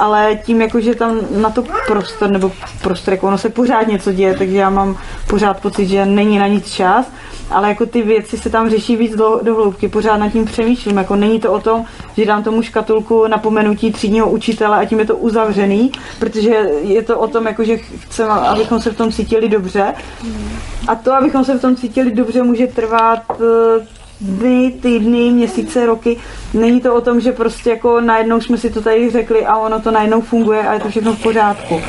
[0.00, 2.52] ale tím jako, že tam na to prostor, nebo
[2.82, 4.96] prostor, jako ono se pořád něco děje, takže já mám
[5.28, 7.06] pořád pocit, že není na nic čas,
[7.50, 10.96] ale jako ty věci se tam řeší víc do, do hloubky, pořád nad tím přemýšlím,
[10.96, 11.84] jako není to o tom,
[12.16, 16.50] že dám tomu škatulku napomenutí třídního učitele a tím je to uzavřený, protože
[16.82, 19.94] je to o tom, jako, že chceme, abychom se v tom cítili dobře
[20.88, 23.86] a to, abychom se v tom cítili dobře, může trvat eh,
[24.20, 26.16] dny, týdny, měsíce, roky.
[26.54, 29.80] Není to o tom, že prostě jako najednou jsme si to tady řekli a ono
[29.80, 31.80] to najednou funguje a je to všechno v pořádku.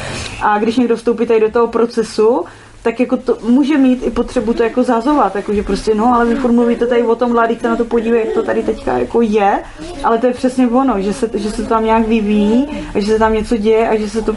[0.42, 2.46] A když někdo vstoupí tady do toho procesu,
[2.84, 6.26] tak jako to může mít i potřebu to jako zazovat, jako že prostě no, ale
[6.26, 8.98] vy furt mluvíte tady o tom mladých, se na to podívej, jak to tady teďka
[8.98, 9.60] jako je,
[10.04, 13.12] ale to je přesně ono, že se, že se to tam nějak vyvíjí a že
[13.14, 14.36] se tam něco děje a že se to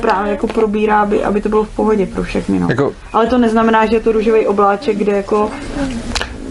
[0.00, 2.66] právě jako probírá, aby, aby to bylo v pohodě pro všechny, no.
[2.70, 5.50] Jako- Ale to neznamená, že je to růžový obláček, kde jako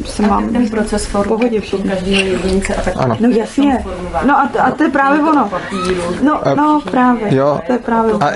[0.05, 1.91] se mám ten proces v pohodě všechno.
[1.91, 3.18] každého jedince a tak Ano.
[3.19, 3.85] No jasně.
[4.26, 5.51] No a, a to je právě ono.
[6.22, 7.35] No, no právě.
[7.35, 7.59] Jo.
[7.68, 8.23] To je právě ono.
[8.26, 8.31] A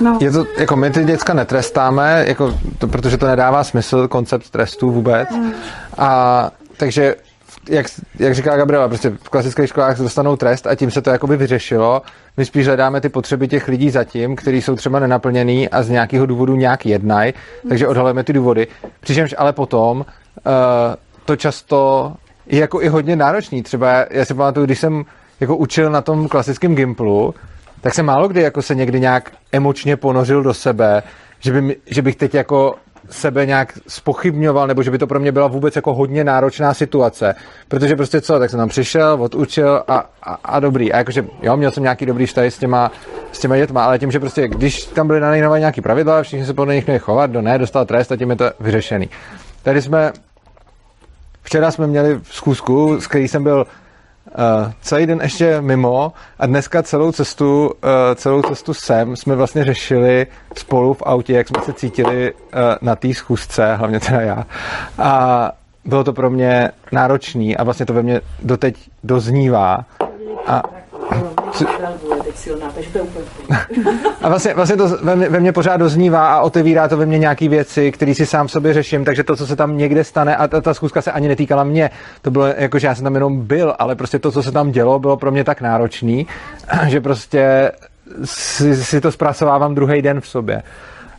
[0.00, 0.18] No.
[0.20, 4.90] je to, jako my ty děcka netrestáme, jako to, protože to nedává smysl, koncept trestu
[4.90, 5.30] vůbec.
[5.30, 5.52] Mm.
[5.98, 7.14] A takže
[7.68, 7.86] jak,
[8.18, 11.36] jak říká Gabriela, prostě v klasických školách se dostanou trest a tím se to jakoby
[11.36, 12.02] vyřešilo.
[12.36, 16.26] My spíš hledáme ty potřeby těch lidí zatím, kteří jsou třeba nenaplněný a z nějakého
[16.26, 17.34] důvodu nějak jednají,
[17.68, 18.66] takže odhalujeme ty důvody.
[19.00, 20.04] Přičemž ale potom uh,
[21.24, 22.12] to často
[22.46, 23.62] je jako i hodně náročný.
[23.62, 25.04] Třeba já si pamatuju, když jsem
[25.40, 27.34] jako učil na tom klasickém Gimplu,
[27.80, 31.02] tak jsem málo kdy jako se někdy nějak emočně ponořil do sebe,
[31.40, 32.74] že, by, že bych teď jako
[33.10, 37.34] sebe nějak spochybňoval, nebo že by to pro mě byla vůbec jako hodně náročná situace.
[37.68, 40.92] Protože prostě co, tak jsem tam přišel, odučil a, a, a dobrý.
[40.92, 42.92] A jakože, jo, měl jsem nějaký dobrý vztah s těma,
[43.32, 46.54] s těma dětma, ale tím, že prostě, když tam byly na nějaký pravidla, všichni se
[46.54, 49.10] podle nich měli chovat, kdo ne, dostal trest a tím je to vyřešený.
[49.62, 50.12] Tady jsme,
[51.42, 53.66] včera jsme měli schůzku, s který jsem byl
[54.38, 57.70] Uh, celý den ještě mimo a dneska celou cestu, uh,
[58.14, 62.96] celou cestu sem jsme vlastně řešili spolu v autě, jak jsme se cítili uh, na
[62.96, 64.46] té schůzce, hlavně teda já.
[64.98, 65.52] A
[65.84, 69.84] bylo to pro mě náročný a vlastně to ve mně doteď doznívá.
[70.46, 70.62] A,
[74.22, 77.18] a vlastně, vlastně to ve mně, ve mně pořád doznívá a otevírá to ve mně
[77.18, 80.36] nějaké věci, které si sám v sobě řeším, takže to, co se tam někde stane,
[80.36, 81.90] a ta, ta schůzka se ani netýkala mě,
[82.22, 84.70] to bylo jako, že já jsem tam jenom byl, ale prostě to, co se tam
[84.70, 86.26] dělo, bylo pro mě tak náročný,
[86.86, 87.72] že prostě
[88.24, 90.62] si, si to zpracovávám druhý den v sobě.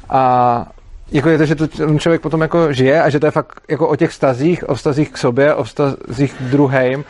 [0.09, 0.65] A
[1.11, 1.67] jako je to, že to
[1.99, 5.11] člověk potom jako žije a že to je fakt jako o těch vztazích, o vztazích
[5.11, 7.03] k sobě, o vztazích k druhým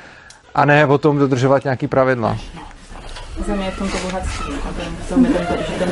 [0.60, 2.38] a ne o tom dodržovat nějaký pravidla.
[3.48, 4.54] Za mě je v tomto bohatství.
[4.70, 5.90] A ten, v tom je ten, že ten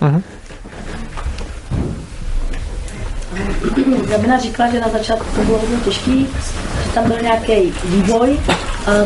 [0.00, 0.22] Mhm.
[4.08, 6.26] Gabina říkala, že na začátku to bylo hodně těžký,
[6.84, 8.38] že tam byl nějaký vývoj,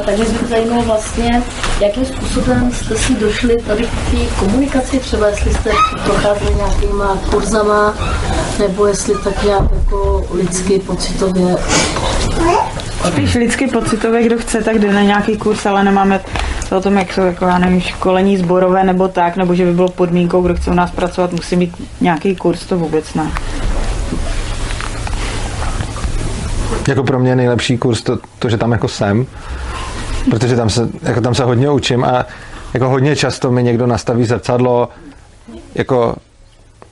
[0.04, 1.42] takže mě zajímalo vlastně,
[1.80, 5.70] jakým způsobem jste si došli tady k té komunikaci, třeba jestli jste
[6.04, 7.94] procházeli nějakýma kurzama,
[8.58, 11.56] nebo jestli tak nějak jako lidsky, pocitově.
[13.08, 16.20] Spíš lidsky pocitově, kdo chce, tak jde na nějaký kurz, ale nemáme
[16.76, 19.88] o tom, jak jsou, jako, já nevím, školení zborové nebo tak, nebo že by bylo
[19.88, 23.30] podmínkou, kdo chce u nás pracovat, musí mít nějaký kurz, to vůbec ne.
[26.88, 29.26] Jako pro mě nejlepší kurz to, to, že tam jako jsem,
[30.30, 32.26] protože tam se, jako tam se hodně učím a
[32.74, 34.88] jako hodně často mi někdo nastaví zrcadlo,
[35.74, 36.16] jako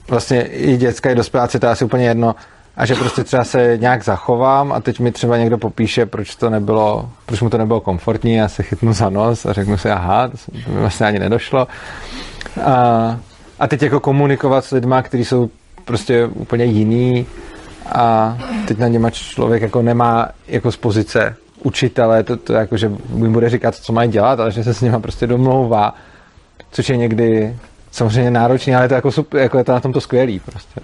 [0.09, 2.35] vlastně i dětská, i dospěláci, to je asi úplně jedno,
[2.77, 6.49] a že prostě třeba se nějak zachovám a teď mi třeba někdo popíše, proč to
[6.49, 10.27] nebylo, proč mu to nebylo komfortní, já se chytnu za nos a řeknu si, aha,
[10.27, 11.67] to mi vlastně ani nedošlo.
[12.65, 13.17] A,
[13.59, 15.49] a teď jako komunikovat s lidma, kteří jsou
[15.85, 17.25] prostě úplně jiný
[17.91, 18.37] a
[18.67, 23.31] teď na něma člověk jako nemá jako z pozice učitele, to, to jako, že mu
[23.31, 25.95] bude říkat, co mají dělat, ale že se s nima prostě domlouvá,
[26.71, 27.57] což je někdy
[27.91, 30.81] samozřejmě náročný, ale je to jako, super, jako je to na tom to skvělý prostě.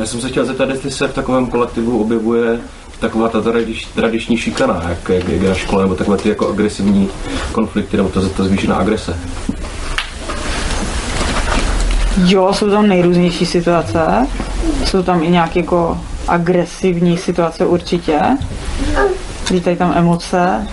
[0.00, 2.58] Já jsem se chtěl zeptat, jestli se v takovém kolektivu objevuje
[3.00, 7.08] taková ta tradič, tradiční šikana, jak, jak, jak na škole, nebo takové ty jako agresivní
[7.52, 9.18] konflikty, nebo ta, ta zvýšená agrese.
[12.24, 14.26] Jo, jsou tam nejrůznější situace.
[14.84, 18.20] Jsou tam i nějaké jako agresivní situace určitě.
[19.50, 20.66] Lítají tam emoce.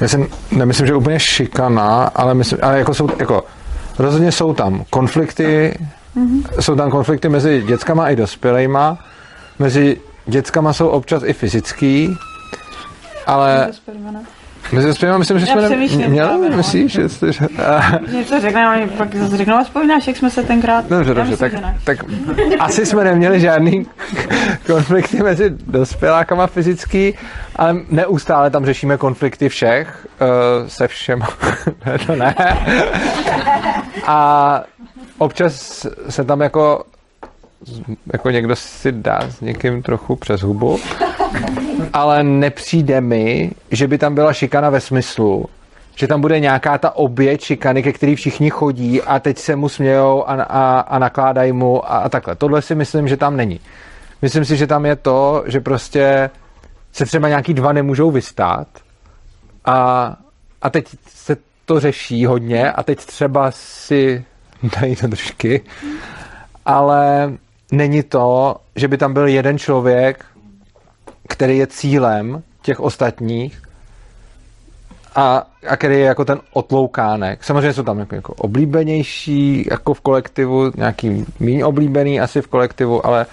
[0.00, 3.44] Já si nemyslím, že úplně šikana, ale, myslím, ale jako jsou, jako,
[3.98, 5.78] rozhodně jsou tam konflikty,
[6.14, 6.42] Mhm.
[6.60, 8.98] jsou tam konflikty mezi dětskama i dospělejma.
[9.58, 12.16] Mezi dětskama jsou občas i fyzický,
[13.26, 13.68] ale
[14.72, 16.92] mezi dospělejma myslím, že Já jsme ne, měli, myslíš?
[16.92, 17.46] Že jste, že,
[18.12, 20.88] Něco řekne, ale pak zase řeknou, a vzpomínáš, jak jsme se tenkrát...
[20.88, 21.52] Dobře, dobře, tak,
[21.84, 21.98] tak
[22.58, 23.86] asi jsme neměli žádný
[24.66, 27.14] konflikty mezi dospělákama fyzický,
[27.56, 31.20] ale neustále tam řešíme konflikty všech, uh, se všem,
[31.86, 32.34] ne, to ne.
[34.06, 34.62] A
[35.18, 36.84] občas se tam jako
[38.12, 40.78] jako někdo si dá s někým trochu přes hubu,
[41.92, 45.46] ale nepřijde mi, že by tam byla šikana ve smyslu,
[45.94, 49.68] že tam bude nějaká ta oběť šikany, ke který všichni chodí a teď se mu
[49.68, 52.36] smějou a, a, a nakládají mu a, a takhle.
[52.36, 53.60] Tohle si myslím, že tam není.
[54.22, 56.30] Myslím si, že tam je to, že prostě
[56.92, 58.68] se třeba nějaký dva nemůžou vystát
[59.64, 60.16] a,
[60.62, 64.24] a teď se to řeší hodně a teď třeba si
[64.80, 65.60] dají to držky,
[66.66, 67.32] ale
[67.72, 70.24] není to, že by tam byl jeden člověk,
[71.28, 73.62] který je cílem těch ostatních
[75.14, 77.44] a, a který je jako ten otloukánek.
[77.44, 83.06] Samozřejmě jsou tam jako, jako oblíbenější jako v kolektivu, nějaký méně oblíbený asi v kolektivu,
[83.06, 83.26] ale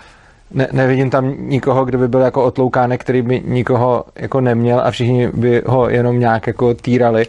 [0.51, 4.91] ne, nevidím tam nikoho, kdo by byl jako otloukánek, který by nikoho jako neměl a
[4.91, 7.27] všichni by ho jenom nějak jako týrali.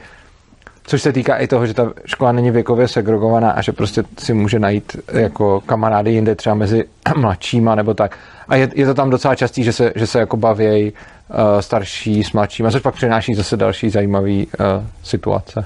[0.85, 4.35] Což se týká i toho, že ta škola není věkově segregovaná a že prostě si
[4.35, 6.85] může najít jako kamarády jinde třeba mezi
[7.17, 8.19] mladšíma nebo tak.
[8.49, 12.25] A je, je to tam docela častý, že se, že se jako bavějí uh, starší
[12.25, 15.65] s mladšíma, což pak přináší zase další zajímavý uh, situace.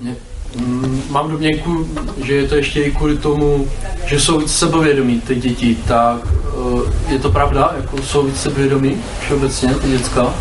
[0.00, 1.86] Mm, Mám domněnku,
[2.24, 3.68] že je to ještě i kvůli tomu,
[4.06, 6.16] že jsou víc sebevědomí ty děti, tak
[7.08, 10.34] eh, je to pravda, jako jsou víc sebevědomí všeobecně ty děcka.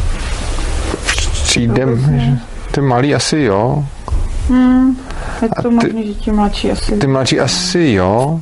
[1.44, 1.86] Přijde,
[2.20, 2.32] že
[2.72, 3.86] ty malý asi jo,
[4.50, 4.98] Hmm,
[5.42, 6.98] je to ty- možný, že ti mladší asi.
[6.98, 8.42] ty mladší asi jo.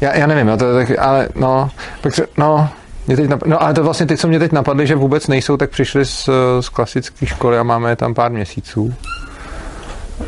[0.00, 1.70] Já, já nevím, jo, to tak, ale no,
[2.00, 2.68] pak tře- no,
[3.06, 5.56] mě teď nap- no ale to vlastně ty, co mě teď napadly, že vůbec nejsou,
[5.56, 6.28] tak přišli z,
[6.60, 8.94] z klasické školy a máme tam pár měsíců.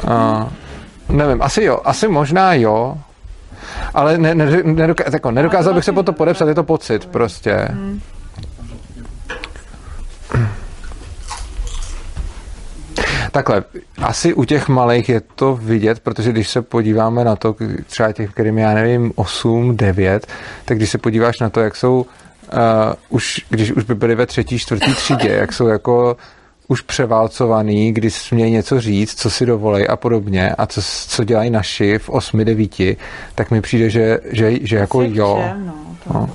[0.09, 0.49] A,
[1.09, 2.97] nevím, asi jo, asi možná jo,
[3.95, 7.69] ale ne, ne, nedoká, jako, nedokázal bych se po to podepsat, je to pocit prostě.
[13.31, 13.65] Takhle,
[14.03, 18.31] asi u těch malých je to vidět, protože když se podíváme na to, třeba těch,
[18.31, 20.27] kterým já nevím, 8, 9,
[20.65, 22.57] tak když se podíváš na to, jak jsou, uh,
[23.09, 26.17] už, když už by byli ve třetí, čtvrtý třídě, jak jsou jako
[26.69, 31.51] už převálcovaný, když smějí něco říct, co si dovolej a podobně a co, co dělají
[31.51, 32.97] naši v 8, 9,
[33.35, 35.39] tak mi přijde, že, že, že jako jo.
[35.43, 35.75] všem, no,
[36.05, 36.31] to- No.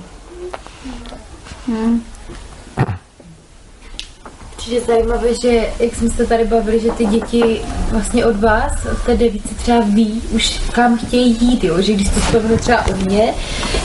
[1.68, 2.02] Hmm.
[4.66, 7.60] Přijde zajímavé, že jak jsme se tady bavili, že ty děti
[7.90, 11.80] vlastně od vás, od té devíci třeba ví už kam chtějí jít, jo?
[11.82, 13.34] že když to spomenu třeba u mě,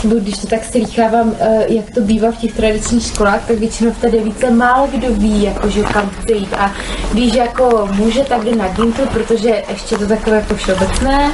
[0.03, 3.91] nebo když to tak slýchávám, eh, jak to bývá v těch tradičních školách, tak většinou
[3.91, 6.53] v té devíce málo kdo ví, jako, že kam chce jít.
[6.53, 6.73] A
[7.13, 11.31] když jako může, tak jde na Gimpl, protože ještě to takové jako všeobecné.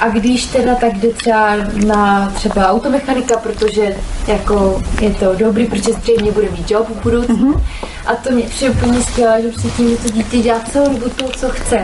[0.00, 1.56] A když teda, tak jde třeba
[1.86, 3.96] na třeba automechanika, protože
[4.26, 7.52] jako je to dobrý, protože zřejmě bude mít job v budoucnu.
[7.52, 7.60] Mm-hmm.
[8.06, 11.08] A to mě přijde úplně skvělé, že prostě tím, že to dítě dělá celou dobu
[11.16, 11.78] to, co chce,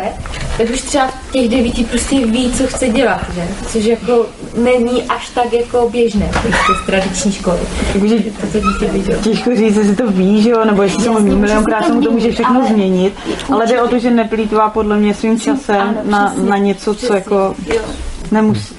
[0.59, 3.49] tak už třeba v těch devíti prostě ví, co chce dělat, že?
[3.69, 4.27] Což jako
[4.57, 7.59] není až tak jako běžné prostě z tradiční školy.
[7.93, 9.13] Takže to, co dítě ví, že?
[9.13, 12.07] Těžko říct, jestli to ví, že jo, nebo jestli mu Jasně, milionkrát se mu to
[12.07, 13.15] to může všechno ale- změnit,
[13.53, 17.15] ale jde o to, že neplýtvá podle mě svým časem Ano, na, na něco, co
[17.15, 17.83] jako jo.
[18.31, 18.74] Nemusí,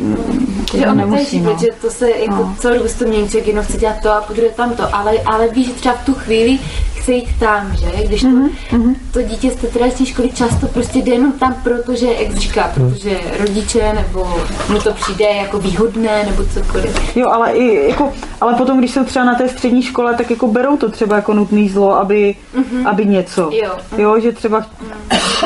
[0.73, 1.57] Že je nemusí, no.
[1.59, 2.55] že to se jako No.
[2.59, 5.47] celou dobu to mění, člověk jenom chce dělat to a půjde tam to, ale, ale
[5.47, 6.59] ví, že třeba v tu chvíli
[6.95, 8.07] chce jít tam, že?
[8.07, 8.27] Když to,
[8.71, 12.71] Mhm, to dítě z té tradiční školy často prostě jde jenom tam, protože, jak říká,
[12.73, 14.37] protože rodiče nebo
[14.69, 17.15] mu to přijde jako výhodné nebo cokoliv.
[17.17, 18.11] Jo, ale i jako,
[18.41, 21.33] ale potom, když jsou třeba na té střední škole, tak jako berou to třeba jako
[21.33, 22.87] nutný zlo, aby, Mhm.
[22.87, 23.49] aby něco.
[23.53, 23.71] Jo.
[23.97, 24.65] jo, že třeba,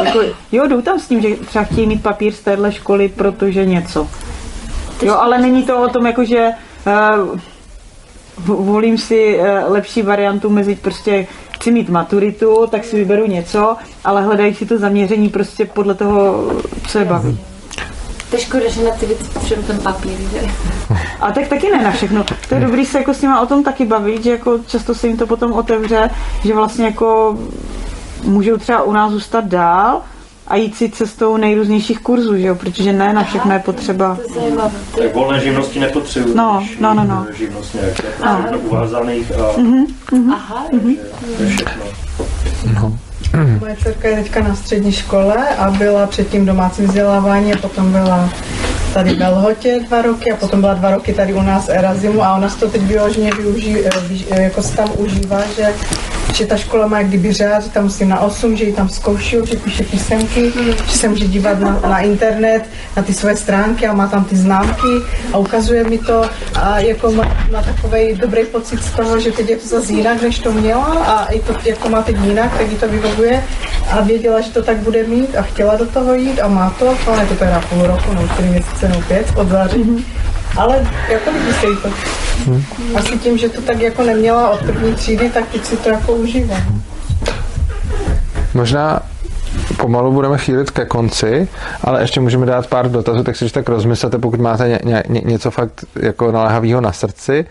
[0.06, 0.20] jako,
[0.52, 3.95] jo, jdou tam s tím, že třeba chtějí mít papír z téhle školy, protože něco.
[5.02, 6.50] Jo, ale není to o tom, jako, že
[7.20, 7.40] uh,
[8.66, 14.24] volím si uh, lepší variantu mezi prostě chci mít maturitu, tak si vyberu něco, ale
[14.24, 16.52] hledají si to zaměření prostě podle toho,
[16.88, 17.40] co je baví.
[18.30, 20.42] To je škoda, že na ty věci potřebujeme ten papír, že?
[21.22, 22.24] A tak taky ne na všechno.
[22.50, 25.08] To je dobrý se jako s nima o tom taky bavit, že jako často se
[25.08, 26.10] jim to potom otevře,
[26.44, 27.38] že vlastně jako
[28.24, 30.02] můžou třeba u nás zůstat dál
[30.48, 32.56] a jít si cestou nejrůznějších kurzů, že jo?
[32.56, 34.18] protože ne na všechno je potřeba.
[34.98, 36.36] Tak volné živnosti nepotřebují.
[36.36, 37.26] No, no, no, no.
[37.38, 38.46] Živnost nějaké, No.
[38.52, 38.58] no.
[38.60, 40.34] uvázaných a Mhm, mhm.
[40.34, 40.66] Aha,
[41.38, 41.84] to je všechno.
[43.60, 47.92] Moje dcerka je teďka na střední škole a byla předtím v domácím vzdělávání a potom
[47.92, 48.30] byla
[48.96, 52.36] tady v Belhotě dva roky a potom byla dva roky tady u nás Erazimu a
[52.36, 53.90] ona to teď vyloženě využí, eh,
[54.32, 55.74] eh, jako si tam užívá, že
[56.36, 59.38] že ta škola má kdyby řád, že tam musím na 8, že ji tam zkouší,
[59.44, 60.52] že píše písemky,
[60.92, 62.64] že se může dívat na, na internet,
[62.98, 64.94] na ty svoje stránky a má tam ty známky
[65.34, 69.50] a ukazuje mi to a jako má, má takový dobrý pocit z toho, že teď
[69.50, 72.72] je to zase jinak, než to měla a i to jako má teď jinak, tak
[72.72, 73.44] jí to vyhovuje
[73.92, 76.98] a věděla, že to tak bude mít a chtěla do toho jít a má to,
[77.08, 80.06] ale je to teda půl roku, no čtyři měsíce, no pět od září.
[80.58, 81.90] Ale jako líbí se jí to.
[82.96, 86.14] Asi tím, že to tak jako neměla od první třídy, tak teď si to jako
[86.14, 86.56] užívá.
[88.54, 89.00] Možná
[89.78, 91.48] pomalu budeme chýlit ke konci,
[91.82, 95.04] ale ještě můžeme dát pár dotazů, tak si když tak rozmyslete, pokud máte ně, ně,
[95.10, 97.46] ně, něco fakt jako naléhavého na srdci,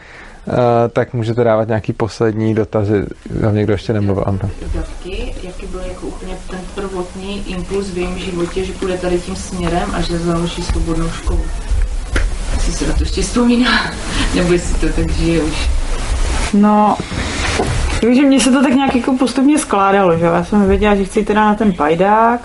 [0.46, 0.54] uh,
[0.92, 3.04] tak můžete dávat nějaký poslední dotazy.
[3.40, 4.24] Tam někdo ještě nemluvil,
[4.62, 9.36] dodavky, jaký byl jako úplně ten prvotní impuls v jejím životě, že půjde tady tím
[9.36, 11.40] směrem a že založí svobodnou školu.
[12.54, 13.70] Jestli se na to ještě vzpomíná,
[14.34, 15.70] nebo jestli to tak žije už.
[16.54, 16.96] No,
[18.00, 20.24] takže mně se to tak nějak jako postupně skládalo, že.
[20.24, 22.40] Já jsem věděla, že chci teda na ten pajdák.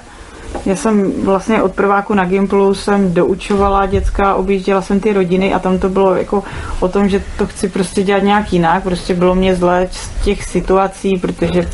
[0.66, 5.60] Já jsem vlastně od prváku na Gimplu jsem doučovala děcka, objížděla jsem ty rodiny a
[5.60, 6.44] tam to bylo jako
[6.80, 8.84] o tom, že to chci prostě dělat nějak jinak.
[8.84, 11.70] Prostě bylo mě zle z těch situací, protože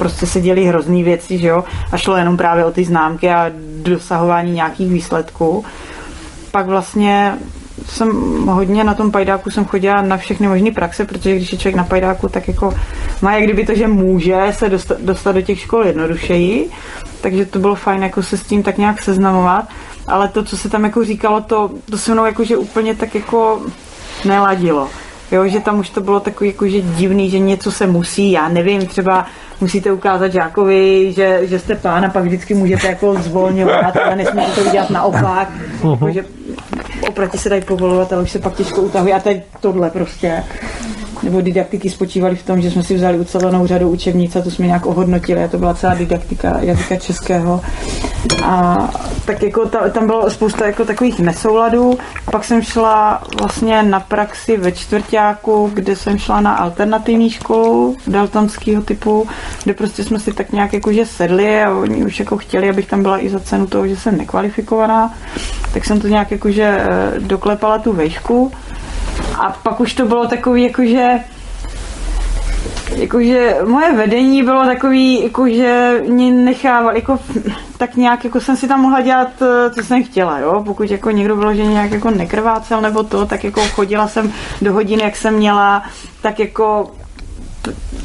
[0.00, 1.64] prostě se děly hrozný věci, že jo.
[1.92, 3.50] A šlo jenom právě o ty známky a
[3.82, 5.64] dosahování nějakých výsledků.
[6.50, 7.38] Pak vlastně
[7.86, 8.10] jsem
[8.46, 11.84] hodně na tom pajdáku jsem chodila na všechny možné praxe, protože když je člověk na
[11.84, 12.74] pajdáku, tak jako
[13.22, 16.70] má jak kdyby to, že může se dostat, dostat do těch škol jednodušeji,
[17.20, 19.68] takže to bylo fajn jako se s tím tak nějak seznamovat,
[20.06, 23.14] ale to, co se tam jako říkalo, to, to se mnou jako, že úplně tak
[23.14, 23.60] jako
[24.24, 24.88] neladilo.
[25.32, 28.48] Jo, že tam už to bylo takový jako, že divný, že něco se musí, já
[28.48, 29.26] nevím, třeba
[29.60, 34.50] musíte ukázat žákovi, že, že jste pán a pak vždycky můžete jako zvolňovat, ale nesmíte
[34.50, 35.48] to udělat naopak,
[35.90, 36.24] jako, že
[37.08, 39.14] oproti se dají povolovat, ale už se pak těžko utahuje.
[39.14, 40.44] A teď tohle prostě.
[41.22, 44.66] Nebo didaktiky spočívaly v tom, že jsme si vzali ucelenou řadu učebnic a to jsme
[44.66, 47.60] nějak ohodnotili a to byla celá didaktika jazyka českého.
[48.44, 48.88] A
[49.24, 51.98] tak jako ta, tam bylo spousta jako takových nesouladů.
[52.32, 58.82] Pak jsem šla vlastně na praxi ve čtvrtáku, kde jsem šla na alternativní školu daltonského
[58.82, 59.28] typu,
[59.64, 63.02] kde prostě jsme si tak nějak jakože sedli a oni už jako chtěli, abych tam
[63.02, 65.14] byla i za cenu toho, že jsem nekvalifikovaná.
[65.74, 68.52] Tak jsem to nějak jakože eh, doklepala tu vejšku.
[69.38, 71.20] A pak už to bylo takový jakože
[72.96, 77.18] jakože moje vedení bylo takový, jakože mě nechával, jako
[77.76, 81.10] tak nějak, jako jsem si tam mohla dělat, eh, co jsem chtěla, jo, pokud jako
[81.10, 84.32] někdo bylo, že nějak jako nekrvácel nebo to, tak jako chodila jsem
[84.62, 85.82] do hodin, jak jsem měla,
[86.22, 86.90] tak jako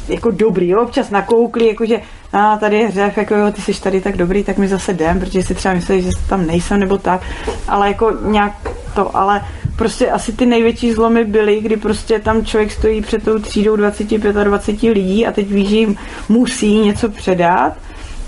[0.08, 2.00] jako dobrý, jo, občas nakoukli, jakože
[2.32, 5.20] a tady je hřev, jako jo, ty jsi tady tak dobrý, tak mi zase jdem,
[5.20, 7.20] protože si třeba mysleli, že tam nejsem nebo tak,
[7.68, 8.52] ale jako nějak
[8.94, 9.42] to, ale
[9.76, 14.92] prostě asi ty největší zlomy byly, kdy prostě tam člověk stojí před tou třídou 25-20
[14.92, 15.96] lidí a teď ví, že jim
[16.28, 17.72] musí něco předat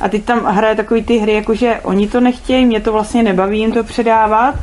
[0.01, 3.59] a teď tam hraje takový ty hry, jakože oni to nechtějí, mě to vlastně nebaví
[3.59, 4.55] jim to předávat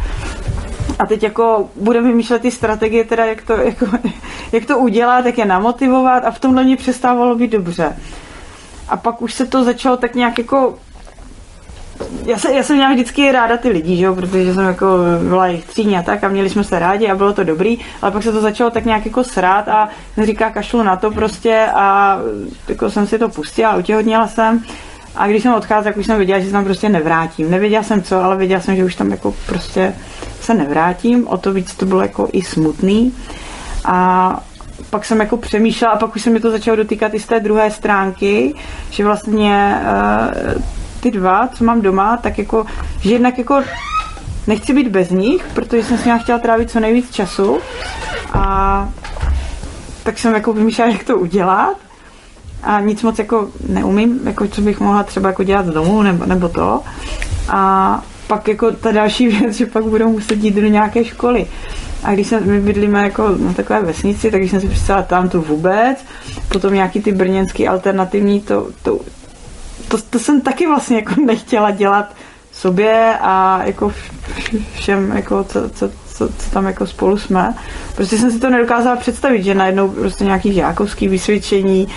[0.99, 3.86] a teď jako budeme vymýšlet ty strategie, teda jak to, jako,
[4.52, 7.98] jak to udělat, jak je namotivovat a v tomhle mě přestávalo být dobře.
[8.90, 10.78] A pak už se to začalo tak nějak jako
[12.26, 14.97] já, se, já jsem měla vždycky ráda ty lidi, že jo, protože jsem jako
[15.30, 18.11] byla jich třídní a tak a měli jsme se rádi a bylo to dobrý, ale
[18.11, 19.89] pak se to začalo tak nějak jako srát a
[20.23, 22.17] říká kašlu na to prostě a
[22.67, 24.63] jako jsem si to pustila, utěhodněla jsem
[25.15, 27.51] a když jsem odcházel, tak už jsem věděla, že se tam prostě nevrátím.
[27.51, 29.93] Nevěděla jsem co, ale věděla jsem, že už tam jako prostě
[30.41, 33.13] se nevrátím, o to víc to bylo jako i smutný.
[33.85, 34.39] A
[34.89, 37.39] pak jsem jako přemýšlela a pak už se mi to začalo dotýkat i z té
[37.39, 38.53] druhé stránky,
[38.89, 39.81] že vlastně
[40.55, 40.61] uh,
[41.06, 42.65] ty dva, co mám doma, tak jako,
[42.99, 43.61] že jednak jako
[44.48, 47.57] nechci být bez nich, protože jsem s nimi chtěla trávit co nejvíc času
[48.34, 48.90] a
[50.03, 51.77] tak jsem jako vymýšlela, jak to udělat
[52.64, 56.26] a nic moc jako neumím, jako co bych mohla třeba jako dělat z domu nebo,
[56.26, 56.82] nebo to.
[57.49, 61.48] A pak jako ta další věc, že pak budou muset jít do nějaké školy.
[62.03, 65.30] A když jsme, my bydlíme jako na takové vesnici, tak když jsem si představila tam
[65.30, 66.06] tu vůbec,
[66.49, 68.99] potom nějaký ty brněnský alternativní, to, to,
[69.88, 72.16] to, to jsem taky vlastně jako nechtěla dělat
[72.52, 73.91] sobě a jako
[74.74, 77.53] všem, jako co, co, co, co tam jako spolu jsme.
[77.95, 81.88] Prostě jsem si to nedokázala představit, že najednou prostě nějaký žákovský vysvědčení,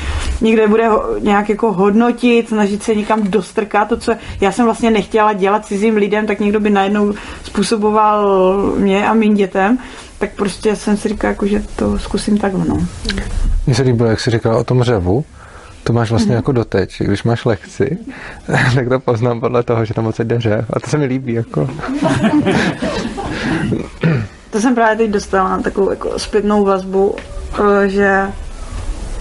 [0.40, 0.88] někde bude
[1.20, 5.96] nějak jako hodnotit, snažit se někam dostrkat to, co já jsem vlastně nechtěla dělat cizím
[5.96, 8.26] lidem, tak někdo by najednou způsoboval
[8.76, 9.78] mě a mým dětem,
[10.18, 12.64] tak prostě jsem si říkala, jako, že to zkusím takhle.
[12.68, 12.86] No.
[13.66, 15.24] Mně se líbilo, jak jsi říkala o tom řevu,
[15.88, 16.36] to máš vlastně mm.
[16.36, 17.98] jako doteď, když máš lekci,
[18.74, 20.64] tak to poznám podle toho, že tam moc jde řev.
[20.70, 21.70] A to se mi líbí, jako.
[24.50, 27.16] to jsem právě teď dostala na takovou jako zpětnou vazbu,
[27.84, 28.32] eh, že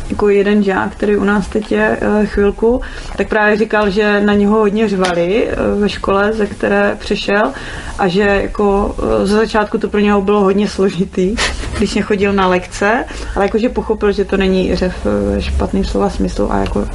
[0.09, 2.81] jako jeden žák, který u nás teď je eh, chvilku,
[3.17, 7.51] tak právě říkal, že na něho hodně řvali eh, ve škole, ze které přešel
[7.99, 11.35] a že jako ze začátku to pro něho bylo hodně složitý,
[11.77, 13.05] když nechodil na lekce,
[13.35, 14.95] ale jakože pochopil, že to není řev
[15.33, 16.87] ve špatným slova smyslu a jako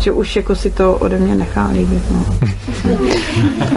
[0.00, 2.02] že už jako si to ode mě nechá líbit.
[2.10, 2.24] No.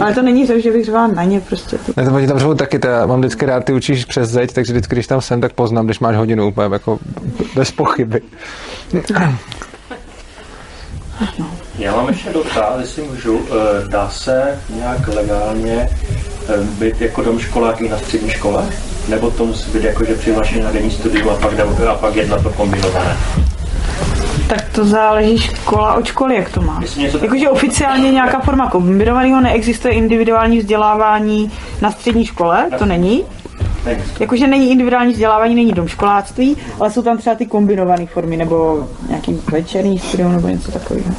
[0.00, 1.78] Ale to není řev, že bych řvala na ně prostě.
[1.78, 1.92] To...
[1.96, 4.52] Ne, to oni tam řvou taky, to já mám vždycky rád, ty učíš přes zeď,
[4.52, 6.98] takže vždycky, když tam jsem, tak poznám, když máš hodinu úplně jako
[7.54, 8.20] bez pochyby.
[11.78, 13.40] Já mám ještě dotaz, jestli můžu.
[13.50, 15.88] Eh, dá se nějak legálně
[16.48, 18.66] eh, být jako domškolák i na střední škole?
[19.08, 22.38] Nebo to musí být jako, že přihlášený na denní studium a pak, a pak jedna
[22.38, 23.16] to kombinované?
[24.54, 26.82] Tak to záleží škola od školy, jak to má.
[27.22, 33.24] Jakože oficiálně nějaká forma kombinovaného neexistuje individuální vzdělávání na střední škole, to není.
[34.20, 39.40] Jakože není individuální vzdělávání, není domškoláctví, ale jsou tam třeba ty kombinované formy, nebo nějaký
[39.52, 41.14] večerní studium, nebo něco takového.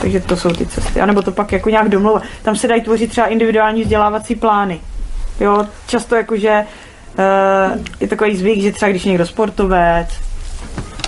[0.00, 1.00] Takže to jsou ty cesty.
[1.00, 2.22] A nebo to pak jako nějak domluva.
[2.42, 4.80] Tam se dají tvořit třeba individuální vzdělávací plány.
[5.40, 6.64] Jo, často jakože
[7.18, 10.08] uh, je takový zvyk, že třeba když někdo sportovec,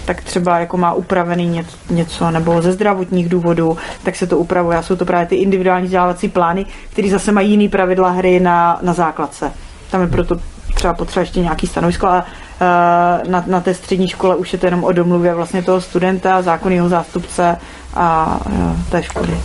[0.07, 4.79] tak třeba jako má upravený něco, nebo ze zdravotních důvodů, tak se to upravuje.
[4.79, 8.79] A jsou to právě ty individuální vzdělávací plány, které zase mají jiný pravidla hry na,
[8.83, 9.53] na základce.
[9.91, 10.37] Tam je proto
[10.75, 14.67] třeba potřeba ještě nějaký stanovisko, ale uh, na, na té střední škole už je to
[14.67, 17.57] jenom o domluvě vlastně toho studenta, zákonného zástupce
[17.95, 19.41] a uh, té školy.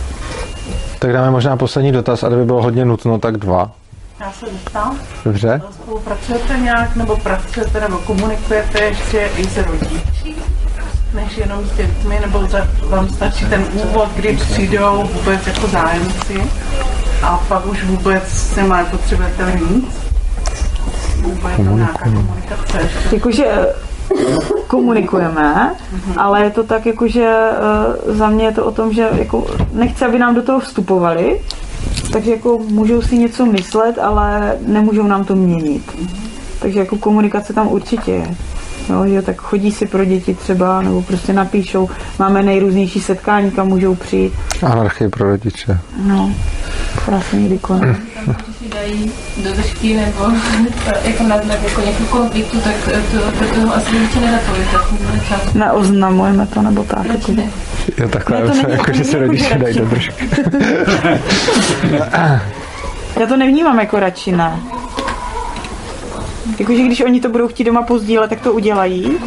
[0.98, 3.70] Tak dáme možná poslední dotaz, a kdyby bylo hodně nutno, tak dva.
[4.20, 4.98] Já se zeptám.
[5.24, 5.62] Dobře.
[5.70, 10.31] Spolupracujete nějak, nebo pracujete, nebo komunikujete ještě i s rodiči,
[11.14, 12.48] než jenom s dětmi, nebo
[12.88, 16.42] vám stačí ten úvod, kdy přijdou vůbec jako zájemci
[17.22, 19.84] a pak už vůbec s nimi nepotřebujete nic?
[21.20, 23.16] Vůbec nějaká komunikace ještě?
[23.16, 23.68] Jakože
[24.66, 25.74] komunikujeme,
[26.16, 27.34] ale je to tak, jakože
[28.08, 31.40] uh, za mě je to o tom, že jako nechci, aby nám do toho vstupovali,
[32.12, 35.82] takže jako můžou si něco myslet, ale nemůžou nám to měnit.
[36.60, 38.34] Takže jako komunikace tam určitě je.
[38.92, 43.68] Jo, že tak chodí si pro děti třeba, nebo prostě napíšou, máme nejrůznější setkání, kam
[43.68, 44.32] můžou přijít.
[44.62, 45.78] Anarchie pro rodiče.
[46.02, 46.32] No,
[47.04, 47.96] krásně někdy konec.
[48.62, 49.10] si dají
[49.44, 50.24] do držky nebo
[51.04, 52.90] jako na znak jako nějaký konfliktu, tak to,
[53.20, 54.76] to, toho asi rodiče nezapovíte.
[55.58, 57.06] Neoznamujeme to nebo tak.
[57.06, 57.32] Jako.
[57.98, 60.28] Jo, takhle, Ne, to není jako, že se jako rodiče dají do držky.
[63.20, 64.60] Já to nevnímám jako radši, ne.
[66.58, 69.18] Jakože když oni to budou chtít doma pozdílet, tak to udělají,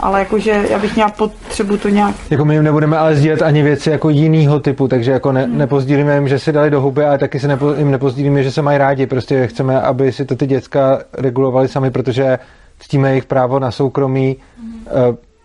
[0.00, 3.62] ale jakože já bych měla potřebu to nějak Jako my jim nebudeme ale sdílet ani
[3.62, 7.18] věci jako jinýho typu, takže jako ne, nepozdílíme jim, že si dali do huby, ale
[7.18, 9.06] taky si nepo, jim nepozdílíme, že se mají rádi.
[9.06, 12.38] Prostě chceme, aby si to ty děcka regulovali sami, protože
[12.78, 14.36] ctíme jejich právo na soukromí
[14.86, 14.90] eh,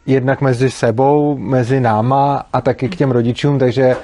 [0.06, 3.96] jednak mezi sebou, mezi náma a taky k těm rodičům, takže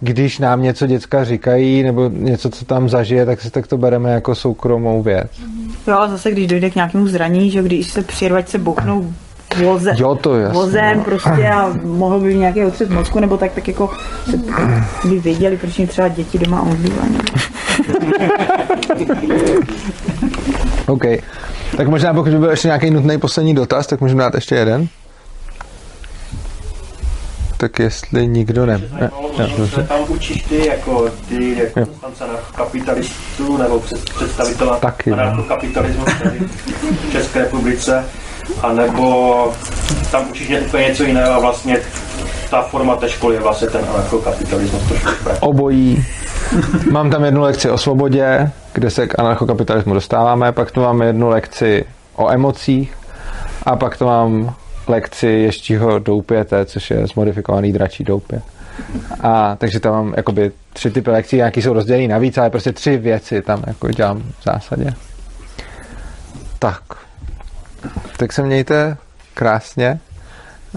[0.00, 4.10] když nám něco děcka říkají nebo něco, co tam zažije, tak si tak to bereme
[4.10, 5.30] jako soukromou věc.
[5.88, 8.04] Jo, ale zase, když dojde k nějakému zranění, že když se
[8.36, 9.12] ať se bouchnou
[9.56, 11.04] voze, Jo, to je vozem no.
[11.04, 13.90] prostě a mohl by nějaký otřes mozku, nebo tak, tak jako
[14.30, 14.36] se,
[15.08, 17.18] by věděli, proč jim třeba děti doma omdlívají.
[20.86, 21.04] OK.
[21.76, 24.88] Tak možná pokud by byl ještě nějaký nutný poslední dotaz, tak můžeme dát ještě jeden.
[27.60, 28.78] Tak jestli nikdo ne...
[29.00, 29.82] ne, ne dobře.
[29.82, 35.16] tam učíš ty jako ty jako anarchokapitalistů nebo před, představitele Taky, no.
[35.16, 36.38] anarchokapitalismu tady
[37.08, 38.04] v České republice,
[38.62, 39.52] anebo
[40.10, 41.78] tam učíš ně- úplně něco jiného a vlastně
[42.50, 45.08] ta forma té školy je vlastně ten anarchokapitalismus trošku.
[45.40, 46.04] Obojí.
[46.90, 51.28] Mám tam jednu lekci o svobodě, kde se k anarchokapitalismu dostáváme, pak tu mám jednu
[51.28, 51.84] lekci
[52.16, 52.94] o emocích
[53.66, 54.54] a pak to mám
[54.88, 58.42] lekci ještího doupěte, což je zmodifikovaný dračí doupě.
[59.20, 62.96] A takže tam mám jakoby tři typy lekcí, nějaký jsou rozdělený navíc, ale prostě tři
[62.96, 64.94] věci tam jako dělám v zásadě.
[66.58, 66.82] Tak.
[68.16, 68.96] Tak se mějte
[69.34, 70.00] krásně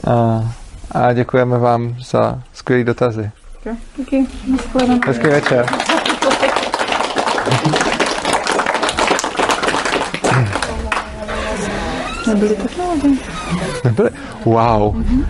[0.08, 0.44] a,
[0.92, 3.32] a děkujeme vám za skvělé dotazy.
[3.98, 4.28] Díky.
[5.06, 5.66] Hezký večer.
[12.34, 13.18] Nebyly technologie.
[13.84, 14.10] Nebyly?
[14.46, 14.94] Wow.